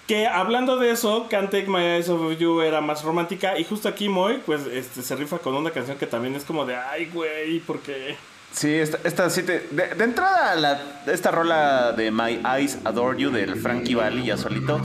Que 0.06 0.26
hablando 0.26 0.76
de 0.76 0.90
eso, 0.90 1.26
Can't 1.28 1.50
Take 1.50 1.66
My 1.66 1.80
Eyes 1.80 2.09
Off 2.09 2.38
You 2.38 2.61
era 2.61 2.80
más 2.80 3.02
romántica. 3.02 3.59
Y 3.59 3.64
justo 3.64 3.88
aquí 3.88 4.09
Moy, 4.09 4.40
pues 4.44 4.64
este, 4.66 5.02
se 5.02 5.16
rifa 5.16 5.38
con 5.38 5.54
una 5.54 5.70
canción 5.70 5.98
que 5.98 6.06
también 6.06 6.35
es 6.37 6.44
como 6.44 6.64
de, 6.64 6.76
ay, 6.76 7.11
güey, 7.12 7.59
¿por 7.61 7.80
qué? 7.80 8.16
Sí, 8.52 8.72
esta, 8.74 9.28
sí 9.28 9.42
te, 9.42 9.68
de, 9.70 10.02
entrada, 10.02 10.54
la, 10.54 10.80
esta 11.06 11.30
rola 11.30 11.92
de 11.92 12.11
My 12.11 12.40
Eyes 12.56 12.78
Adore 12.85 13.20
You 13.20 13.30
del 13.30 13.56
Frankie 13.56 13.94
Valli 13.94 14.24
ya 14.26 14.38
solito, 14.38 14.80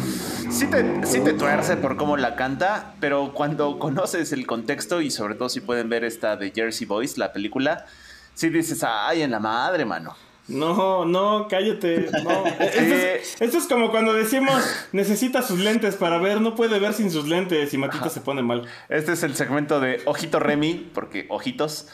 sí 0.49 0.67
te, 0.67 1.05
sí 1.05 1.21
te 1.21 1.31
tuerce 1.33 1.77
por 1.77 1.95
cómo 1.95 2.17
la 2.17 2.35
canta, 2.35 2.95
pero 2.99 3.33
cuando 3.33 3.79
conoces 3.79 4.33
el 4.33 4.45
contexto 4.45 4.99
y 4.99 5.09
sobre 5.09 5.35
todo 5.35 5.47
si 5.47 5.61
pueden 5.61 5.87
ver 5.87 6.03
esta 6.03 6.35
de 6.35 6.51
Jersey 6.51 6.85
Boys, 6.85 7.17
la 7.17 7.31
película, 7.31 7.85
sí 8.33 8.49
dices, 8.49 8.83
ay, 8.83 9.21
en 9.21 9.31
la 9.31 9.39
madre, 9.39 9.85
mano. 9.85 10.15
No, 10.47 11.05
no, 11.05 11.47
cállate. 11.49 12.09
No. 12.23 12.45
esto, 12.59 13.57
es, 13.57 13.67
como 13.67 13.89
cuando 13.89 14.13
decimos 14.13 14.61
necesita 14.91 15.41
sus 15.41 15.59
lentes 15.59 15.95
para 15.95 16.17
ver, 16.17 16.41
no 16.41 16.55
puede 16.55 16.79
ver 16.79 16.93
sin 16.93 17.11
sus 17.11 17.27
lentes 17.27 17.73
y 17.73 17.77
Matita 17.77 18.09
se 18.09 18.21
pone 18.21 18.41
mal. 18.41 18.67
Este 18.89 19.13
es 19.13 19.23
el 19.23 19.35
segmento 19.35 19.79
de 19.79 20.01
Ojito 20.05 20.39
Remy, 20.39 20.91
porque 20.93 21.25
ojitos. 21.29 21.87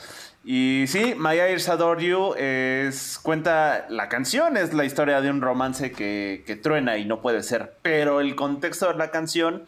Y 0.43 0.85
sí, 0.87 1.13
My 1.17 1.39
Eyes 1.39 1.67
Adore 1.67 2.05
You 2.05 2.33
es, 2.37 3.19
cuenta, 3.21 3.85
la 3.89 4.07
canción 4.07 4.55
es 4.55 4.73
la 4.73 4.85
historia 4.85 5.19
de 5.19 5.29
un 5.29 5.41
romance 5.41 5.91
que, 5.91 6.43
que 6.45 6.55
truena 6.55 6.97
y 6.97 7.05
no 7.05 7.21
puede 7.21 7.43
ser, 7.43 7.75
pero 7.81 8.21
el 8.21 8.35
contexto 8.35 8.87
de 8.87 8.97
la 8.97 9.11
canción 9.11 9.65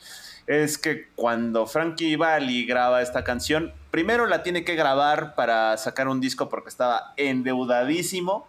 es 0.49 0.79
que 0.79 1.07
cuando 1.15 1.67
Frankie 1.67 2.15
Valli 2.15 2.65
graba 2.65 3.03
esta 3.03 3.23
canción, 3.23 3.71
primero 3.91 4.25
la 4.25 4.41
tiene 4.41 4.63
que 4.63 4.73
grabar 4.73 5.35
para 5.35 5.77
sacar 5.77 6.07
un 6.07 6.21
disco 6.21 6.49
porque 6.49 6.69
estaba 6.69 7.13
endeudadísimo. 7.17 8.47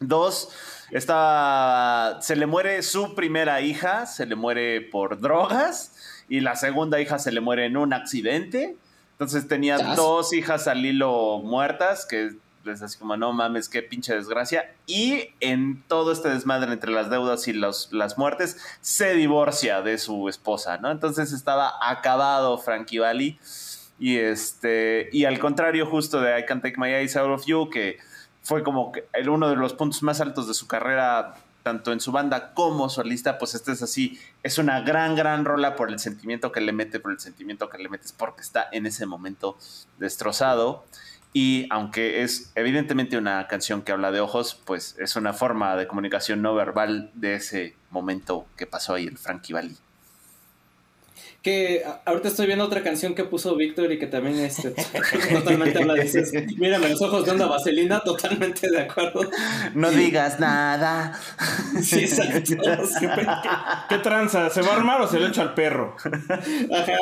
Dos, 0.00 0.48
estaba, 0.90 2.22
se 2.22 2.36
le 2.36 2.46
muere 2.46 2.82
su 2.82 3.14
primera 3.14 3.60
hija, 3.60 4.06
se 4.06 4.24
le 4.24 4.34
muere 4.34 4.80
por 4.80 5.20
drogas 5.20 5.92
y 6.26 6.40
la 6.40 6.56
segunda 6.56 6.98
hija 7.02 7.18
se 7.18 7.32
le 7.32 7.42
muere 7.42 7.66
en 7.66 7.76
un 7.76 7.92
accidente. 7.92 8.76
Entonces 9.20 9.46
tenía 9.46 9.76
dos 9.96 10.32
hijas 10.32 10.66
al 10.66 10.86
hilo 10.86 11.40
muertas, 11.44 12.06
que 12.06 12.30
es 12.64 12.80
así 12.80 12.98
como, 12.98 13.18
no 13.18 13.34
mames, 13.34 13.68
qué 13.68 13.82
pinche 13.82 14.14
desgracia. 14.14 14.74
Y 14.86 15.34
en 15.40 15.82
todo 15.88 16.10
este 16.10 16.30
desmadre 16.30 16.72
entre 16.72 16.90
las 16.90 17.10
deudas 17.10 17.46
y 17.46 17.52
los, 17.52 17.92
las 17.92 18.16
muertes, 18.16 18.56
se 18.80 19.12
divorcia 19.12 19.82
de 19.82 19.98
su 19.98 20.30
esposa, 20.30 20.78
¿no? 20.78 20.90
Entonces 20.90 21.32
estaba 21.32 21.74
acabado 21.82 22.56
Frankie 22.56 23.00
Valli. 23.00 23.38
Y, 23.98 24.16
este, 24.16 25.10
y 25.12 25.26
al 25.26 25.38
contrario 25.38 25.84
justo 25.84 26.22
de 26.22 26.40
I 26.40 26.46
Can't 26.46 26.62
Take 26.62 26.80
My 26.80 26.88
Eyes 26.88 27.14
Out 27.14 27.30
of 27.30 27.44
You, 27.44 27.68
que 27.68 27.98
fue 28.42 28.62
como 28.62 28.92
el 29.12 29.28
uno 29.28 29.50
de 29.50 29.56
los 29.56 29.74
puntos 29.74 30.02
más 30.02 30.22
altos 30.22 30.48
de 30.48 30.54
su 30.54 30.66
carrera 30.66 31.34
tanto 31.62 31.92
en 31.92 32.00
su 32.00 32.12
banda 32.12 32.52
como 32.54 32.88
solista, 32.88 33.38
pues 33.38 33.54
este 33.54 33.72
es 33.72 33.82
así, 33.82 34.18
es 34.42 34.58
una 34.58 34.80
gran, 34.80 35.14
gran 35.14 35.44
rola 35.44 35.76
por 35.76 35.90
el 35.90 35.98
sentimiento 35.98 36.52
que 36.52 36.60
le 36.60 36.72
mete, 36.72 37.00
por 37.00 37.12
el 37.12 37.20
sentimiento 37.20 37.68
que 37.68 37.78
le 37.78 37.88
metes, 37.88 38.12
porque 38.12 38.42
está 38.42 38.68
en 38.72 38.86
ese 38.86 39.06
momento 39.06 39.56
destrozado. 39.98 40.84
Y 41.32 41.66
aunque 41.70 42.22
es 42.22 42.50
evidentemente 42.56 43.16
una 43.16 43.46
canción 43.46 43.82
que 43.82 43.92
habla 43.92 44.10
de 44.10 44.20
ojos, 44.20 44.60
pues 44.64 44.96
es 44.98 45.14
una 45.14 45.32
forma 45.32 45.76
de 45.76 45.86
comunicación 45.86 46.42
no 46.42 46.54
verbal 46.54 47.10
de 47.14 47.34
ese 47.34 47.76
momento 47.90 48.46
que 48.56 48.66
pasó 48.66 48.94
ahí 48.94 49.06
el 49.06 49.16
Frankie 49.16 49.52
Valli 49.52 49.76
que 51.42 51.82
ahorita 52.04 52.28
estoy 52.28 52.46
viendo 52.46 52.64
otra 52.64 52.82
canción 52.82 53.14
que 53.14 53.24
puso 53.24 53.56
Víctor 53.56 53.90
y 53.92 53.98
que 53.98 54.06
también 54.06 54.38
este, 54.40 54.74
totalmente 55.32 55.78
habla 55.78 55.94
de 55.94 56.02
eso. 56.02 56.18
Mírame 56.58 56.90
los 56.90 57.00
ojos 57.00 57.24
de 57.24 57.30
onda 57.30 57.46
vaselina, 57.46 58.00
totalmente 58.00 58.70
de 58.70 58.80
acuerdo. 58.80 59.22
No 59.74 59.90
digas 59.90 60.38
nada. 60.38 61.18
Sí, 61.82 62.00
exacto. 62.00 62.56
¿Qué, 63.88 63.98
tranza? 63.98 64.50
¿Se 64.50 64.60
va 64.60 64.74
a 64.74 64.76
armar 64.76 65.00
o 65.00 65.08
se 65.08 65.18
lo 65.18 65.28
echa 65.28 65.40
al 65.40 65.54
perro? 65.54 65.96
Ajá, 65.96 66.92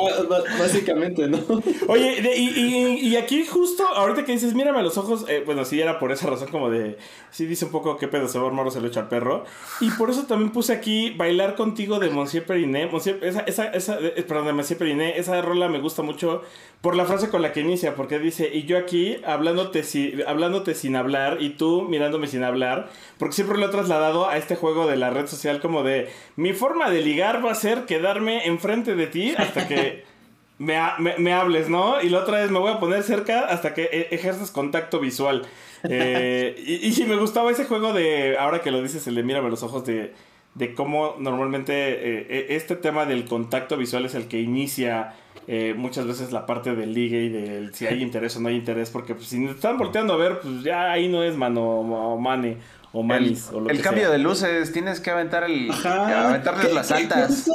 básicamente, 0.57 1.27
¿no? 1.27 1.39
Oye, 1.87 2.21
y, 2.37 3.15
aquí 3.17 3.45
justo, 3.45 3.85
ahorita 3.87 4.23
que 4.23 4.31
dices, 4.31 4.53
mírame 4.53 4.81
los 4.83 4.97
ojos, 4.97 5.25
eh, 5.27 5.43
bueno, 5.45 5.65
sí 5.65 5.81
era 5.81 5.99
por 5.99 6.13
esa 6.13 6.27
razón 6.27 6.47
como 6.49 6.69
de, 6.69 6.97
sí 7.29 7.45
dice 7.45 7.65
un 7.65 7.71
poco 7.71 7.97
qué 7.97 8.07
pedo, 8.07 8.29
se 8.29 8.39
va 8.39 8.45
a 8.45 8.47
armar 8.47 8.65
o 8.67 8.71
se 8.71 8.79
lo 8.79 8.87
echa 8.87 9.01
al 9.01 9.09
perro. 9.09 9.43
Y 9.81 9.89
por 9.91 10.09
eso 10.09 10.23
también 10.23 10.51
puse 10.51 10.71
aquí 10.71 11.09
Bailar 11.11 11.55
Contigo 11.55 11.99
de 11.99 12.09
Monsieur 12.09 12.45
Periné. 12.45 12.87
Monsieur, 12.87 13.21
esa, 13.21 13.41
esa, 13.41 13.65
esa, 13.65 13.97
perdón, 14.29 14.47
de 14.47 14.53
Messi 14.53 14.75
Periné, 14.75 15.17
esa 15.17 15.41
rola 15.41 15.67
me 15.67 15.79
gusta 15.79 16.01
mucho 16.01 16.43
por 16.79 16.95
la 16.95 17.03
frase 17.03 17.29
con 17.29 17.41
la 17.41 17.51
que 17.51 17.59
inicia, 17.59 17.95
porque 17.95 18.19
dice, 18.19 18.49
y 18.53 18.63
yo 18.63 18.77
aquí 18.77 19.17
hablándote, 19.25 19.83
si, 19.83 20.13
hablándote 20.25 20.75
sin 20.75 20.95
hablar 20.95 21.39
y 21.41 21.49
tú 21.49 21.81
mirándome 21.81 22.27
sin 22.27 22.45
hablar, 22.45 22.89
porque 23.17 23.35
siempre 23.35 23.57
lo 23.57 23.65
he 23.65 23.69
trasladado 23.69 24.29
a 24.29 24.37
este 24.37 24.55
juego 24.55 24.87
de 24.87 24.95
la 24.95 25.09
red 25.09 25.27
social 25.27 25.59
como 25.59 25.83
de, 25.83 26.09
mi 26.37 26.53
forma 26.53 26.89
de 26.89 27.01
ligar 27.01 27.45
va 27.45 27.51
a 27.51 27.55
ser 27.55 27.85
quedarme 27.85 28.45
enfrente 28.45 28.95
de 28.95 29.07
ti 29.07 29.33
hasta 29.37 29.67
que... 29.67 30.07
Me, 30.59 30.77
me, 31.17 31.31
hables, 31.31 31.69
¿no? 31.69 32.01
Y 32.01 32.09
la 32.09 32.19
otra 32.19 32.41
vez 32.41 32.51
me 32.51 32.59
voy 32.59 32.69
a 32.69 32.81
poner 32.81 33.03
cerca 33.03 33.45
hasta 33.45 33.73
que 33.73 33.83
e, 33.83 34.13
ejerzas 34.13 34.51
contacto 34.51 34.99
visual. 34.99 35.43
Eh, 35.89 36.55
y, 36.57 37.01
y, 37.01 37.05
me 37.05 37.15
gustaba 37.15 37.51
ese 37.51 37.63
juego 37.63 37.93
de, 37.93 38.37
ahora 38.37 38.59
que 38.59 38.69
lo 38.69 38.81
dices, 38.81 39.07
el 39.07 39.15
de 39.15 39.23
mírame 39.23 39.49
los 39.49 39.63
ojos 39.63 39.85
de 39.85 40.13
de 40.59 40.73
cómo 40.75 41.15
normalmente 41.19 41.73
eh, 41.73 42.27
eh, 42.29 42.45
este 42.49 42.75
tema 42.75 43.05
del 43.05 43.23
contacto 43.23 43.77
visual 43.77 44.03
es 44.03 44.13
el 44.13 44.27
que 44.27 44.41
inicia 44.41 45.13
eh, 45.47 45.73
muchas 45.75 46.05
veces 46.05 46.33
la 46.33 46.45
parte 46.45 46.75
del 46.75 46.93
ligue 46.93 47.23
y 47.23 47.29
del 47.29 47.73
si 47.73 47.87
hay 47.87 48.03
interés 48.03 48.35
o 48.35 48.41
no 48.41 48.49
hay 48.49 48.55
interés, 48.55 48.89
porque 48.89 49.15
pues, 49.15 49.27
si 49.27 49.45
están 49.45 49.77
volteando 49.77 50.13
a 50.13 50.17
ver, 50.17 50.41
pues 50.41 50.61
ya 50.61 50.91
ahí 50.91 51.07
no 51.07 51.23
es 51.23 51.37
mano 51.37 51.63
o 51.63 52.19
mane 52.19 52.57
o 52.91 53.03
manis 53.03 53.47
el, 53.51 53.55
o 53.55 53.59
lo 53.61 53.69
el 53.69 53.81
cambio 53.81 54.11
de 54.11 54.17
luces, 54.17 54.73
tienes 54.73 54.99
que 54.99 55.11
aventar 55.11 55.45
el 55.45 55.71
aventarles 55.71 56.73
las 56.73 56.91
altas. 56.91 57.49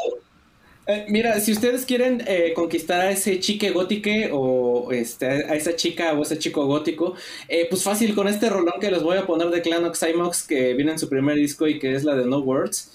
Eh, 0.86 1.06
mira, 1.08 1.40
si 1.40 1.52
ustedes 1.52 1.86
quieren 1.86 2.22
eh, 2.26 2.52
conquistar 2.54 3.00
a 3.00 3.10
ese 3.10 3.40
chique 3.40 3.70
gótique 3.70 4.28
o 4.32 4.92
este, 4.92 5.26
a 5.26 5.54
esa 5.54 5.74
chica 5.76 6.12
o 6.12 6.22
ese 6.22 6.38
chico 6.38 6.66
gótico, 6.66 7.14
eh, 7.48 7.66
pues 7.70 7.82
fácil 7.82 8.14
con 8.14 8.28
este 8.28 8.50
rolón 8.50 8.74
que 8.80 8.90
les 8.90 9.02
voy 9.02 9.16
a 9.16 9.26
poner 9.26 9.48
de 9.48 9.62
Clan 9.62 9.84
Oxymox 9.84 10.46
que 10.46 10.74
viene 10.74 10.92
en 10.92 10.98
su 10.98 11.08
primer 11.08 11.36
disco 11.36 11.66
y 11.66 11.78
que 11.78 11.94
es 11.94 12.04
la 12.04 12.14
de 12.14 12.26
No 12.26 12.40
Words. 12.40 12.92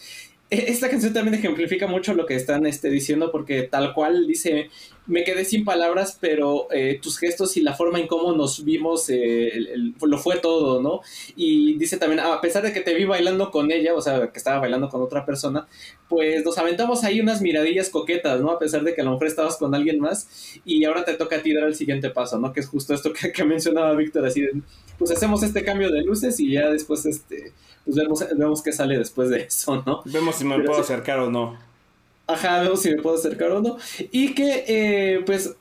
E, 0.51 0.71
esta 0.71 0.89
canción 0.89 1.13
también 1.13 1.33
ejemplifica 1.35 1.87
mucho 1.87 2.13
lo 2.13 2.27
que 2.27 2.35
están 2.35 2.67
este, 2.67 2.89
diciendo 2.91 3.31
porque 3.31 3.63
tal 3.63 3.93
cual 3.95 4.27
dice, 4.27 4.69
me 5.09 5.23
quedé 5.23 5.43
sin 5.43 5.65
palabras, 5.65 6.17
pero 6.21 6.67
eh, 6.71 6.99
tus 7.01 7.17
gestos 7.17 7.57
y 7.57 7.61
la 7.61 7.73
forma 7.73 7.99
en 7.99 8.07
cómo 8.07 8.31
nos 8.33 8.63
vimos 8.63 9.09
eh, 9.09 9.51
lo 9.99 10.17
fue 10.19 10.37
todo, 10.37 10.81
¿no? 10.81 11.01
Y 11.35 11.77
dice 11.77 11.97
también, 11.97 12.19
a 12.19 12.39
pesar 12.41 12.63
de 12.63 12.71
que 12.71 12.81
te 12.81 12.93
vi 12.93 13.05
bailando 13.05 13.49
con 13.49 13.71
ella, 13.71 13.95
o 13.95 14.01
sea, 14.01 14.31
que 14.31 14.37
estaba 14.37 14.59
bailando 14.59 14.87
con 14.87 15.01
otra 15.01 15.25
persona, 15.25 15.67
pues 16.07 16.45
nos 16.45 16.57
aventamos 16.59 17.03
ahí 17.03 17.19
unas 17.19 17.41
miradillas 17.41 17.89
coquetas, 17.89 18.39
¿no? 18.39 18.51
A 18.51 18.59
pesar 18.59 18.83
de 18.83 18.93
que 18.93 19.01
a 19.01 19.03
lo 19.03 19.11
mejor 19.11 19.27
estabas 19.27 19.57
con 19.57 19.73
alguien 19.73 19.99
más 19.99 20.61
y 20.63 20.85
ahora 20.85 21.03
te 21.03 21.15
toca 21.15 21.37
a 21.37 21.41
ti 21.41 21.53
dar 21.53 21.63
el 21.63 21.75
siguiente 21.75 22.11
paso, 22.11 22.37
¿no? 22.39 22.53
Que 22.53 22.59
es 22.59 22.67
justo 22.67 22.93
esto 22.93 23.11
que, 23.11 23.31
que 23.31 23.43
mencionaba 23.43 23.93
Víctor, 23.95 24.25
así, 24.27 24.45
pues 24.99 25.09
hacemos 25.09 25.41
este 25.41 25.63
cambio 25.63 25.89
de 25.89 26.03
luces 26.03 26.39
y 26.39 26.51
ya 26.51 26.69
después, 26.69 27.05
este, 27.07 27.51
pues 27.83 27.97
vemos, 27.97 28.23
vemos 28.37 28.61
qué 28.61 28.71
sale 28.71 28.97
después 28.97 29.29
de 29.29 29.41
eso, 29.41 29.81
¿no? 29.85 30.01
Vemos 30.05 30.35
si 30.35 30.45
me 30.45 30.59
puedo 30.59 30.81
acercar 30.81 31.19
o 31.19 31.31
no. 31.31 31.68
Ajá, 32.29 32.61
vemos 32.61 32.81
si 32.81 32.91
me 32.91 33.01
puedo 33.01 33.15
acercar 33.17 33.51
o 33.51 33.61
no. 33.61 33.77
Y 34.11 34.35
que, 34.35 34.63
eh, 34.67 35.23
pues, 35.25 35.55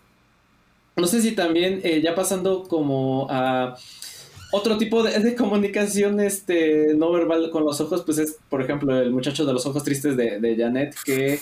no 0.97 1.07
sé 1.07 1.23
si 1.23 1.33
también 1.35 1.81
eh, 1.85 2.03
ya 2.03 2.15
pasando 2.15 2.65
como 2.65 3.27
a 3.31 3.77
otro 4.51 4.79
tipo 4.79 5.03
de, 5.03 5.35
comunicación 5.35 6.21
este, 6.21 6.95
no 6.95 7.13
verbal 7.13 7.51
con 7.51 7.65
los 7.65 7.81
ojos, 7.81 8.03
pues 8.03 8.19
es, 8.19 8.39
por 8.49 8.63
ejemplo, 8.63 8.99
el 8.99 9.11
muchacho 9.11 9.45
de 9.45 9.53
los 9.53 9.67
ojos 9.67 9.85
tristes 9.85 10.17
de, 10.17 10.41
de 10.41 10.57
Janet, 10.57 10.95
que 11.05 11.39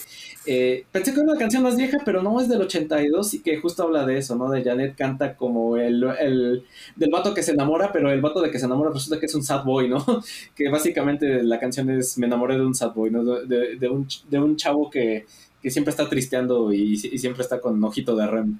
eh, 0.47 0.85
pensé 0.91 1.13
que 1.13 1.21
era 1.21 1.31
una 1.31 1.39
canción 1.39 1.63
más 1.63 1.77
vieja, 1.77 1.99
pero 2.05 2.23
no 2.23 2.41
es 2.41 2.49
del 2.49 2.63
82 2.63 3.35
y 3.35 3.43
que 3.43 3.59
justo 3.59 3.85
habla 3.85 4.07
de 4.07 4.19
eso, 4.19 4.35
¿no? 4.37 4.51
De 4.51 4.63
Janet 4.63 4.97
canta 4.97 5.37
como 5.37 5.77
el, 5.77 6.05
el 6.21 6.65
del 6.97 7.11
vato 7.11 7.35
que 7.35 7.43
se 7.43 7.53
enamora, 7.53 7.93
pero 7.93 8.11
el 8.11 8.21
vato 8.21 8.41
de 8.41 8.51
que 8.51 8.59
se 8.59 8.67
enamora 8.67 8.91
resulta 8.91 9.21
que 9.21 9.27
es 9.27 9.35
un 9.35 9.43
sad 9.43 9.65
boy, 9.65 9.89
¿no? 9.89 10.05
que 10.57 10.69
básicamente 10.69 11.43
la 11.43 11.61
canción 11.61 11.91
es 11.91 12.19
Me 12.19 12.27
enamoré 12.27 12.57
de 12.57 12.67
un 12.67 12.75
sad 12.75 12.93
boy, 12.93 13.11
¿no? 13.11 13.25
De, 13.25 13.77
de, 13.77 13.89
un, 13.89 14.07
de 14.29 14.39
un 14.39 14.57
chavo 14.57 14.91
que, 14.91 15.27
que 15.63 15.71
siempre 15.71 15.91
está 15.91 16.09
tristeando 16.09 16.73
y, 16.73 16.93
y, 16.93 17.19
siempre 17.19 17.43
está 17.43 17.61
con 17.61 17.83
ojito 17.83 18.17
de 18.17 18.27
rem. 18.27 18.59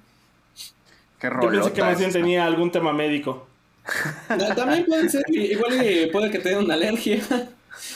Qué 1.19 1.29
Yo 1.41 1.49
pensé 1.49 1.73
que 1.73 1.81
más 1.81 1.97
bien 1.97 2.11
tenía 2.11 2.45
algún 2.45 2.71
tema 2.71 2.93
médico. 2.93 3.47
También 4.55 4.85
puede 4.85 5.09
ser, 5.09 5.23
igual 5.29 6.09
puede 6.11 6.31
que 6.31 6.39
tenga 6.39 6.59
una 6.59 6.73
alergia. 6.73 7.21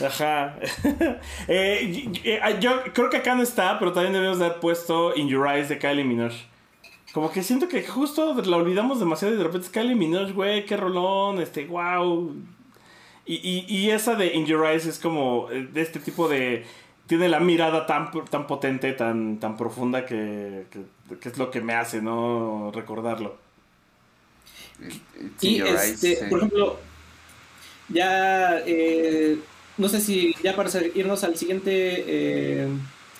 Ajá. 0.05 0.57
Eh, 1.47 2.09
eh, 2.23 2.39
yo 2.59 2.83
creo 2.93 3.09
que 3.09 3.17
acá 3.17 3.35
no 3.35 3.43
está, 3.43 3.77
pero 3.79 3.91
también 3.91 4.13
debemos 4.13 4.39
de 4.39 4.45
haber 4.45 4.59
puesto 4.59 5.15
In 5.15 5.27
Your 5.27 5.47
Eyes 5.47 5.69
de 5.69 5.77
Kylie 5.77 6.03
Minogue. 6.03 6.35
Como 7.13 7.31
que 7.31 7.43
siento 7.43 7.67
que 7.67 7.83
justo 7.83 8.33
la 8.33 8.57
olvidamos 8.57 8.99
demasiado 8.99 9.33
y 9.33 9.37
de 9.37 9.43
repente 9.43 9.67
es 9.67 9.73
Kylie 9.73 9.95
Minogue, 9.95 10.31
güey, 10.31 10.65
qué 10.65 10.77
rolón, 10.77 11.41
este, 11.41 11.65
wow. 11.65 12.33
Y, 13.25 13.65
y, 13.67 13.89
esa 13.89 14.15
de 14.15 14.33
In 14.33 14.45
Your 14.45 14.65
Eyes 14.65 14.85
es 14.85 14.99
como 14.99 15.49
eh, 15.51 15.67
de 15.71 15.81
este 15.81 15.99
tipo 15.99 16.27
de... 16.27 16.65
Tiene 17.07 17.27
la 17.27 17.39
mirada 17.39 17.85
tan, 17.85 18.11
tan 18.25 18.47
potente, 18.47 18.93
tan, 18.93 19.39
tan 19.39 19.57
profunda 19.57 20.05
que, 20.05 20.65
que 21.19 21.29
es 21.29 21.37
lo 21.37 21.51
que 21.51 21.61
me 21.61 21.73
hace, 21.73 22.01
¿no? 22.01 22.71
Recordarlo. 22.73 23.37
Y 25.41 25.61
este, 25.61 26.27
por 26.29 26.39
ejemplo, 26.39 26.79
ya 27.89 28.59
eh, 28.65 29.39
no 29.77 29.89
sé 29.89 30.01
si 30.01 30.35
ya 30.43 30.55
para 30.55 30.69
irnos 30.95 31.23
al 31.23 31.35
siguiente 31.35 32.03
eh, 32.07 32.67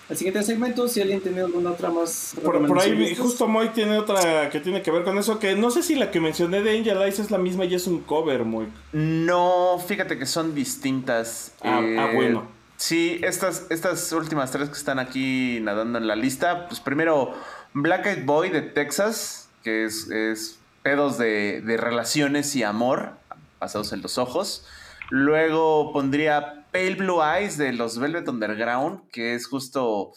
al 0.08 0.16
siguiente 0.16 0.42
segmento. 0.42 0.88
Si 0.88 1.00
alguien 1.00 1.20
tiene 1.20 1.40
alguna 1.40 1.70
otra 1.70 1.90
más. 1.90 2.34
Por, 2.42 2.78
ahí, 2.78 3.14
justo 3.14 3.48
Moy 3.48 3.70
tiene 3.70 3.98
otra 3.98 4.50
que 4.50 4.60
tiene 4.60 4.82
que 4.82 4.90
ver 4.90 5.04
con 5.04 5.18
eso. 5.18 5.38
Que 5.38 5.54
no 5.54 5.70
sé 5.70 5.82
si 5.82 5.94
la 5.94 6.10
que 6.10 6.20
mencioné 6.20 6.62
de 6.62 6.76
Angel 6.76 7.00
Eyes 7.00 7.18
es 7.18 7.30
la 7.30 7.38
misma 7.38 7.64
y 7.64 7.74
es 7.74 7.86
un 7.86 8.00
cover, 8.00 8.44
Moy. 8.44 8.66
No, 8.92 9.78
fíjate 9.86 10.18
que 10.18 10.26
son 10.26 10.54
distintas. 10.54 11.52
Ah, 11.62 11.80
ah 11.80 12.10
eh, 12.12 12.14
bueno. 12.14 12.46
Sí, 12.76 13.20
estas, 13.22 13.66
estas 13.70 14.12
últimas 14.12 14.50
tres 14.50 14.68
que 14.68 14.76
están 14.76 14.98
aquí 14.98 15.60
nadando 15.62 15.98
en 15.98 16.06
la 16.06 16.16
lista. 16.16 16.66
Pues 16.68 16.80
primero, 16.80 17.32
Black 17.72 18.06
Eyed 18.06 18.24
Boy 18.24 18.50
de 18.50 18.60
Texas, 18.60 19.48
que 19.62 19.84
es, 19.84 20.10
es 20.10 20.58
pedos 20.82 21.18
de, 21.18 21.62
relaciones 21.78 22.54
y 22.56 22.62
amor 22.62 23.18
pasados 23.58 23.92
en 23.92 24.02
los 24.02 24.18
ojos. 24.18 24.66
Luego 25.10 25.92
pondría 25.92 26.66
Pale 26.72 26.94
Blue 26.96 27.22
Eyes 27.22 27.58
de 27.58 27.72
los 27.72 27.98
Velvet 27.98 28.28
Underground, 28.28 29.08
que 29.10 29.34
es 29.34 29.46
justo 29.46 30.12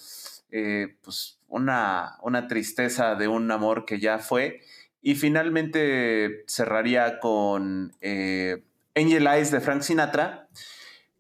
eh, 0.52 0.96
pues 1.04 1.40
una, 1.48 2.18
una 2.22 2.48
tristeza 2.48 3.16
de 3.16 3.28
un 3.28 3.52
amor 3.52 3.86
que 3.86 4.00
ya 4.00 4.20
fue. 4.20 4.62
Y 5.02 5.16
finalmente 5.16 6.44
cerraría 6.48 7.20
con 7.20 7.96
eh, 8.02 8.64
Angel 8.96 9.28
Eyes 9.28 9.52
de 9.52 9.62
Frank 9.62 9.82
Sinatra, 9.82 10.48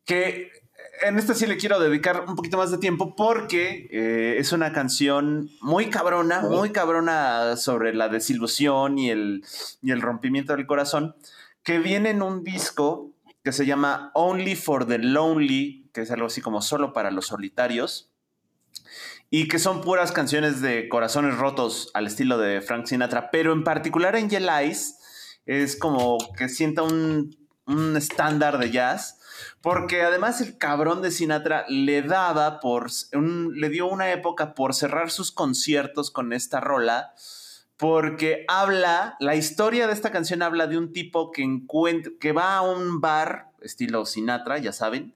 que 0.05 0.51
en 1.01 1.17
esta 1.17 1.33
sí 1.33 1.45
le 1.45 1.57
quiero 1.57 1.79
dedicar 1.79 2.25
un 2.27 2.35
poquito 2.35 2.57
más 2.57 2.71
de 2.71 2.77
tiempo 2.77 3.15
porque 3.15 3.87
eh, 3.91 4.35
es 4.37 4.51
una 4.51 4.71
canción 4.73 5.49
muy 5.61 5.89
cabrona, 5.89 6.41
muy 6.41 6.71
cabrona 6.71 7.57
sobre 7.57 7.93
la 7.93 8.09
desilusión 8.09 8.97
y 8.97 9.09
el, 9.09 9.43
y 9.81 9.91
el 9.91 10.01
rompimiento 10.01 10.55
del 10.55 10.65
corazón, 10.65 11.15
que 11.63 11.79
viene 11.79 12.11
en 12.11 12.21
un 12.21 12.43
disco 12.43 13.11
que 13.43 13.51
se 13.51 13.65
llama 13.65 14.11
Only 14.13 14.55
for 14.55 14.85
the 14.87 14.97
Lonely, 14.97 15.89
que 15.93 16.01
es 16.01 16.11
algo 16.11 16.27
así 16.27 16.41
como 16.41 16.61
solo 16.61 16.93
para 16.93 17.11
los 17.11 17.27
solitarios, 17.27 18.09
y 19.29 19.47
que 19.47 19.59
son 19.59 19.81
puras 19.81 20.11
canciones 20.11 20.61
de 20.61 20.87
corazones 20.89 21.37
rotos 21.37 21.91
al 21.93 22.07
estilo 22.07 22.37
de 22.37 22.61
Frank 22.61 22.85
Sinatra, 22.85 23.31
pero 23.31 23.53
en 23.53 23.63
particular 23.63 24.15
Angel 24.15 24.49
Eyes 24.49 24.97
es 25.45 25.75
como 25.75 26.17
que 26.37 26.49
sienta 26.49 26.83
un, 26.83 27.35
un 27.65 27.97
estándar 27.97 28.57
de 28.57 28.71
jazz, 28.71 29.19
porque 29.61 30.03
además 30.03 30.41
el 30.41 30.57
cabrón 30.57 31.01
de 31.01 31.11
Sinatra 31.11 31.65
le 31.67 32.01
daba 32.01 32.59
por, 32.59 32.89
le 33.11 33.69
dio 33.69 33.87
una 33.87 34.11
época 34.11 34.53
por 34.53 34.73
cerrar 34.73 35.11
sus 35.11 35.31
conciertos 35.31 36.11
con 36.11 36.33
esta 36.33 36.59
rola, 36.59 37.13
porque 37.77 38.45
habla, 38.47 39.15
la 39.19 39.35
historia 39.35 39.87
de 39.87 39.93
esta 39.93 40.11
canción 40.11 40.41
habla 40.41 40.67
de 40.67 40.77
un 40.77 40.93
tipo 40.93 41.31
que, 41.31 41.43
encuentra, 41.43 42.11
que 42.19 42.31
va 42.31 42.57
a 42.57 42.61
un 42.61 43.01
bar, 43.01 43.51
estilo 43.61 44.05
Sinatra, 44.05 44.57
ya 44.59 44.71
saben, 44.71 45.13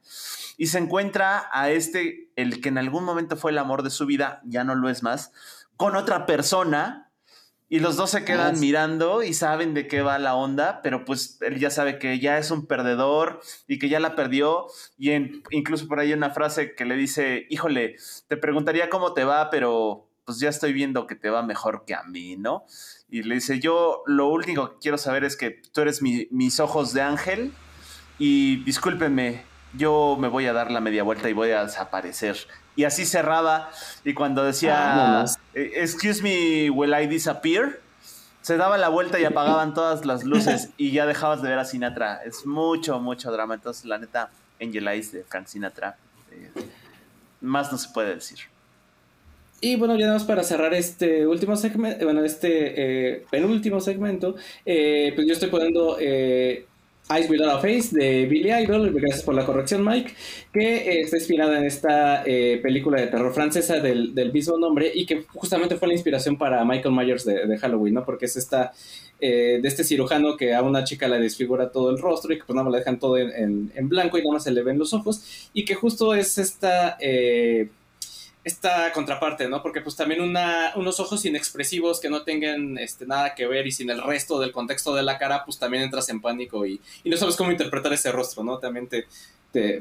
y 0.58 0.68
se 0.68 0.78
encuentra 0.78 1.50
a 1.54 1.70
este, 1.70 2.30
el 2.36 2.60
que 2.60 2.70
en 2.70 2.78
algún 2.78 3.06
momento 3.06 3.38
fue 3.38 3.52
el 3.52 3.58
amor 3.58 3.84
de 3.84 3.90
su 3.90 4.06
vida, 4.06 4.42
ya 4.44 4.66
no 4.66 4.76
lo 4.76 4.90
es 4.90 5.04
más, 5.04 5.32
con 5.78 5.96
otra 5.96 6.26
persona, 6.26 7.09
y 7.70 7.80
los 7.80 7.96
dos 7.96 8.10
se 8.10 8.26
quedan 8.26 8.60
mirando 8.60 9.22
y 9.22 9.34
saben 9.34 9.76
de 9.76 9.88
qué 9.88 10.02
va 10.02 10.18
la 10.18 10.34
onda, 10.34 10.82
pero 10.82 11.06
pues 11.06 11.38
él 11.42 11.60
ya 11.60 11.70
sabe 11.70 12.00
que 12.00 12.20
ya 12.20 12.40
es 12.40 12.50
un 12.50 12.66
perdedor 12.66 13.42
y 13.68 13.78
que 13.78 13.90
ya 13.90 14.00
la 14.00 14.16
perdió, 14.16 14.66
y 14.98 15.12
incluso 15.52 15.88
por 15.88 16.00
ahí 16.00 16.08
hay 16.08 16.14
una 16.14 16.32
frase 16.32 16.74
que 16.74 16.86
le 16.86 16.96
dice, 16.96 17.46
híjole, 17.50 17.96
te 18.28 18.38
preguntaría 18.38 18.90
cómo 18.90 19.14
te 19.14 19.24
va, 19.24 19.52
pero 19.52 20.08
pues 20.26 20.40
ya 20.40 20.50
estoy 20.50 20.74
viendo 20.74 21.08
que 21.08 21.16
te 21.16 21.30
va 21.30 21.44
mejor 21.44 21.86
que 21.86 21.94
a 21.94 22.04
mí, 22.04 22.36
¿no? 22.36 22.66
Y 23.10 23.24
le 23.24 23.36
dice, 23.36 23.60
yo 23.60 24.04
lo 24.06 24.28
único 24.28 24.72
que 24.72 24.78
quiero 24.82 24.98
saber 24.98 25.24
es 25.24 25.38
que 25.38 25.62
tú 25.72 25.82
eres 25.82 26.02
mis 26.02 26.60
ojos 26.60 26.94
de 26.94 27.02
ángel 27.02 27.52
y 28.18 28.64
discúlpenme, 28.64 29.44
yo 29.74 30.18
me 30.20 30.28
voy 30.28 30.46
a 30.48 30.54
dar 30.54 30.72
la 30.72 30.82
media 30.82 31.04
vuelta 31.04 31.30
y 31.30 31.34
voy 31.34 31.52
a 31.52 31.64
desaparecer. 31.64 32.38
Y 32.80 32.86
así 32.86 33.06
cerraba 33.06 33.72
y 34.06 34.14
cuando 34.14 34.42
decía, 34.42 35.24
ah, 35.24 35.26
eh, 35.54 35.74
excuse 35.76 36.24
me, 36.24 36.70
will 36.70 36.94
I 36.94 37.08
disappear? 37.08 37.82
Se 38.40 38.56
daba 38.56 38.78
la 38.78 38.88
vuelta 38.88 39.20
y 39.20 39.26
apagaban 39.26 39.74
todas 39.74 40.06
las 40.06 40.24
luces 40.24 40.70
y 40.78 40.92
ya 40.92 41.06
dejabas 41.06 41.42
de 41.42 41.50
ver 41.50 41.60
a 41.60 41.66
Sinatra. 41.66 42.22
Es 42.24 42.46
mucho, 42.46 42.98
mucho 43.02 43.34
drama. 43.34 43.56
Entonces, 43.56 43.84
la 43.84 43.98
neta, 43.98 44.30
Angel 44.62 44.88
Eyes 44.88 45.12
de 45.12 45.26
Frank 45.26 45.48
Sinatra, 45.48 45.98
eh, 46.32 46.52
más 47.42 47.70
no 47.70 47.78
se 47.78 47.90
puede 47.90 48.16
decir. 48.16 48.40
Y 49.60 49.76
bueno, 49.76 49.98
ya 49.98 50.06
nada 50.06 50.18
más 50.18 50.24
para 50.24 50.44
cerrar 50.44 50.74
este 50.74 51.28
último 51.28 51.58
segmento, 51.58 52.06
bueno, 52.06 52.24
este 52.24 53.18
eh, 53.18 53.26
penúltimo 53.30 53.82
segmento, 53.82 54.38
eh, 54.66 55.12
pues 55.16 55.28
yo 55.28 55.34
estoy 55.34 55.50
poniendo 55.50 55.98
eh, 56.00 56.66
Eyes 57.12 57.28
Without 57.28 57.50
a 57.50 57.60
Face 57.60 57.90
de 57.92 58.28
Billy 58.28 58.52
Idol, 58.52 58.94
gracias 58.94 59.24
por 59.24 59.34
la 59.34 59.44
corrección 59.44 59.84
Mike, 59.84 60.14
que 60.54 61.02
está 61.02 61.18
inspirada 61.18 61.58
en 61.58 61.66
esta 61.66 62.24
película 62.24 63.02
de 63.02 63.08
terror 63.08 63.34
francesa 63.34 63.80
del, 63.80 64.32
mismo 64.32 64.60
nombre 64.60 64.92
y 64.94 65.08
que 65.08 65.24
justamente 65.34 65.76
fue 65.76 65.88
la 65.88 65.96
inspiración 65.96 66.38
para 66.38 66.64
Michael 66.64 66.94
Myers 66.94 67.26
de, 67.26 67.58
Halloween, 67.58 67.96
¿no? 67.96 68.06
Porque 68.06 68.26
es 68.26 68.38
esta, 68.38 68.74
de 69.20 69.62
este 69.64 69.84
cirujano 69.84 70.38
que 70.38 70.54
a 70.54 70.62
una 70.62 70.84
chica 70.84 71.08
le 71.08 71.20
desfigura 71.20 71.72
todo 71.72 71.90
el 71.90 71.98
rostro 71.98 72.32
y 72.32 72.38
que 72.38 72.44
pues 72.46 72.56
nada 72.56 72.66
más 72.66 72.74
le 72.74 72.80
dejan 72.80 73.00
todo 73.00 73.18
en, 73.18 73.72
en, 73.74 73.90
blanco 73.90 74.20
y 74.20 74.22
nada 74.22 74.34
más 74.34 74.44
se 74.44 74.52
le 74.52 74.62
ven 74.62 74.78
los 74.78 74.94
ojos 74.94 75.50
y 75.52 75.66
que 75.66 75.74
justo 75.74 76.14
es 76.14 76.38
esta 76.38 76.96
esta 78.50 78.92
contraparte, 78.92 79.48
¿no? 79.48 79.62
Porque 79.62 79.82
pues 79.82 79.96
también 79.96 80.22
unos 80.22 81.00
ojos 81.00 81.24
inexpresivos 81.26 82.00
que 82.00 82.10
no 82.10 82.24
tengan 82.24 82.78
este, 82.78 83.06
nada 83.06 83.34
que 83.36 83.48
ver 83.48 83.66
y 83.66 83.72
sin 83.72 83.90
el 83.90 84.02
resto 84.02 84.40
del 84.40 84.52
contexto 84.52 84.94
de 84.94 85.04
la 85.04 85.18
cara, 85.18 85.46
pues 85.46 85.58
también 85.58 85.84
entras 85.84 86.10
en 86.10 86.20
pánico 86.20 86.66
y, 86.66 86.82
no 87.06 87.18
sabes 87.18 87.36
cómo 87.36 87.52
interpretar 87.52 87.94
ese 87.94 88.12
rostro, 88.12 88.44
¿no? 88.44 88.58
También 88.58 88.88
te, 88.88 89.06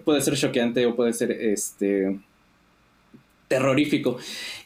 puede 0.00 0.20
ser 0.20 0.36
choqueante 0.36 0.86
o 0.86 0.94
puede 0.94 1.12
ser 1.12 1.32
este 1.32 2.18
terrorífico. 3.48 4.18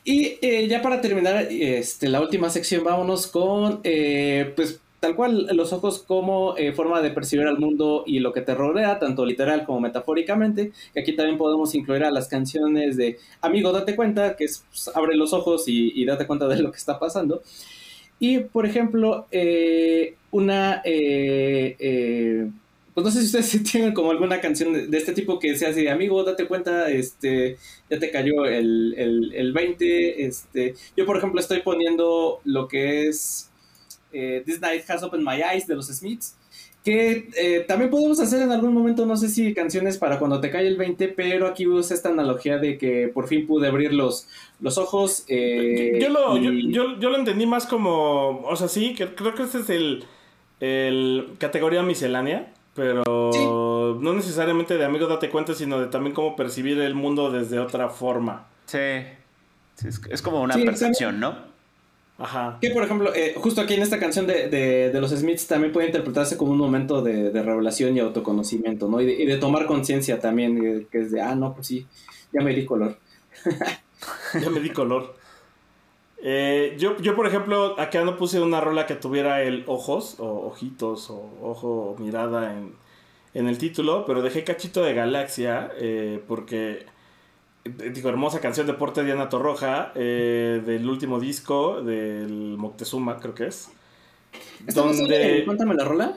Y 0.04 0.38
eh, 0.42 0.66
ya 0.68 0.82
para 0.82 1.00
terminar 1.00 1.46
este, 1.50 2.08
la 2.08 2.20
última 2.20 2.50
sección, 2.50 2.84
vámonos 2.84 3.28
con 3.28 3.80
eh, 3.84 4.52
pues 4.56 4.80
tal 5.02 5.16
cual 5.16 5.48
los 5.56 5.72
ojos 5.72 6.04
como 6.06 6.56
eh, 6.56 6.72
forma 6.72 7.02
de 7.02 7.10
percibir 7.10 7.48
al 7.48 7.58
mundo 7.58 8.04
y 8.06 8.20
lo 8.20 8.32
que 8.32 8.40
te 8.40 8.54
rodea, 8.54 9.00
tanto 9.00 9.26
literal 9.26 9.64
como 9.64 9.80
metafóricamente, 9.80 10.70
aquí 10.96 11.16
también 11.16 11.38
podemos 11.38 11.74
incluir 11.74 12.04
a 12.04 12.12
las 12.12 12.28
canciones 12.28 12.96
de 12.96 13.18
Amigo, 13.40 13.72
date 13.72 13.96
cuenta, 13.96 14.36
que 14.36 14.44
es 14.44 14.64
pues, 14.70 14.94
abre 14.94 15.16
los 15.16 15.32
ojos 15.32 15.64
y, 15.66 16.04
date 16.04 16.28
cuenta 16.28 16.46
de 16.46 16.62
lo 16.62 16.70
que 16.70 16.76
está 16.76 17.00
pasando. 17.00 17.42
Y, 18.20 18.38
por 18.38 18.64
ejemplo, 18.64 19.26
eh, 19.32 20.14
una... 20.30 20.82
Eh, 20.84 22.48
pues 22.94 23.04
no 23.04 23.10
sé 23.10 23.20
si 23.22 23.26
ustedes 23.26 23.62
tienen 23.72 23.94
como 23.94 24.12
alguna 24.12 24.40
canción 24.40 24.88
de, 24.88 24.96
este 24.96 25.14
tipo 25.14 25.40
que 25.40 25.56
sea 25.56 25.70
así, 25.70 25.88
amigo, 25.88 26.22
date 26.22 26.46
cuenta, 26.46 26.88
este, 26.90 27.56
ya 27.90 27.98
te 27.98 28.12
cayó 28.12 28.44
el, 28.44 28.94
el, 28.96 29.34
el 29.34 29.52
20, 29.52 30.24
este, 30.26 30.76
yo 30.96 31.06
por 31.06 31.16
ejemplo 31.16 31.40
estoy 31.40 31.62
poniendo 31.62 32.40
lo 32.44 32.68
que 32.68 33.08
es 33.08 33.48
eh, 34.12 34.42
This 34.44 34.60
Night 34.60 34.88
Has 34.88 35.02
Opened 35.02 35.24
My 35.24 35.42
Eyes 35.42 35.66
de 35.66 35.74
los 35.74 35.86
Smiths, 35.86 36.36
que 36.84 37.28
eh, 37.36 37.64
también 37.68 37.90
podemos 37.90 38.18
hacer 38.18 38.42
en 38.42 38.50
algún 38.50 38.74
momento, 38.74 39.06
no 39.06 39.16
sé 39.16 39.28
si 39.28 39.54
canciones 39.54 39.98
para 39.98 40.18
cuando 40.18 40.40
te 40.40 40.50
cae 40.50 40.66
el 40.66 40.76
20, 40.76 41.08
pero 41.08 41.46
aquí 41.46 41.66
usa 41.66 41.94
esta 41.94 42.08
analogía 42.08 42.58
de 42.58 42.76
que 42.76 43.08
por 43.08 43.28
fin 43.28 43.46
pude 43.46 43.68
abrir 43.68 43.92
los, 43.92 44.26
los 44.60 44.78
ojos. 44.78 45.24
Eh, 45.28 45.98
yo, 46.00 46.08
lo, 46.08 46.36
yo, 46.36 46.98
yo, 46.98 47.10
lo 47.10 47.16
entendí 47.16 47.46
más 47.46 47.66
como, 47.66 48.40
o 48.40 48.56
sea, 48.56 48.66
sí, 48.68 48.94
que, 48.94 49.14
creo 49.14 49.34
que 49.34 49.44
este 49.44 49.60
es 49.60 49.70
el, 49.70 50.04
el 50.58 51.28
categoría 51.38 51.84
miscelánea, 51.84 52.52
pero 52.74 53.02
no 54.00 54.12
necesariamente 54.14 54.76
de 54.76 54.84
amigo 54.84 55.06
date 55.06 55.30
cuenta, 55.30 55.54
sino 55.54 55.78
de 55.78 55.86
también 55.86 56.14
cómo 56.14 56.34
percibir 56.34 56.80
el 56.80 56.94
mundo 56.94 57.30
desde 57.30 57.60
otra 57.60 57.90
forma. 57.90 58.48
Sí, 58.66 58.78
es, 60.10 60.22
como 60.22 60.42
una 60.42 60.54
percepción, 60.54 61.20
¿no? 61.20 61.51
Que 62.60 62.70
por 62.70 62.84
ejemplo, 62.84 63.12
eh, 63.14 63.34
justo 63.36 63.60
aquí 63.60 63.74
en 63.74 63.82
esta 63.82 63.98
canción 63.98 64.26
de, 64.26 64.92
los 64.94 65.10
Smiths 65.10 65.46
también 65.46 65.72
puede 65.72 65.88
interpretarse 65.88 66.36
como 66.36 66.52
un 66.52 66.58
momento 66.58 67.02
de, 67.02 67.30
revelación 67.30 67.96
y 67.96 68.00
autoconocimiento, 68.00 68.88
¿no? 68.88 69.00
Y 69.00 69.26
de, 69.26 69.36
tomar 69.38 69.66
conciencia 69.66 70.20
también, 70.20 70.64
eh, 70.64 70.86
que 70.90 71.00
es 71.00 71.10
de, 71.10 71.20
ah, 71.20 71.34
no, 71.34 71.54
pues 71.54 71.66
sí, 71.66 71.86
ya 72.32 72.42
me 72.42 72.54
di 72.54 72.64
color. 72.64 72.96
ya 74.40 74.50
me 74.50 74.60
di 74.60 74.70
color. 74.70 75.16
Eh, 76.22 76.76
yo, 76.78 76.96
yo, 76.98 77.16
por 77.16 77.26
ejemplo, 77.26 77.78
acá 77.80 78.04
no 78.04 78.16
puse 78.16 78.40
una 78.40 78.60
rola 78.60 78.86
que 78.86 78.94
tuviera 78.94 79.42
el 79.42 79.64
ojos, 79.66 80.16
o 80.20 80.46
ojitos, 80.46 81.10
o 81.10 81.28
ojo, 81.42 81.90
o 81.90 81.98
mirada 81.98 82.52
en, 82.52 82.74
en 83.34 83.48
el 83.48 83.58
título, 83.58 84.04
pero 84.06 84.22
dejé 84.22 84.44
cachito 84.44 84.82
de 84.82 84.94
galaxia, 84.94 85.72
porque 86.28 86.86
digo, 87.64 88.08
hermosa 88.08 88.40
canción 88.40 88.66
de 88.66 88.74
Porte 88.74 89.04
Diana 89.04 89.28
Torroja, 89.28 89.92
eh, 89.94 90.62
del 90.64 90.88
último 90.88 91.20
disco 91.20 91.82
del 91.82 92.56
Moctezuma, 92.58 93.18
creo 93.18 93.34
que 93.34 93.46
es. 93.46 93.70
Donde... 94.74 95.42
Cuéntame 95.44 95.74
la 95.74 95.84
rola. 95.84 96.16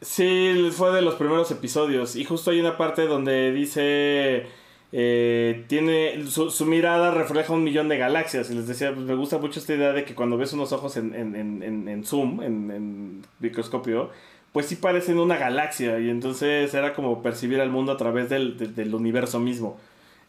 Sí, 0.00 0.70
fue 0.72 0.92
de 0.92 1.02
los 1.02 1.14
primeros 1.14 1.50
episodios. 1.50 2.16
Y 2.16 2.24
justo 2.24 2.50
hay 2.50 2.60
una 2.60 2.76
parte 2.76 3.06
donde 3.06 3.52
dice. 3.52 4.46
Eh, 4.92 5.66
tiene 5.68 6.26
su, 6.26 6.66
mirada 6.66 7.12
refleja 7.12 7.52
un 7.52 7.62
millón 7.62 7.88
de 7.88 7.96
galaxias 7.96 8.50
y 8.50 8.54
les 8.54 8.66
decía 8.66 8.92
pues 8.92 9.06
me 9.06 9.14
gusta 9.14 9.38
mucho 9.38 9.60
esta 9.60 9.72
idea 9.72 9.92
de 9.92 10.04
que 10.04 10.16
cuando 10.16 10.36
ves 10.36 10.52
unos 10.52 10.72
ojos 10.72 10.96
en, 10.96 11.14
en, 11.14 12.04
zoom 12.04 12.42
en, 12.42 13.24
microscopio 13.38 14.10
pues 14.50 14.66
sí 14.66 14.74
parecen 14.74 15.20
una 15.20 15.36
galaxia 15.36 16.00
y 16.00 16.10
entonces 16.10 16.74
era 16.74 16.92
como 16.92 17.22
percibir 17.22 17.60
al 17.60 17.70
mundo 17.70 17.92
a 17.92 17.96
través 17.96 18.30
del 18.30 18.92
universo 18.92 19.38
mismo 19.38 19.78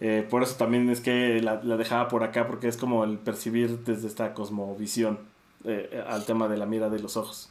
Eh, 0.02 0.26
por 0.28 0.42
eso 0.42 0.56
también 0.56 0.90
es 0.90 1.00
que 1.00 1.42
la, 1.42 1.58
dejaba 1.58 2.08
por 2.08 2.24
acá, 2.24 2.48
porque 2.48 2.68
es 2.68 2.76
como 2.76 3.04
el 3.04 3.20
percibir 3.20 3.84
desde 3.86 4.08
esta 4.08 4.34
cosmovisión 4.34 5.20
eh, 5.64 6.04
al 6.08 6.26
tema 6.26 6.48
de 6.48 6.58
la 6.58 6.66
mira 6.66 6.90
de 6.90 7.00
los 7.00 7.18
ojos. 7.18 7.50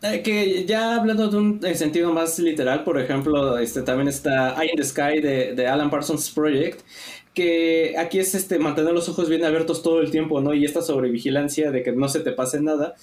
Eh, 0.00 0.22
que 0.22 0.64
ya 0.64 0.96
hablando 0.96 1.28
de 1.28 1.36
un 1.36 1.60
sentido 1.74 2.12
más 2.14 2.38
literal, 2.38 2.82
por 2.82 2.98
ejemplo, 2.98 3.58
este 3.58 3.82
también 3.82 4.08
está 4.08 4.54
Eye 4.60 4.70
in 4.72 4.76
the 4.76 4.84
Sky 4.84 5.20
de, 5.20 5.54
de 5.54 5.66
Alan 5.66 5.90
Parsons 5.90 6.30
Project, 6.30 6.80
que 7.34 7.94
aquí 7.98 8.20
es 8.20 8.34
este 8.34 8.58
mantener 8.58 8.94
los 8.94 9.10
ojos 9.10 9.28
bien 9.28 9.44
abiertos 9.44 9.82
todo 9.82 10.00
el 10.00 10.10
tiempo, 10.10 10.40
¿no? 10.40 10.54
Y 10.54 10.64
esta 10.64 10.80
sobrevigilancia 10.80 11.70
de 11.70 11.82
que 11.82 11.92
no 11.92 12.08
se 12.08 12.20
te 12.20 12.32
pase 12.32 12.62
nada. 12.62 12.94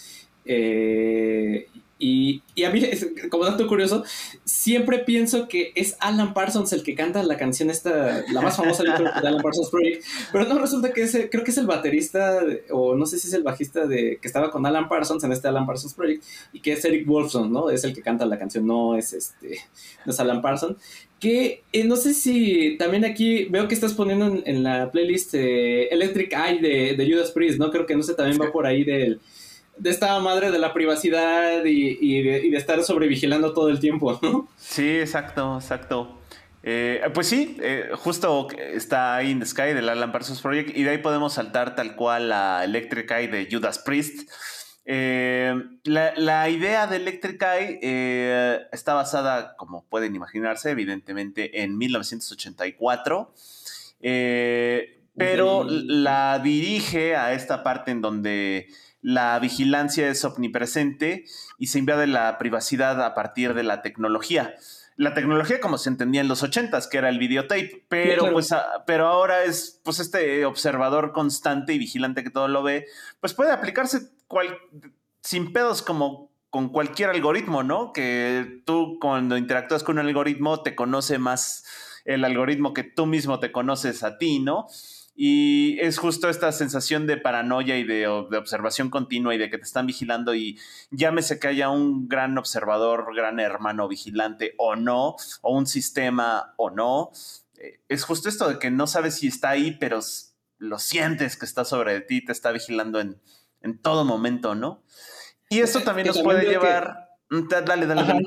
Y, 1.99 2.41
a 2.65 2.69
mí, 2.69 2.81
como 3.29 3.45
dato 3.45 3.67
curioso, 3.67 4.03
siempre 4.43 4.99
pienso 4.99 5.47
que 5.47 5.71
es 5.75 5.95
Alan 5.99 6.33
Parsons 6.33 6.73
el 6.73 6.83
que 6.83 6.95
canta 6.95 7.23
la 7.23 7.37
canción 7.37 7.69
esta, 7.69 8.23
la 8.31 8.41
más 8.41 8.57
famosa 8.57 8.83
de 8.83 8.89
Alan 8.89 9.41
Parsons 9.41 9.69
Project, 9.69 10.03
pero 10.31 10.45
no, 10.45 10.59
resulta 10.59 10.91
que 10.91 11.03
es, 11.03 11.17
creo 11.31 11.43
que 11.43 11.51
es 11.51 11.57
el 11.57 11.67
baterista, 11.67 12.41
o 12.71 12.95
no 12.95 13.05
sé 13.05 13.19
si 13.19 13.27
es 13.27 13.33
el 13.33 13.43
bajista 13.43 13.85
de 13.85 14.17
que 14.21 14.27
estaba 14.27 14.51
con 14.51 14.65
Alan 14.65 14.89
Parsons 14.89 15.23
en 15.23 15.31
este 15.31 15.47
Alan 15.47 15.65
Parsons 15.65 15.93
Project, 15.93 16.23
y 16.51 16.59
que 16.59 16.73
es 16.73 16.83
Eric 16.83 17.07
Wolfson, 17.07 17.51
¿no? 17.51 17.69
Es 17.69 17.83
el 17.83 17.93
que 17.93 18.01
canta 18.01 18.25
la 18.25 18.37
canción, 18.39 18.65
no 18.65 18.97
es 18.97 19.13
este, 19.13 19.59
no 20.05 20.11
es 20.11 20.19
Alan 20.19 20.41
Parsons. 20.41 20.77
Que 21.19 21.63
eh, 21.71 21.85
no 21.85 21.95
sé 21.95 22.13
si 22.13 22.75
también 22.77 23.05
aquí 23.05 23.45
veo 23.45 23.69
que 23.69 23.75
estás 23.75 23.93
poniendo 23.93 24.41
en, 24.43 24.61
la 24.61 24.91
playlist 24.91 25.33
eh, 25.35 25.87
Electric 25.87 26.33
Eye 26.33 26.59
de, 26.59 26.95
de, 26.97 27.09
Judas 27.09 27.31
Priest, 27.31 27.59
¿no? 27.59 27.71
Creo 27.71 27.85
que 27.85 27.95
no 27.95 28.03
sé, 28.03 28.13
también 28.13 28.41
va 28.41 28.51
por 28.51 28.65
ahí 28.65 28.83
del 28.83 29.21
de 29.77 29.89
esta 29.89 30.19
madre 30.19 30.51
de 30.51 30.59
la 30.59 30.73
privacidad 30.73 31.63
y, 31.65 32.21
de, 32.21 32.57
estar 32.57 32.83
sobrevigilando 32.83 33.53
todo 33.53 33.69
el 33.69 33.79
tiempo, 33.79 34.19
¿no? 34.21 34.47
Sí, 34.57 34.99
exacto, 34.99 35.57
exacto. 35.57 36.19
Eh, 36.65 37.01
pues 37.13 37.27
sí, 37.27 37.57
eh, 37.61 37.89
justo 37.93 38.47
está 38.57 39.17
ahí 39.17 39.31
in 39.31 39.39
the 39.39 39.45
Sky 39.45 39.73
del 39.73 39.89
Alan 39.89 40.13
Parsons 40.13 40.41
Project 40.41 40.75
y 40.75 40.83
de 40.83 40.91
ahí 40.91 40.97
podemos 40.99 41.33
saltar 41.33 41.75
tal 41.75 41.97
cual 41.97 42.31
a 42.31 42.63
Electric 42.63 43.11
Eye 43.11 43.27
de 43.27 43.49
Judas 43.51 43.79
Priest. 43.79 44.29
Eh, 44.85 45.53
la, 45.83 46.49
idea 46.49 46.87
de 46.87 46.97
Electric 46.97 47.41
Eye 47.41 47.79
está 48.71 48.93
basada, 48.93 49.55
como 49.57 49.83
pueden 49.85 50.15
imaginarse, 50.15 50.71
evidentemente 50.71 51.63
en 51.63 51.77
1984, 51.77 53.33
pero 55.15 55.65
la 55.67 56.39
dirige 56.39 57.17
a 57.17 57.33
esta 57.33 57.61
parte 57.63 57.91
en 57.91 58.01
donde 58.01 58.67
la 59.03 59.37
vigilancia 59.37 60.07
es 60.07 60.23
omnipresente 60.23 61.25
y 61.59 61.67
se 61.67 61.77
invade 61.77 62.07
la 62.07 62.37
privacidad 62.39 63.03
a 63.03 63.13
partir 63.13 63.53
de 63.53 63.63
la 63.63 63.81
tecnología. 63.81 64.55
La 64.95 65.13
tecnología 65.13 65.59
como 65.59 65.77
se 65.77 65.89
entendía 65.89 66.21
en 66.21 66.27
los 66.27 66.41
ochentas, 66.41 66.87
que 66.87 66.99
era 66.99 67.09
el 67.09 67.19
videotape, 67.19 67.85
pero, 67.89 68.31
pues, 68.31 68.49
pero 68.87 69.07
ahora 69.07 69.43
es 69.43 69.81
pues 69.83 69.99
este 69.99 70.45
observador 70.45 71.11
constante 71.11 71.73
y 71.73 71.79
vigilante 71.79 72.23
que 72.23 72.29
todo 72.29 72.47
lo 72.47 72.63
ve, 72.63 72.85
pues 73.19 73.33
puede 73.33 73.51
aplicarse 73.51 74.11
sin 75.21 75.51
pedos 75.51 75.81
como 75.81 76.31
con 76.49 76.69
cualquier 76.69 77.09
algoritmo, 77.09 77.63
¿no? 77.63 77.91
Que 77.91 78.61
tú 78.65 78.99
cuando 79.01 79.37
interactúas 79.37 79.83
con 79.83 79.97
un 79.97 80.05
algoritmo 80.05 80.61
te 80.61 80.75
conoce 80.75 81.17
más 81.17 81.65
el 82.05 82.23
algoritmo 82.23 82.73
que 82.73 82.83
tú 82.83 83.05
mismo 83.05 83.39
te 83.39 83.51
conoces 83.51 84.03
a 84.03 84.17
ti, 84.17 84.39
¿no? 84.39 84.67
Y 85.15 85.77
es 85.79 85.99
justo 85.99 86.27
esta 86.27 86.51
sensación 86.51 87.05
de 87.05 87.17
paranoia 87.17 87.77
y 87.77 87.83
de, 87.83 88.07
observación 88.07 88.89
continua 88.89 89.35
y 89.35 89.37
de 89.37 89.49
que 89.49 89.59
te 89.59 89.63
están 89.63 89.85
vigilando 89.85 90.33
y 90.33 90.59
llámese 90.89 91.39
que 91.39 91.47
haya 91.47 91.69
un 91.69 92.07
gran 92.07 92.37
observador, 92.37 93.15
gran 93.15 93.39
hermano 93.39 93.87
vigilante 93.87 94.55
o 94.57 94.75
no, 94.75 95.15
o 95.41 95.55
un 95.55 95.67
sistema 95.67 96.55
o 96.57 96.71
no. 96.71 97.11
Eh, 97.59 97.79
es 97.89 98.03
justo 98.03 98.27
esto 98.27 98.49
de 98.49 98.57
que 98.57 98.71
no 98.71 98.87
sabes 98.87 99.15
si 99.15 99.27
está 99.27 99.51
ahí, 99.51 99.77
pero 99.79 99.99
lo 100.57 100.79
sientes 100.79 101.37
que 101.37 101.45
está 101.45 101.63
sobre 101.63 102.01
ti, 102.01 102.25
te 102.25 102.31
está 102.31 102.51
vigilando 102.51 102.99
en, 102.99 103.19
todo 103.81 104.03
momento, 104.03 104.55
¿no? 104.55 104.83
Y 105.49 105.59
esto 105.59 105.81
también 105.81 106.07
nos 106.07 106.21
puede 106.21 106.49
llevar... 106.49 107.11
Mm, 107.29 107.47
dale, 107.47 107.85
dale, 107.85 108.03
dale. 108.03 108.23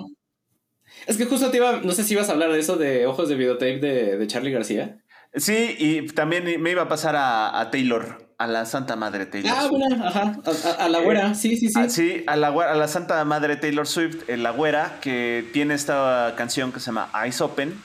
Es 1.06 1.16
que 1.16 1.26
justo 1.26 1.50
te 1.50 1.58
iba, 1.58 1.80
no 1.80 1.92
sé 1.92 2.04
si 2.04 2.14
ibas 2.14 2.28
a 2.28 2.32
hablar 2.32 2.52
de 2.52 2.58
eso 2.58 2.76
de 2.76 3.06
ojos 3.06 3.28
de 3.28 3.34
videotape 3.34 3.80
de, 3.80 4.16
de 4.16 4.26
Charlie 4.26 4.52
García. 4.52 5.02
Sí, 5.36 5.76
y 5.78 6.06
también 6.06 6.60
me 6.62 6.70
iba 6.70 6.82
a 6.82 6.88
pasar 6.88 7.14
a, 7.16 7.68
Taylor, 7.70 8.26
a 8.38 8.46
la 8.46 8.64
Santa 8.64 8.96
Madre 8.96 9.26
Taylor. 9.26 9.52
Ah, 9.54 9.66
bueno, 9.70 10.04
ajá, 10.06 10.40
a, 10.78 10.88
la 10.88 11.00
güera, 11.00 11.34
sí, 11.34 11.56
sí, 11.56 11.68
sí. 11.68 11.74
Ah, 11.76 11.88
sí, 11.90 12.24
a 12.26 12.36
la, 12.36 12.48
a 12.48 12.74
la 12.74 12.88
Santa 12.88 13.22
Madre 13.24 13.56
Taylor 13.56 13.86
Swift, 13.86 14.28
la 14.28 14.50
güera, 14.50 14.98
que 15.02 15.46
tiene 15.52 15.74
esta 15.74 16.34
canción 16.36 16.72
que 16.72 16.80
se 16.80 16.86
llama 16.86 17.10
Eyes 17.22 17.40
Open. 17.42 17.78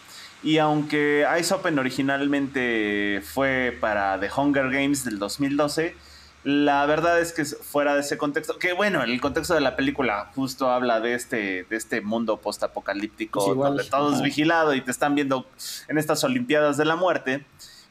Y 0.44 0.58
aunque 0.58 1.24
Eyes 1.24 1.52
Open 1.52 1.78
originalmente 1.78 3.22
fue 3.24 3.78
para 3.80 4.20
The 4.20 4.30
Hunger 4.36 4.72
Games 4.72 5.04
del 5.04 5.20
2012, 5.20 5.96
la 6.44 6.86
verdad 6.88 7.20
es 7.20 7.34
que 7.34 7.46
fuera 7.46 7.94
de 7.94 8.02
ese 8.02 8.18
contexto, 8.18 8.58
que 8.58 8.74
bueno, 8.74 9.04
el 9.04 9.22
contexto 9.22 9.54
de 9.54 9.62
la 9.62 9.76
película 9.76 10.32
justo 10.36 10.72
habla 10.72 11.00
de 11.00 11.14
este, 11.14 11.66
de 11.70 11.76
este 11.76 12.02
mundo 12.02 12.38
postapocalíptico 12.38 13.46
pues 13.46 13.58
donde 13.58 13.84
todo 13.84 14.14
es 14.14 14.22
vigilado 14.22 14.74
y 14.74 14.82
te 14.82 14.90
están 14.90 15.14
viendo 15.14 15.46
en 15.88 15.98
estas 16.00 16.24
Olimpiadas 16.24 16.78
de 16.78 16.86
la 16.86 16.96
Muerte. 16.96 17.46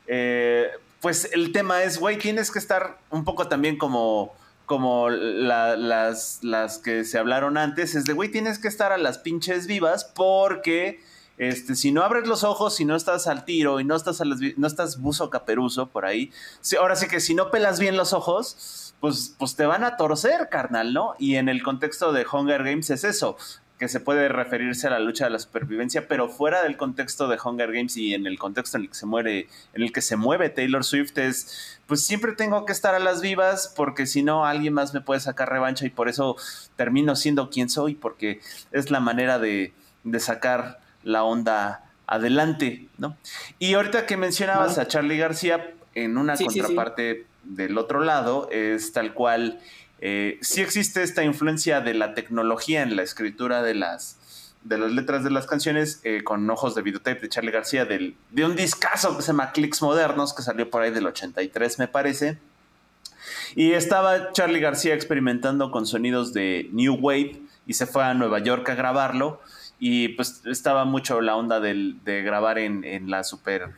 Eh, 0.08 0.68
pues 1.00 1.30
el 1.32 1.52
tema 1.52 1.84
es, 1.84 1.98
güey, 1.98 2.18
tienes 2.18 2.50
que 2.50 2.58
estar 2.58 2.98
un 3.10 3.24
poco 3.24 3.46
también 3.46 3.78
como, 3.78 4.34
como 4.66 5.08
las, 5.08 6.40
las 6.42 6.78
que 6.78 7.04
se 7.04 7.18
hablaron 7.18 7.56
antes, 7.56 7.94
es 7.94 8.04
de, 8.04 8.12
güey, 8.12 8.30
tienes 8.30 8.58
que 8.58 8.68
estar 8.68 8.90
a 8.90 8.98
las 8.98 9.18
pinches 9.18 9.68
vivas 9.68 10.04
porque 10.04 11.00
este, 11.40 11.74
si 11.74 11.90
no 11.90 12.02
abres 12.02 12.28
los 12.28 12.44
ojos, 12.44 12.76
si 12.76 12.84
no 12.84 12.94
estás 12.94 13.26
al 13.26 13.46
tiro 13.46 13.80
y 13.80 13.84
no 13.84 13.96
estás, 13.96 14.20
a 14.20 14.24
no 14.26 14.66
estás 14.66 15.00
buzo 15.00 15.30
caperuso 15.30 15.86
por 15.86 16.04
ahí, 16.04 16.30
ahora 16.78 16.96
sí 16.96 17.08
que 17.08 17.18
si 17.18 17.34
no 17.34 17.50
pelas 17.50 17.80
bien 17.80 17.96
los 17.96 18.12
ojos, 18.12 18.94
pues, 19.00 19.34
pues 19.38 19.56
te 19.56 19.64
van 19.64 19.82
a 19.82 19.96
torcer, 19.96 20.50
carnal, 20.50 20.92
¿no? 20.92 21.14
Y 21.18 21.36
en 21.36 21.48
el 21.48 21.62
contexto 21.62 22.12
de 22.12 22.26
Hunger 22.30 22.62
Games 22.62 22.90
es 22.90 23.04
eso, 23.04 23.38
que 23.78 23.88
se 23.88 24.00
puede 24.00 24.28
referirse 24.28 24.86
a 24.86 24.90
la 24.90 24.98
lucha 24.98 25.24
de 25.24 25.30
la 25.30 25.38
supervivencia, 25.38 26.08
pero 26.08 26.28
fuera 26.28 26.62
del 26.62 26.76
contexto 26.76 27.26
de 27.26 27.38
Hunger 27.42 27.72
Games 27.72 27.96
y 27.96 28.12
en 28.12 28.26
el 28.26 28.38
contexto 28.38 28.76
en 28.76 28.82
el 28.82 28.88
que 28.90 28.94
se 28.96 29.06
muere, 29.06 29.48
en 29.72 29.82
el 29.82 29.92
que 29.94 30.02
se 30.02 30.16
mueve 30.16 30.50
Taylor 30.50 30.84
Swift 30.84 31.16
es, 31.16 31.80
pues 31.86 32.04
siempre 32.04 32.32
tengo 32.32 32.66
que 32.66 32.72
estar 32.72 32.94
a 32.94 32.98
las 32.98 33.22
vivas 33.22 33.72
porque 33.74 34.04
si 34.04 34.22
no 34.22 34.44
alguien 34.44 34.74
más 34.74 34.92
me 34.92 35.00
puede 35.00 35.20
sacar 35.20 35.48
revancha 35.48 35.86
y 35.86 35.90
por 35.90 36.10
eso 36.10 36.36
termino 36.76 37.16
siendo 37.16 37.48
quien 37.48 37.70
soy 37.70 37.94
porque 37.94 38.42
es 38.72 38.90
la 38.90 39.00
manera 39.00 39.38
de, 39.38 39.72
de 40.04 40.20
sacar 40.20 40.89
la 41.02 41.24
onda 41.24 41.84
adelante, 42.06 42.88
¿no? 42.98 43.16
Y 43.58 43.74
ahorita 43.74 44.06
que 44.06 44.16
mencionabas 44.16 44.78
a 44.78 44.88
Charlie 44.88 45.16
García, 45.16 45.74
en 45.94 46.18
una 46.18 46.36
contraparte 46.36 47.26
del 47.44 47.78
otro 47.78 48.00
lado, 48.00 48.48
es 48.50 48.92
tal 48.92 49.14
cual, 49.14 49.60
eh, 50.00 50.38
sí 50.40 50.60
existe 50.60 51.02
esta 51.02 51.24
influencia 51.24 51.80
de 51.80 51.94
la 51.94 52.14
tecnología 52.14 52.82
en 52.82 52.96
la 52.96 53.02
escritura 53.02 53.62
de 53.62 53.74
las, 53.74 54.54
de 54.64 54.78
las 54.78 54.90
letras 54.92 55.24
de 55.24 55.30
las 55.30 55.46
canciones, 55.46 56.00
eh, 56.04 56.24
con 56.24 56.48
ojos 56.50 56.74
de 56.74 56.82
videotape 56.82 57.20
de 57.20 57.28
Charlie 57.28 57.52
García, 57.52 57.84
del, 57.84 58.16
de 58.30 58.44
un 58.44 58.56
discazo 58.56 59.16
que 59.16 59.22
se 59.22 59.28
llama 59.28 59.52
Clicks 59.52 59.80
Modernos, 59.82 60.34
que 60.34 60.42
salió 60.42 60.68
por 60.68 60.82
ahí 60.82 60.90
del 60.90 61.06
83, 61.06 61.78
me 61.78 61.86
parece. 61.86 62.38
Y 63.54 63.72
estaba 63.72 64.32
Charlie 64.32 64.60
García 64.60 64.94
experimentando 64.94 65.70
con 65.70 65.86
sonidos 65.86 66.32
de 66.32 66.68
New 66.72 66.96
Wave 67.00 67.42
y 67.66 67.74
se 67.74 67.86
fue 67.86 68.02
a 68.04 68.14
Nueva 68.14 68.38
York 68.40 68.68
a 68.68 68.74
grabarlo 68.74 69.40
y 69.80 70.08
pues 70.08 70.42
estaba 70.44 70.84
mucho 70.84 71.22
la 71.22 71.34
onda 71.34 71.58
de 71.58 72.22
grabar 72.22 72.58
en, 72.58 73.10
la 73.10 73.24
Super 73.24 73.70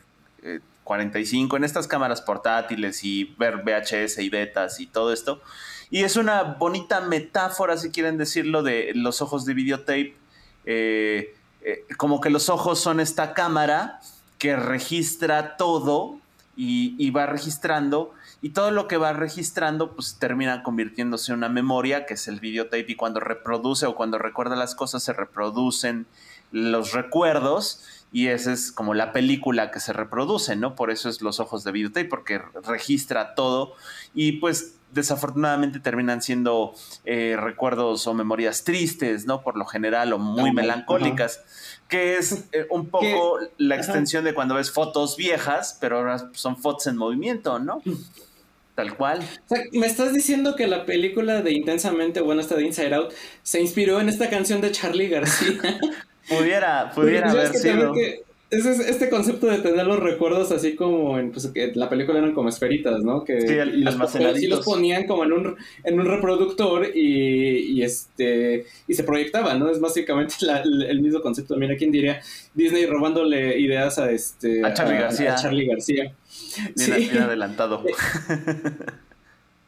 45, 0.83 1.55
eh, 1.55 1.57
en 1.57 1.63
estas 1.63 1.87
cámaras 1.87 2.21
portátiles 2.21 3.05
y 3.05 3.33
ver 3.39 3.63
VHS 3.63 4.19
y 4.19 4.29
betas 4.29 4.81
y 4.81 4.85
todo 4.85 5.13
esto. 5.13 5.41
Y 5.89 6.03
es 6.03 6.17
una 6.17 6.43
bonita 6.43 6.99
metáfora, 6.99 7.77
si 7.77 7.89
quieren 7.89 8.17
decirlo, 8.17 8.63
de 8.63 8.91
los 8.95 9.21
ojos 9.21 9.45
de 9.45 9.53
videotape. 9.53 10.17
Eh, 10.65 11.35
eh, 11.61 11.85
como 11.95 12.19
que 12.19 12.29
los 12.29 12.49
ojos 12.49 12.81
son 12.81 12.99
esta 12.99 13.33
cámara 13.33 14.01
que 14.39 14.57
registra 14.57 15.55
todo 15.55 16.19
y, 16.57 16.95
y 16.97 17.11
va 17.11 17.27
registrando 17.27 18.13
y 18.43 18.49
todo 18.49 18.71
lo 18.71 18.89
que 18.89 18.97
va 18.97 19.13
registrando 19.13 19.93
pues 19.95 20.17
termina 20.19 20.63
convirtiéndose 20.63 21.31
en 21.31 21.37
una 21.37 21.47
memoria 21.47 22.05
que 22.05 22.15
es 22.15 22.27
el 22.27 22.41
videotape 22.41 22.85
y 22.89 22.95
cuando 22.95 23.21
reproduce 23.21 23.85
o 23.85 23.95
cuando 23.95 24.17
recuerda 24.17 24.57
las 24.57 24.75
cosas 24.75 25.01
se 25.01 25.13
reproducen 25.13 26.07
los 26.51 26.91
recuerdos 26.91 27.83
y 28.11 28.27
esa 28.27 28.51
es 28.51 28.73
como 28.73 28.95
la 28.95 29.13
película 29.13 29.71
que 29.71 29.79
se 29.79 29.93
reproduce, 29.93 30.57
¿no? 30.57 30.75
Por 30.75 30.91
eso 30.91 31.07
es 31.07 31.21
los 31.21 31.39
ojos 31.39 31.63
de 31.63 31.71
videotape 31.71 32.05
porque 32.05 32.41
registra 32.67 33.33
todo 33.33 33.75
y 34.13 34.33
pues 34.33 34.75
desafortunadamente 34.91 35.79
terminan 35.79 36.21
siendo 36.21 36.75
eh, 37.05 37.37
recuerdos 37.39 38.05
o 38.07 38.13
memorias 38.13 38.65
tristes, 38.65 39.25
¿no? 39.25 39.41
Por 39.41 39.55
lo 39.55 39.65
general 39.65 40.11
o 40.11 40.19
muy 40.19 40.51
melancólicas, 40.51 41.41
que 41.87 42.17
es 42.17 42.43
eh, 42.51 42.67
un 42.69 42.89
poco 42.89 43.39
la 43.57 43.77
extensión 43.77 44.25
de 44.25 44.33
cuando 44.33 44.55
ves 44.55 44.69
fotos 44.69 45.15
viejas, 45.15 45.77
pero 45.79 45.99
ahora 45.99 46.29
son 46.33 46.57
fotos 46.57 46.87
en 46.87 46.97
movimiento, 46.97 47.57
¿no? 47.57 47.81
Tal 48.75 48.95
cual. 48.95 49.19
O 49.19 49.55
sea, 49.55 49.63
me 49.71 49.85
estás 49.85 50.13
diciendo 50.13 50.55
que 50.55 50.65
la 50.67 50.85
película 50.85 51.41
de 51.41 51.51
Intensamente, 51.51 52.21
bueno, 52.21 52.41
esta 52.41 52.55
de 52.55 52.65
Inside 52.65 52.95
Out, 52.95 53.13
se 53.43 53.61
inspiró 53.61 53.99
en 53.99 54.09
esta 54.09 54.29
canción 54.29 54.61
de 54.61 54.71
Charlie 54.71 55.09
García. 55.09 55.79
pudiera, 56.29 56.91
pudiera 56.93 57.31
haber 57.31 57.53
sido. 57.53 57.93
Es, 58.53 58.65
este 58.65 59.09
concepto 59.09 59.47
de 59.47 59.59
tener 59.59 59.85
los 59.85 59.99
recuerdos 59.99 60.51
así 60.51 60.75
como 60.75 61.17
en, 61.19 61.31
pues, 61.31 61.47
que 61.47 61.71
la 61.75 61.89
película 61.89 62.19
eran 62.19 62.33
como 62.33 62.49
esferitas, 62.49 63.03
¿no? 63.03 63.23
Que, 63.23 63.41
sí, 63.41 63.53
y 63.53 63.81
los, 63.81 63.95
los 63.97 64.65
ponían 64.65 65.07
como 65.07 65.23
en 65.23 65.33
un, 65.33 65.55
en 65.83 65.99
un 65.99 66.05
reproductor 66.05 66.95
y, 66.95 67.81
este 67.81 68.65
y 68.87 68.93
se 68.93 69.03
proyectaban, 69.03 69.59
¿no? 69.59 69.69
Es 69.69 69.79
básicamente 69.79 70.35
el 70.63 71.01
mismo 71.01 71.21
concepto. 71.21 71.55
Mira, 71.57 71.75
¿quién 71.75 71.91
diría? 71.91 72.21
Disney 72.53 72.85
robándole 72.85 73.59
ideas 73.59 73.97
a 73.99 74.11
este 74.11 74.65
a 74.65 74.73
Charlie 74.73 74.97
García. 74.97 75.33
A 75.33 75.35
Charlie 75.35 75.65
García. 75.65 76.13
Bien, 76.75 77.17
adelantado. 77.17 77.83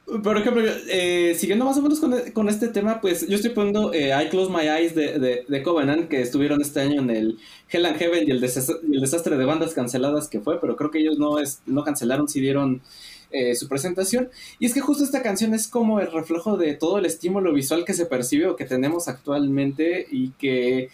Por 0.06 0.38
ejemplo, 0.38 0.64
eh, 0.88 1.36
siguiendo 1.36 1.66
más 1.66 1.78
o 1.78 1.82
menos 1.82 2.00
con, 2.00 2.48
este 2.48 2.68
tema, 2.68 3.02
pues 3.02 3.28
yo 3.28 3.36
estoy 3.36 3.50
poniendo 3.50 3.92
eh, 3.92 4.12
I 4.16 4.30
Close 4.30 4.52
My 4.52 4.68
Eyes 4.68 4.94
de, 4.94 5.44
de, 5.48 5.64
Covenant, 5.64 6.08
que 6.10 6.22
estuvieron 6.22 6.62
este 6.62 6.82
año 6.82 7.02
en 7.02 7.10
el 7.10 7.40
Hell 7.70 7.88
and 7.88 7.98
Heaven 7.98 8.28
y 8.28 8.30
el, 8.30 8.40
desastre, 8.40 9.36
de 9.36 9.46
bandas 9.46 9.74
canceladas 9.74 10.28
que 10.28 10.42
fue, 10.42 10.62
pero 10.62 10.76
creo 10.76 10.92
que 10.92 11.00
ellos 11.00 11.18
no, 11.18 11.40
es, 11.40 11.64
no 11.66 11.84
cancelaron, 11.84 12.28
sí 12.28 12.40
dieron 12.40 12.84
eh, 13.32 13.56
su 13.56 13.68
presentación. 13.68 14.30
Y 14.60 14.68
es 14.68 14.76
que 14.76 14.80
justo 14.80 15.04
esta 15.04 15.24
canción 15.24 15.56
es 15.56 15.68
como 15.68 16.00
el 16.00 16.12
reflejo 16.12 16.56
de 16.56 16.76
todo 16.76 17.00
el 17.00 17.08
estímulo 17.08 17.52
visual 17.52 17.84
que 17.84 17.96
se 17.96 18.06
percibe 18.06 18.46
o 18.46 18.56
que 18.56 18.66
tenemos 18.66 19.08
actualmente 19.08 20.06
y 20.12 20.30
que 20.34 20.90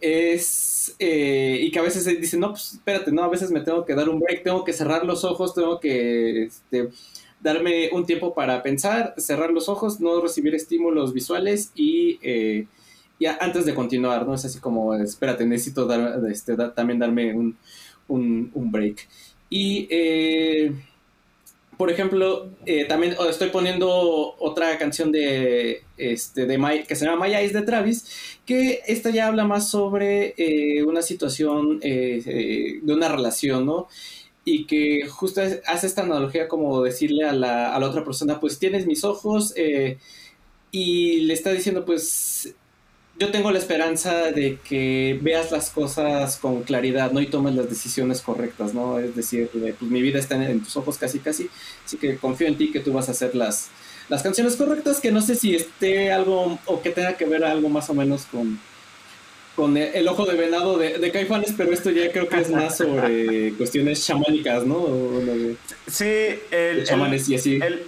es 0.00 0.94
y 1.00 1.70
que 1.72 1.78
a 1.80 1.82
veces 1.82 2.04
se 2.04 2.14
dice, 2.14 2.36
no, 2.36 2.50
pues 2.50 2.74
espérate, 2.74 3.10
no, 3.10 3.24
a 3.24 3.28
veces 3.28 3.50
me 3.50 3.60
tengo 3.60 3.84
que 3.84 3.96
dar 3.96 4.08
un 4.08 4.20
break, 4.20 4.44
tengo 4.44 4.64
que 4.64 4.72
cerrar 4.72 5.04
los 5.04 5.24
ojos, 5.24 5.52
tengo 5.52 5.80
que 5.80 6.44
este, 6.44 6.90
darme 7.42 7.90
un 7.92 8.06
tiempo 8.06 8.34
para 8.34 8.62
pensar, 8.62 9.14
cerrar 9.18 9.50
los 9.50 9.68
ojos, 9.68 10.00
no 10.00 10.20
recibir 10.20 10.54
estímulos 10.54 11.12
visuales 11.12 11.72
y, 11.74 12.18
eh, 12.22 12.66
antes 13.40 13.66
de 13.66 13.74
continuar, 13.74 14.26
¿no? 14.26 14.34
Es 14.34 14.44
así 14.44 14.58
como, 14.58 14.94
espérate, 14.94 15.44
necesito 15.44 15.86
dar, 15.86 16.20
este, 16.30 16.56
también 16.56 16.98
darme 16.98 17.34
un, 18.08 18.50
break. 18.54 19.08
Y, 19.50 19.86
eh, 19.90 20.72
por 21.76 21.90
ejemplo, 21.90 22.48
eh, 22.64 22.84
también 22.84 23.16
estoy 23.28 23.50
poniendo 23.50 24.34
otra 24.38 24.76
canción 24.78 25.10
de, 25.10 25.82
este, 25.96 26.46
de 26.46 26.84
que 26.86 26.94
se 26.94 27.04
llama 27.04 27.26
My 27.26 27.34
Eyes 27.34 27.52
de 27.52 27.62
Travis, 27.62 28.38
que 28.46 28.82
esta 28.86 29.10
ya 29.10 29.26
habla 29.26 29.44
más 29.44 29.68
sobre 29.68 30.34
una 30.86 31.02
situación 31.02 31.80
de 31.80 32.82
una 32.86 33.08
relación, 33.08 33.66
¿no? 33.66 33.88
Y 34.44 34.64
que 34.64 35.06
justo 35.08 35.40
hace 35.66 35.86
esta 35.86 36.02
analogía 36.02 36.48
como 36.48 36.82
decirle 36.82 37.24
a 37.24 37.32
la, 37.32 37.74
a 37.74 37.78
la 37.78 37.88
otra 37.88 38.04
persona, 38.04 38.40
pues 38.40 38.58
tienes 38.58 38.86
mis 38.86 39.04
ojos 39.04 39.52
eh, 39.56 39.98
y 40.70 41.20
le 41.20 41.34
está 41.34 41.52
diciendo, 41.52 41.84
pues 41.84 42.54
yo 43.18 43.30
tengo 43.30 43.52
la 43.52 43.58
esperanza 43.58 44.32
de 44.32 44.58
que 44.64 45.18
veas 45.22 45.52
las 45.52 45.70
cosas 45.70 46.38
con 46.38 46.62
claridad, 46.62 47.12
¿no? 47.12 47.20
Y 47.20 47.26
tomes 47.26 47.54
las 47.54 47.68
decisiones 47.68 48.20
correctas, 48.20 48.74
¿no? 48.74 48.98
Es 48.98 49.14
decir, 49.14 49.48
pues 49.52 49.90
mi 49.90 50.02
vida 50.02 50.18
está 50.18 50.34
en, 50.34 50.60
tus 50.60 50.76
ojos 50.76 50.98
casi 50.98 51.20
casi, 51.20 51.48
así 51.84 51.98
que 51.98 52.16
confío 52.16 52.48
en 52.48 52.56
ti 52.56 52.72
que 52.72 52.80
tú 52.80 52.92
vas 52.92 53.08
a 53.08 53.12
hacer 53.12 53.34
las, 53.34 53.68
las 54.08 54.22
canciones 54.22 54.56
correctas, 54.56 54.98
que 54.98 55.12
no 55.12 55.20
sé 55.20 55.36
si 55.36 55.54
esté 55.54 56.10
algo 56.10 56.58
o 56.66 56.82
que 56.82 56.90
tenga 56.90 57.16
que 57.16 57.26
ver 57.26 57.44
algo 57.44 57.68
más 57.68 57.88
o 57.90 57.94
menos 57.94 58.24
con, 58.24 58.58
con 59.54 59.76
el, 59.76 60.08
ojo 60.08 60.24
de 60.24 60.34
venado 60.34 60.78
de, 60.78 60.98
de, 60.98 61.10
Caifanes, 61.10 61.54
pero 61.56 61.72
esto 61.72 61.90
ya 61.90 62.10
creo 62.10 62.28
que 62.28 62.40
es 62.40 62.50
más 62.50 62.76
sobre 62.78 63.52
cuestiones 63.54 64.04
chamánicas, 64.04 64.64
¿no? 64.64 64.86
sí, 65.86 66.40
el, 66.50 66.86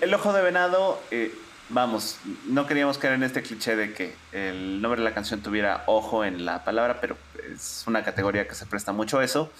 el, 0.01 0.15
ojo 0.15 0.33
de 0.33 0.43
venado, 0.43 1.01
eh, 1.11 1.33
vamos, 1.71 2.19
no 2.47 2.67
queríamos 2.67 2.99
caer 2.99 3.15
en 3.15 3.23
este 3.23 3.43
cliché 3.43 3.77
de 3.77 3.93
que 3.93 4.15
el 4.33 4.83
nombre 4.83 5.01
de 5.01 5.05
la 5.05 5.15
canción 5.15 5.41
tuviera 5.41 5.85
ojo 5.87 6.25
en 6.25 6.45
la 6.45 6.65
palabra, 6.65 7.01
pero 7.01 7.17
es 7.53 7.85
una 7.87 8.05
categoría 8.05 8.47
que 8.47 8.55
se 8.55 8.67
presta 8.67 8.93
mucho 8.93 9.19
a 9.19 9.25
eso. 9.25 9.51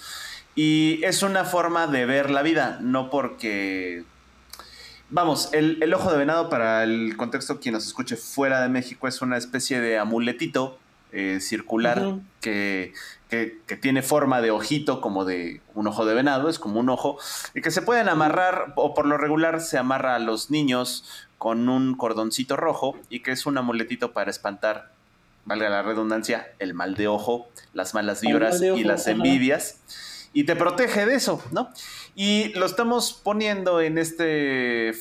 Y 0.57 1.03
es 1.03 1.21
una 1.21 1.43
forma 1.43 1.85
de 1.87 2.05
ver 2.05 2.29
la 2.29 2.41
vida, 2.41 2.79
no 2.81 3.09
porque 3.09 4.03
Vamos, 5.09 5.49
el, 5.53 5.77
el, 5.83 5.93
ojo 5.93 6.11
de 6.11 6.17
venado 6.17 6.49
para 6.49 6.83
el 6.83 7.15
contexto 7.15 7.59
quien 7.59 7.73
nos 7.73 7.85
escuche 7.85 8.15
fuera 8.15 8.61
de 8.61 8.69
México 8.69 9.07
es 9.07 9.21
una 9.21 9.37
especie 9.37 9.79
de 9.79 9.99
amuletito 9.99 10.79
eh, 11.11 11.39
circular 11.39 12.19
que, 12.41 12.93
tiene 13.81 14.01
forma 14.01 14.41
de 14.41 14.51
ojito, 14.51 15.01
como 15.01 15.25
de 15.25 15.61
un 15.73 15.87
ojo 15.87 16.05
de 16.05 16.13
venado, 16.13 16.47
es 16.47 16.57
como 16.57 16.79
un 16.79 16.89
ojo, 16.89 17.17
y 17.53 17.61
que 17.61 17.71
se 17.71 17.81
pueden 17.81 18.07
amarrar, 18.07 18.73
o 18.77 18.93
por 18.93 19.05
lo 19.05 19.17
regular 19.17 19.59
se 19.59 19.77
amarra 19.77 20.15
a 20.15 20.19
los 20.19 20.51
niños 20.51 21.03
con 21.37 21.67
un 21.67 21.95
cordoncito 21.95 22.55
rojo, 22.55 22.97
y 23.09 23.21
que 23.21 23.31
es 23.31 23.45
un 23.45 23.57
amuletito 23.57 24.13
para 24.13 24.31
espantar, 24.31 24.91
valga 25.43 25.69
la 25.69 25.81
redundancia, 25.81 26.47
el 26.59 26.73
mal 26.73 26.95
de 26.95 27.07
ojo, 27.07 27.49
las 27.73 27.93
malas 27.93 28.21
vibras 28.21 28.61
y 28.61 28.83
las 28.83 29.07
envidias. 29.07 29.81
Y 30.31 30.43
te 30.43 30.55
protege 30.55 31.05
de 31.05 31.15
eso, 31.15 31.41
¿no? 31.51 31.69
Y 32.13 32.53
lo 32.53 32.65
estamos 32.65 33.13
poniendo 33.13 33.79
en 33.81 33.97
esta 33.97 34.25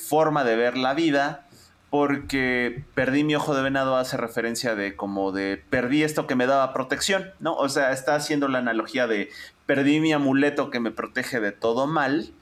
forma 0.09 0.45
de 0.45 0.57
ver 0.57 0.77
la 0.77 0.95
vida, 0.95 1.47
porque 1.95 2.83
perdí 2.97 3.23
mi 3.23 3.37
ojo 3.37 3.55
de 3.55 3.63
venado 3.63 3.97
hace 3.97 4.17
referencia 4.17 4.75
de 4.75 4.97
como 4.97 5.31
de 5.31 5.63
perdí 5.71 6.03
esto 6.03 6.27
que 6.27 6.35
me 6.35 6.49
daba 6.49 6.73
protección, 6.73 7.31
¿no? 7.39 7.55
O 7.55 7.69
sea, 7.69 7.93
está 7.93 8.17
haciendo 8.17 8.49
la 8.49 8.59
analogía 8.59 9.07
de 9.07 9.31
perdí 9.65 10.01
mi 10.01 10.13
amuleto 10.13 10.71
que 10.71 10.81
me 10.81 10.91
protege 10.91 11.39
de 11.39 11.53
todo 11.53 11.87
mal 11.87 12.33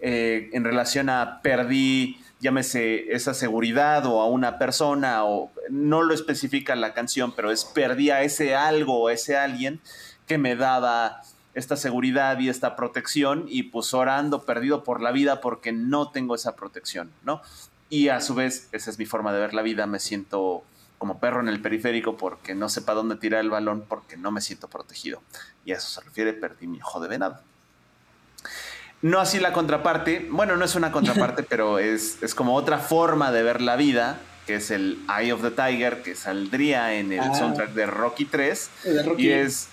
eh, 0.00 0.48
en 0.54 0.64
relación 0.64 1.10
a 1.10 1.42
perdí, 1.42 2.18
llámese 2.40 3.12
esa 3.12 3.34
seguridad 3.34 4.06
o 4.06 4.22
a 4.22 4.26
una 4.26 4.58
persona 4.58 5.26
o 5.26 5.52
no 5.68 6.02
lo 6.02 6.14
especifica 6.14 6.74
la 6.74 6.94
canción, 6.94 7.34
pero 7.36 7.50
es 7.50 7.66
perdí 7.66 8.08
a 8.08 8.22
ese 8.22 8.54
algo 8.54 9.02
o 9.02 9.10
ese 9.10 9.36
alguien 9.36 9.82
que 10.26 10.38
me 10.38 10.56
daba 10.56 11.20
esta 11.52 11.76
seguridad 11.76 12.38
y 12.38 12.48
esta 12.48 12.74
protección 12.74 13.44
y 13.48 13.64
pues 13.64 13.92
orando 13.92 14.46
perdido 14.46 14.82
por 14.82 15.02
la 15.02 15.12
vida 15.12 15.42
porque 15.42 15.72
no 15.72 16.10
tengo 16.10 16.34
esa 16.34 16.56
protección, 16.56 17.12
¿no? 17.22 17.42
Y 17.90 18.08
a 18.08 18.20
su 18.20 18.34
vez, 18.34 18.68
esa 18.72 18.90
es 18.90 18.98
mi 18.98 19.06
forma 19.06 19.32
de 19.32 19.40
ver 19.40 19.54
la 19.54 19.62
vida, 19.62 19.86
me 19.86 20.00
siento 20.00 20.64
como 20.98 21.18
perro 21.18 21.40
en 21.40 21.48
el 21.48 21.60
periférico 21.60 22.16
porque 22.16 22.54
no 22.54 22.68
sepa 22.68 22.94
dónde 22.94 23.16
tirar 23.16 23.40
el 23.40 23.50
balón 23.50 23.84
porque 23.86 24.16
no 24.16 24.30
me 24.30 24.40
siento 24.40 24.68
protegido. 24.68 25.20
Y 25.64 25.72
a 25.72 25.76
eso 25.76 25.88
se 25.88 26.00
refiere, 26.00 26.32
perdí 26.32 26.66
mi 26.66 26.80
ojo 26.80 27.00
de 27.00 27.08
venado. 27.08 27.40
No 29.02 29.20
así 29.20 29.38
la 29.38 29.52
contraparte, 29.52 30.28
bueno, 30.30 30.56
no 30.56 30.64
es 30.64 30.74
una 30.76 30.90
contraparte, 30.90 31.42
pero 31.48 31.78
es, 31.78 32.22
es, 32.22 32.34
como 32.34 32.54
otra 32.54 32.78
forma 32.78 33.32
de 33.32 33.42
ver 33.42 33.60
la 33.60 33.76
vida, 33.76 34.18
que 34.46 34.54
es 34.54 34.70
el 34.70 34.98
Eye 35.14 35.32
of 35.32 35.42
the 35.42 35.50
Tiger, 35.50 36.02
que 36.02 36.14
saldría 36.14 36.94
en 36.94 37.12
el 37.12 37.20
ah. 37.20 37.34
soundtrack 37.34 37.74
de 37.74 37.84
Rocky 37.84 38.24
3. 38.24 38.70
Y 39.18 39.28
es 39.28 39.68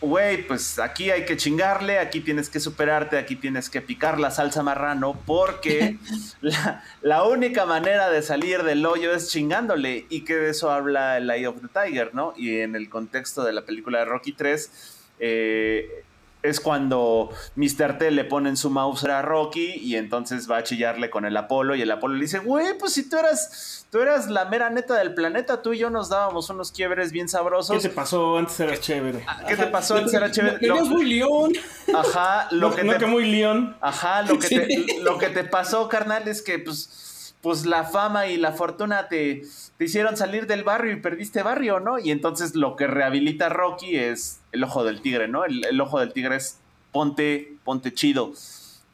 güey, 0.00 0.46
pues 0.46 0.78
aquí 0.78 1.10
hay 1.10 1.24
que 1.24 1.36
chingarle, 1.36 1.98
aquí 1.98 2.20
tienes 2.20 2.48
que 2.48 2.60
superarte, 2.60 3.18
aquí 3.18 3.36
tienes 3.36 3.68
que 3.70 3.80
picar 3.80 4.18
la 4.18 4.30
salsa 4.30 4.62
marrano, 4.62 5.18
porque 5.26 5.98
la, 7.02 7.24
única 7.24 7.66
manera 7.66 8.10
de 8.10 8.22
salir 8.22 8.62
del 8.62 8.84
hoyo 8.86 9.14
es 9.14 9.30
chingándole, 9.30 10.06
y 10.08 10.22
que 10.22 10.34
de 10.34 10.50
eso 10.50 10.70
habla 10.70 11.18
el 11.18 11.30
Eye 11.30 11.46
of 11.46 11.60
the 11.60 11.68
Tiger, 11.68 12.14
¿no? 12.14 12.32
Y 12.36 12.60
en 12.60 12.76
el 12.76 12.88
contexto 12.88 13.44
de 13.44 13.52
la 13.52 13.62
película 13.62 14.00
de 14.00 14.04
Rocky 14.06 14.32
3, 14.32 14.70
eh, 15.18 16.04
es 16.42 16.60
cuando 16.60 17.30
Mr. 17.56 17.98
T 17.98 18.10
le 18.10 18.24
pone 18.24 18.48
en 18.48 18.56
su 18.56 18.70
mouse 18.70 19.04
a 19.04 19.22
Rocky 19.22 19.74
y 19.74 19.96
entonces 19.96 20.50
va 20.50 20.58
a 20.58 20.62
chillarle 20.62 21.10
con 21.10 21.24
el 21.24 21.36
Apolo 21.36 21.74
y 21.74 21.82
el 21.82 21.90
Apolo 21.90 22.14
le 22.14 22.22
dice, 22.22 22.38
güey, 22.38 22.78
pues 22.78 22.92
si 22.92 23.08
tú 23.08 23.18
eras, 23.18 23.86
tú 23.90 23.98
eras 23.98 24.28
la 24.28 24.44
mera 24.44 24.70
neta 24.70 24.94
del 24.94 25.14
planeta, 25.14 25.62
tú 25.62 25.72
y 25.72 25.78
yo 25.78 25.90
nos 25.90 26.08
dábamos 26.08 26.48
unos 26.50 26.72
quiebres 26.72 27.12
bien 27.12 27.28
sabrosos. 27.28 27.76
¿Qué 27.82 27.88
te 27.88 27.94
pasó? 27.94 28.38
Antes 28.38 28.60
era 28.60 28.78
chévere. 28.78 29.24
Ah, 29.26 29.42
¿Qué 29.46 29.56
te 29.56 29.66
pasó? 29.66 29.96
Antes 29.96 30.14
era 30.14 30.30
chévere. 30.30 30.66
Lo, 30.66 30.84
muy 30.86 31.04
león. 31.04 31.52
Ajá, 31.94 32.48
lo 32.50 32.74
que 32.74 32.84
te, 32.84 33.06
muy 33.06 33.30
león. 33.30 33.76
Ajá, 33.80 34.22
lo 34.22 34.38
que, 34.38 34.48
te, 34.48 35.02
lo 35.02 35.18
que 35.18 35.28
te 35.28 35.44
pasó, 35.44 35.88
carnal, 35.88 36.28
es 36.28 36.42
que 36.42 36.58
pues, 36.58 37.05
pues 37.42 37.66
la 37.66 37.84
fama 37.84 38.26
y 38.26 38.36
la 38.36 38.52
fortuna 38.52 39.08
te 39.08 39.42
te 39.76 39.84
hicieron 39.84 40.16
salir 40.16 40.46
del 40.46 40.64
barrio 40.64 40.92
y 40.92 40.96
perdiste 40.96 41.42
barrio, 41.42 41.80
¿no? 41.80 41.98
Y 41.98 42.10
entonces 42.10 42.54
lo 42.54 42.76
que 42.76 42.86
rehabilita 42.86 43.48
Rocky 43.48 43.96
es 43.96 44.40
el 44.52 44.64
ojo 44.64 44.84
del 44.84 45.02
tigre, 45.02 45.28
¿no? 45.28 45.44
El, 45.44 45.80
ojo 45.80 46.00
del 46.00 46.12
tigre 46.12 46.36
es 46.36 46.58
ponte, 46.92 47.56
ponte 47.64 47.92
chido. 47.92 48.32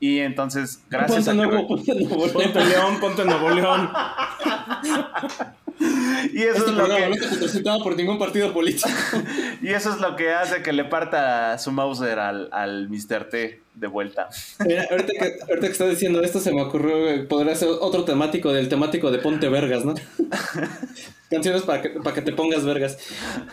Y 0.00 0.18
entonces, 0.18 0.82
gracias 0.90 1.28
a 1.28 1.34
nuevo, 1.34 1.68
ponte, 1.68 1.94
nuevo 1.94 2.26
ponte 2.32 2.64
León, 2.64 2.98
ponte 2.98 3.24
Nuevo 3.24 3.50
León. 3.50 3.90
y 6.32 6.42
eso 6.42 6.58
este 6.58 6.70
es 6.70 6.76
lo 6.76 6.86
que 6.86 7.62
no 7.62 7.82
por 7.82 7.96
ningún 7.96 8.18
partido 8.18 8.52
político. 8.52 8.88
y 9.62 9.70
eso 9.70 9.90
es 9.90 10.00
lo 10.00 10.16
que 10.16 10.32
hace 10.32 10.62
que 10.62 10.72
le 10.72 10.84
parta 10.84 11.58
su 11.58 11.72
Mauser 11.72 12.18
al, 12.18 12.48
al 12.52 12.88
Mr. 12.88 13.28
T 13.28 13.60
de 13.74 13.86
vuelta. 13.86 14.28
Mira, 14.64 14.86
ahorita 14.90 15.12
que, 15.12 15.32
ahorita 15.48 15.66
que 15.66 15.72
estás 15.72 15.90
diciendo 15.90 16.22
esto, 16.22 16.40
se 16.40 16.52
me 16.52 16.62
ocurrió, 16.62 17.26
podría 17.28 17.54
ser 17.54 17.68
otro 17.80 18.04
temático 18.04 18.52
del 18.52 18.68
temático 18.68 19.10
de 19.10 19.18
Ponte 19.18 19.48
Vergas, 19.48 19.84
¿no? 19.84 19.94
Canciones 21.32 21.62
para 21.62 21.80
que, 21.80 21.88
para 21.88 22.14
que 22.14 22.22
te 22.22 22.32
pongas 22.32 22.64
vergas. 22.64 22.98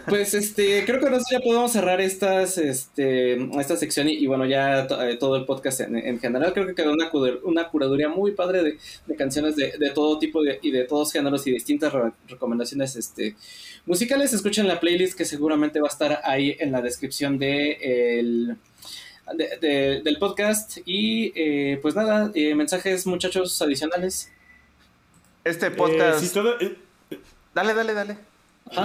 Pues 0.08 0.34
este, 0.34 0.84
creo 0.86 1.00
que 1.00 1.06
ahora 1.06 1.20
ya 1.32 1.40
podemos 1.40 1.72
cerrar 1.72 2.02
estas, 2.02 2.58
este, 2.58 3.42
esta 3.60 3.78
sección 3.78 4.10
y, 4.10 4.28
bueno, 4.28 4.46
ya 4.46 4.82
eh, 4.82 5.18
todo 5.18 5.38
el 5.38 5.46
podcast 5.46 5.80
en, 5.82 6.20
general. 6.20 6.54
Creo 6.54 6.68
que 6.68 6.76
quedó 6.76 6.92
una, 6.92 7.10
una 7.44 7.70
curaduría 7.70 8.10
muy 8.10 8.34
padre 8.34 8.64
de, 8.64 8.78
de 9.08 9.16
canciones 9.16 9.56
de, 9.56 9.78
de, 9.78 9.90
todo 9.92 10.20
tipo 10.20 10.42
y 10.44 10.72
de 10.72 10.84
todos 10.84 11.14
géneros 11.14 11.48
y 11.48 11.52
distintas 11.52 11.94
recomendaciones 12.28 12.96
este, 12.96 13.36
musicales. 13.86 14.34
Escuchen 14.34 14.68
la 14.68 14.80
playlist 14.80 15.18
que 15.18 15.26
seguramente 15.26 15.80
va 15.80 15.88
a 15.88 15.92
estar 15.92 16.22
ahí 16.26 16.58
en 16.60 16.72
la 16.72 16.82
descripción 16.82 17.40
de 17.40 18.20
el 18.20 18.58
del 19.62 20.18
podcast. 20.20 20.80
Y 20.86 21.32
eh, 21.36 21.80
pues 21.82 21.96
nada, 21.96 22.32
eh, 22.34 22.56
mensajes, 22.56 23.06
muchachos, 23.06 23.62
adicionales. 23.62 24.32
Este 25.44 25.72
podcast. 25.72 26.36
Dale, 27.54 27.74
dale, 27.74 27.94
dale. 27.94 28.18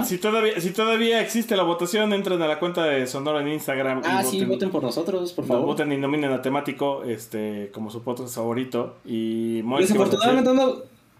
Si 0.03 0.17
todavía, 0.17 0.59
si 0.59 0.71
todavía 0.71 1.21
existe 1.21 1.55
la 1.55 1.63
votación, 1.63 2.11
entren 2.11 2.41
a 2.41 2.47
la 2.47 2.57
cuenta 2.57 2.83
de 2.85 3.05
Sonoro 3.05 3.39
en 3.39 3.49
Instagram. 3.49 4.01
Ah, 4.03 4.23
sí, 4.23 4.43
voten, 4.43 4.71
por 4.71 4.81
nosotros, 4.81 5.31
por 5.31 5.45
favor. 5.45 5.65
Voten 5.65 5.91
y 5.91 5.97
nominen 5.97 6.31
a 6.31 6.41
temático 6.41 7.03
este, 7.03 7.69
como 7.71 7.91
su 7.91 8.01
podcast 8.01 8.33
favorito. 8.33 8.95
Y 9.05 9.61
Desafortunadamente 9.61 10.53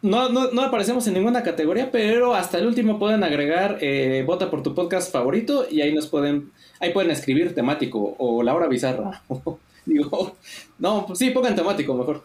no, 0.01 0.29
no, 0.29 0.51
no, 0.51 0.61
aparecemos 0.61 1.05
en 1.07 1.13
ninguna 1.13 1.43
categoría, 1.43 1.91
pero 1.91 2.33
hasta 2.33 2.57
el 2.57 2.65
último 2.65 2.97
pueden 2.97 3.23
agregar 3.23 3.77
eh, 3.81 4.23
vota 4.25 4.49
por 4.49 4.63
tu 4.63 4.73
podcast 4.73 5.11
favorito 5.11 5.67
y 5.69 5.81
ahí 5.81 5.93
nos 5.93 6.07
pueden, 6.07 6.51
ahí 6.79 6.91
pueden 6.91 7.11
escribir 7.11 7.53
temático 7.53 8.15
o 8.17 8.41
la 8.41 8.55
hora 8.55 8.67
bizarra. 8.67 9.21
Digo, 9.85 10.35
no, 10.79 11.07
sí, 11.13 11.29
pongan 11.29 11.55
temático 11.55 11.93
mejor. 11.93 12.23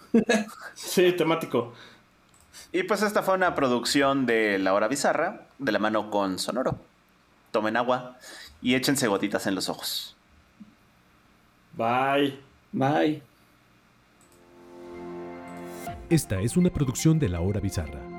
sí, 0.75 1.13
temático. 1.13 1.75
Y 2.73 2.85
pues 2.85 3.03
esta 3.03 3.23
fue 3.23 3.35
una 3.35 3.55
producción 3.55 4.27
de 4.27 4.59
La 4.59 4.75
Hora 4.75 4.89
Bizarra, 4.89 5.47
de 5.59 5.73
la 5.73 5.79
mano 5.79 6.11
con 6.11 6.39
Sonoro. 6.39 6.79
Tomen 7.51 7.77
agua 7.77 8.17
y 8.63 8.75
échense 8.75 9.09
gotitas 9.09 9.47
en 9.47 9.57
los 9.57 9.69
ojos. 9.69 10.17
Bye. 11.73 12.39
Bye. 12.73 13.23
Esta 16.09 16.41
es 16.41 16.57
una 16.57 16.71
producción 16.71 17.19
de 17.19 17.29
La 17.29 17.41
Hora 17.41 17.61
Bizarra. 17.61 18.10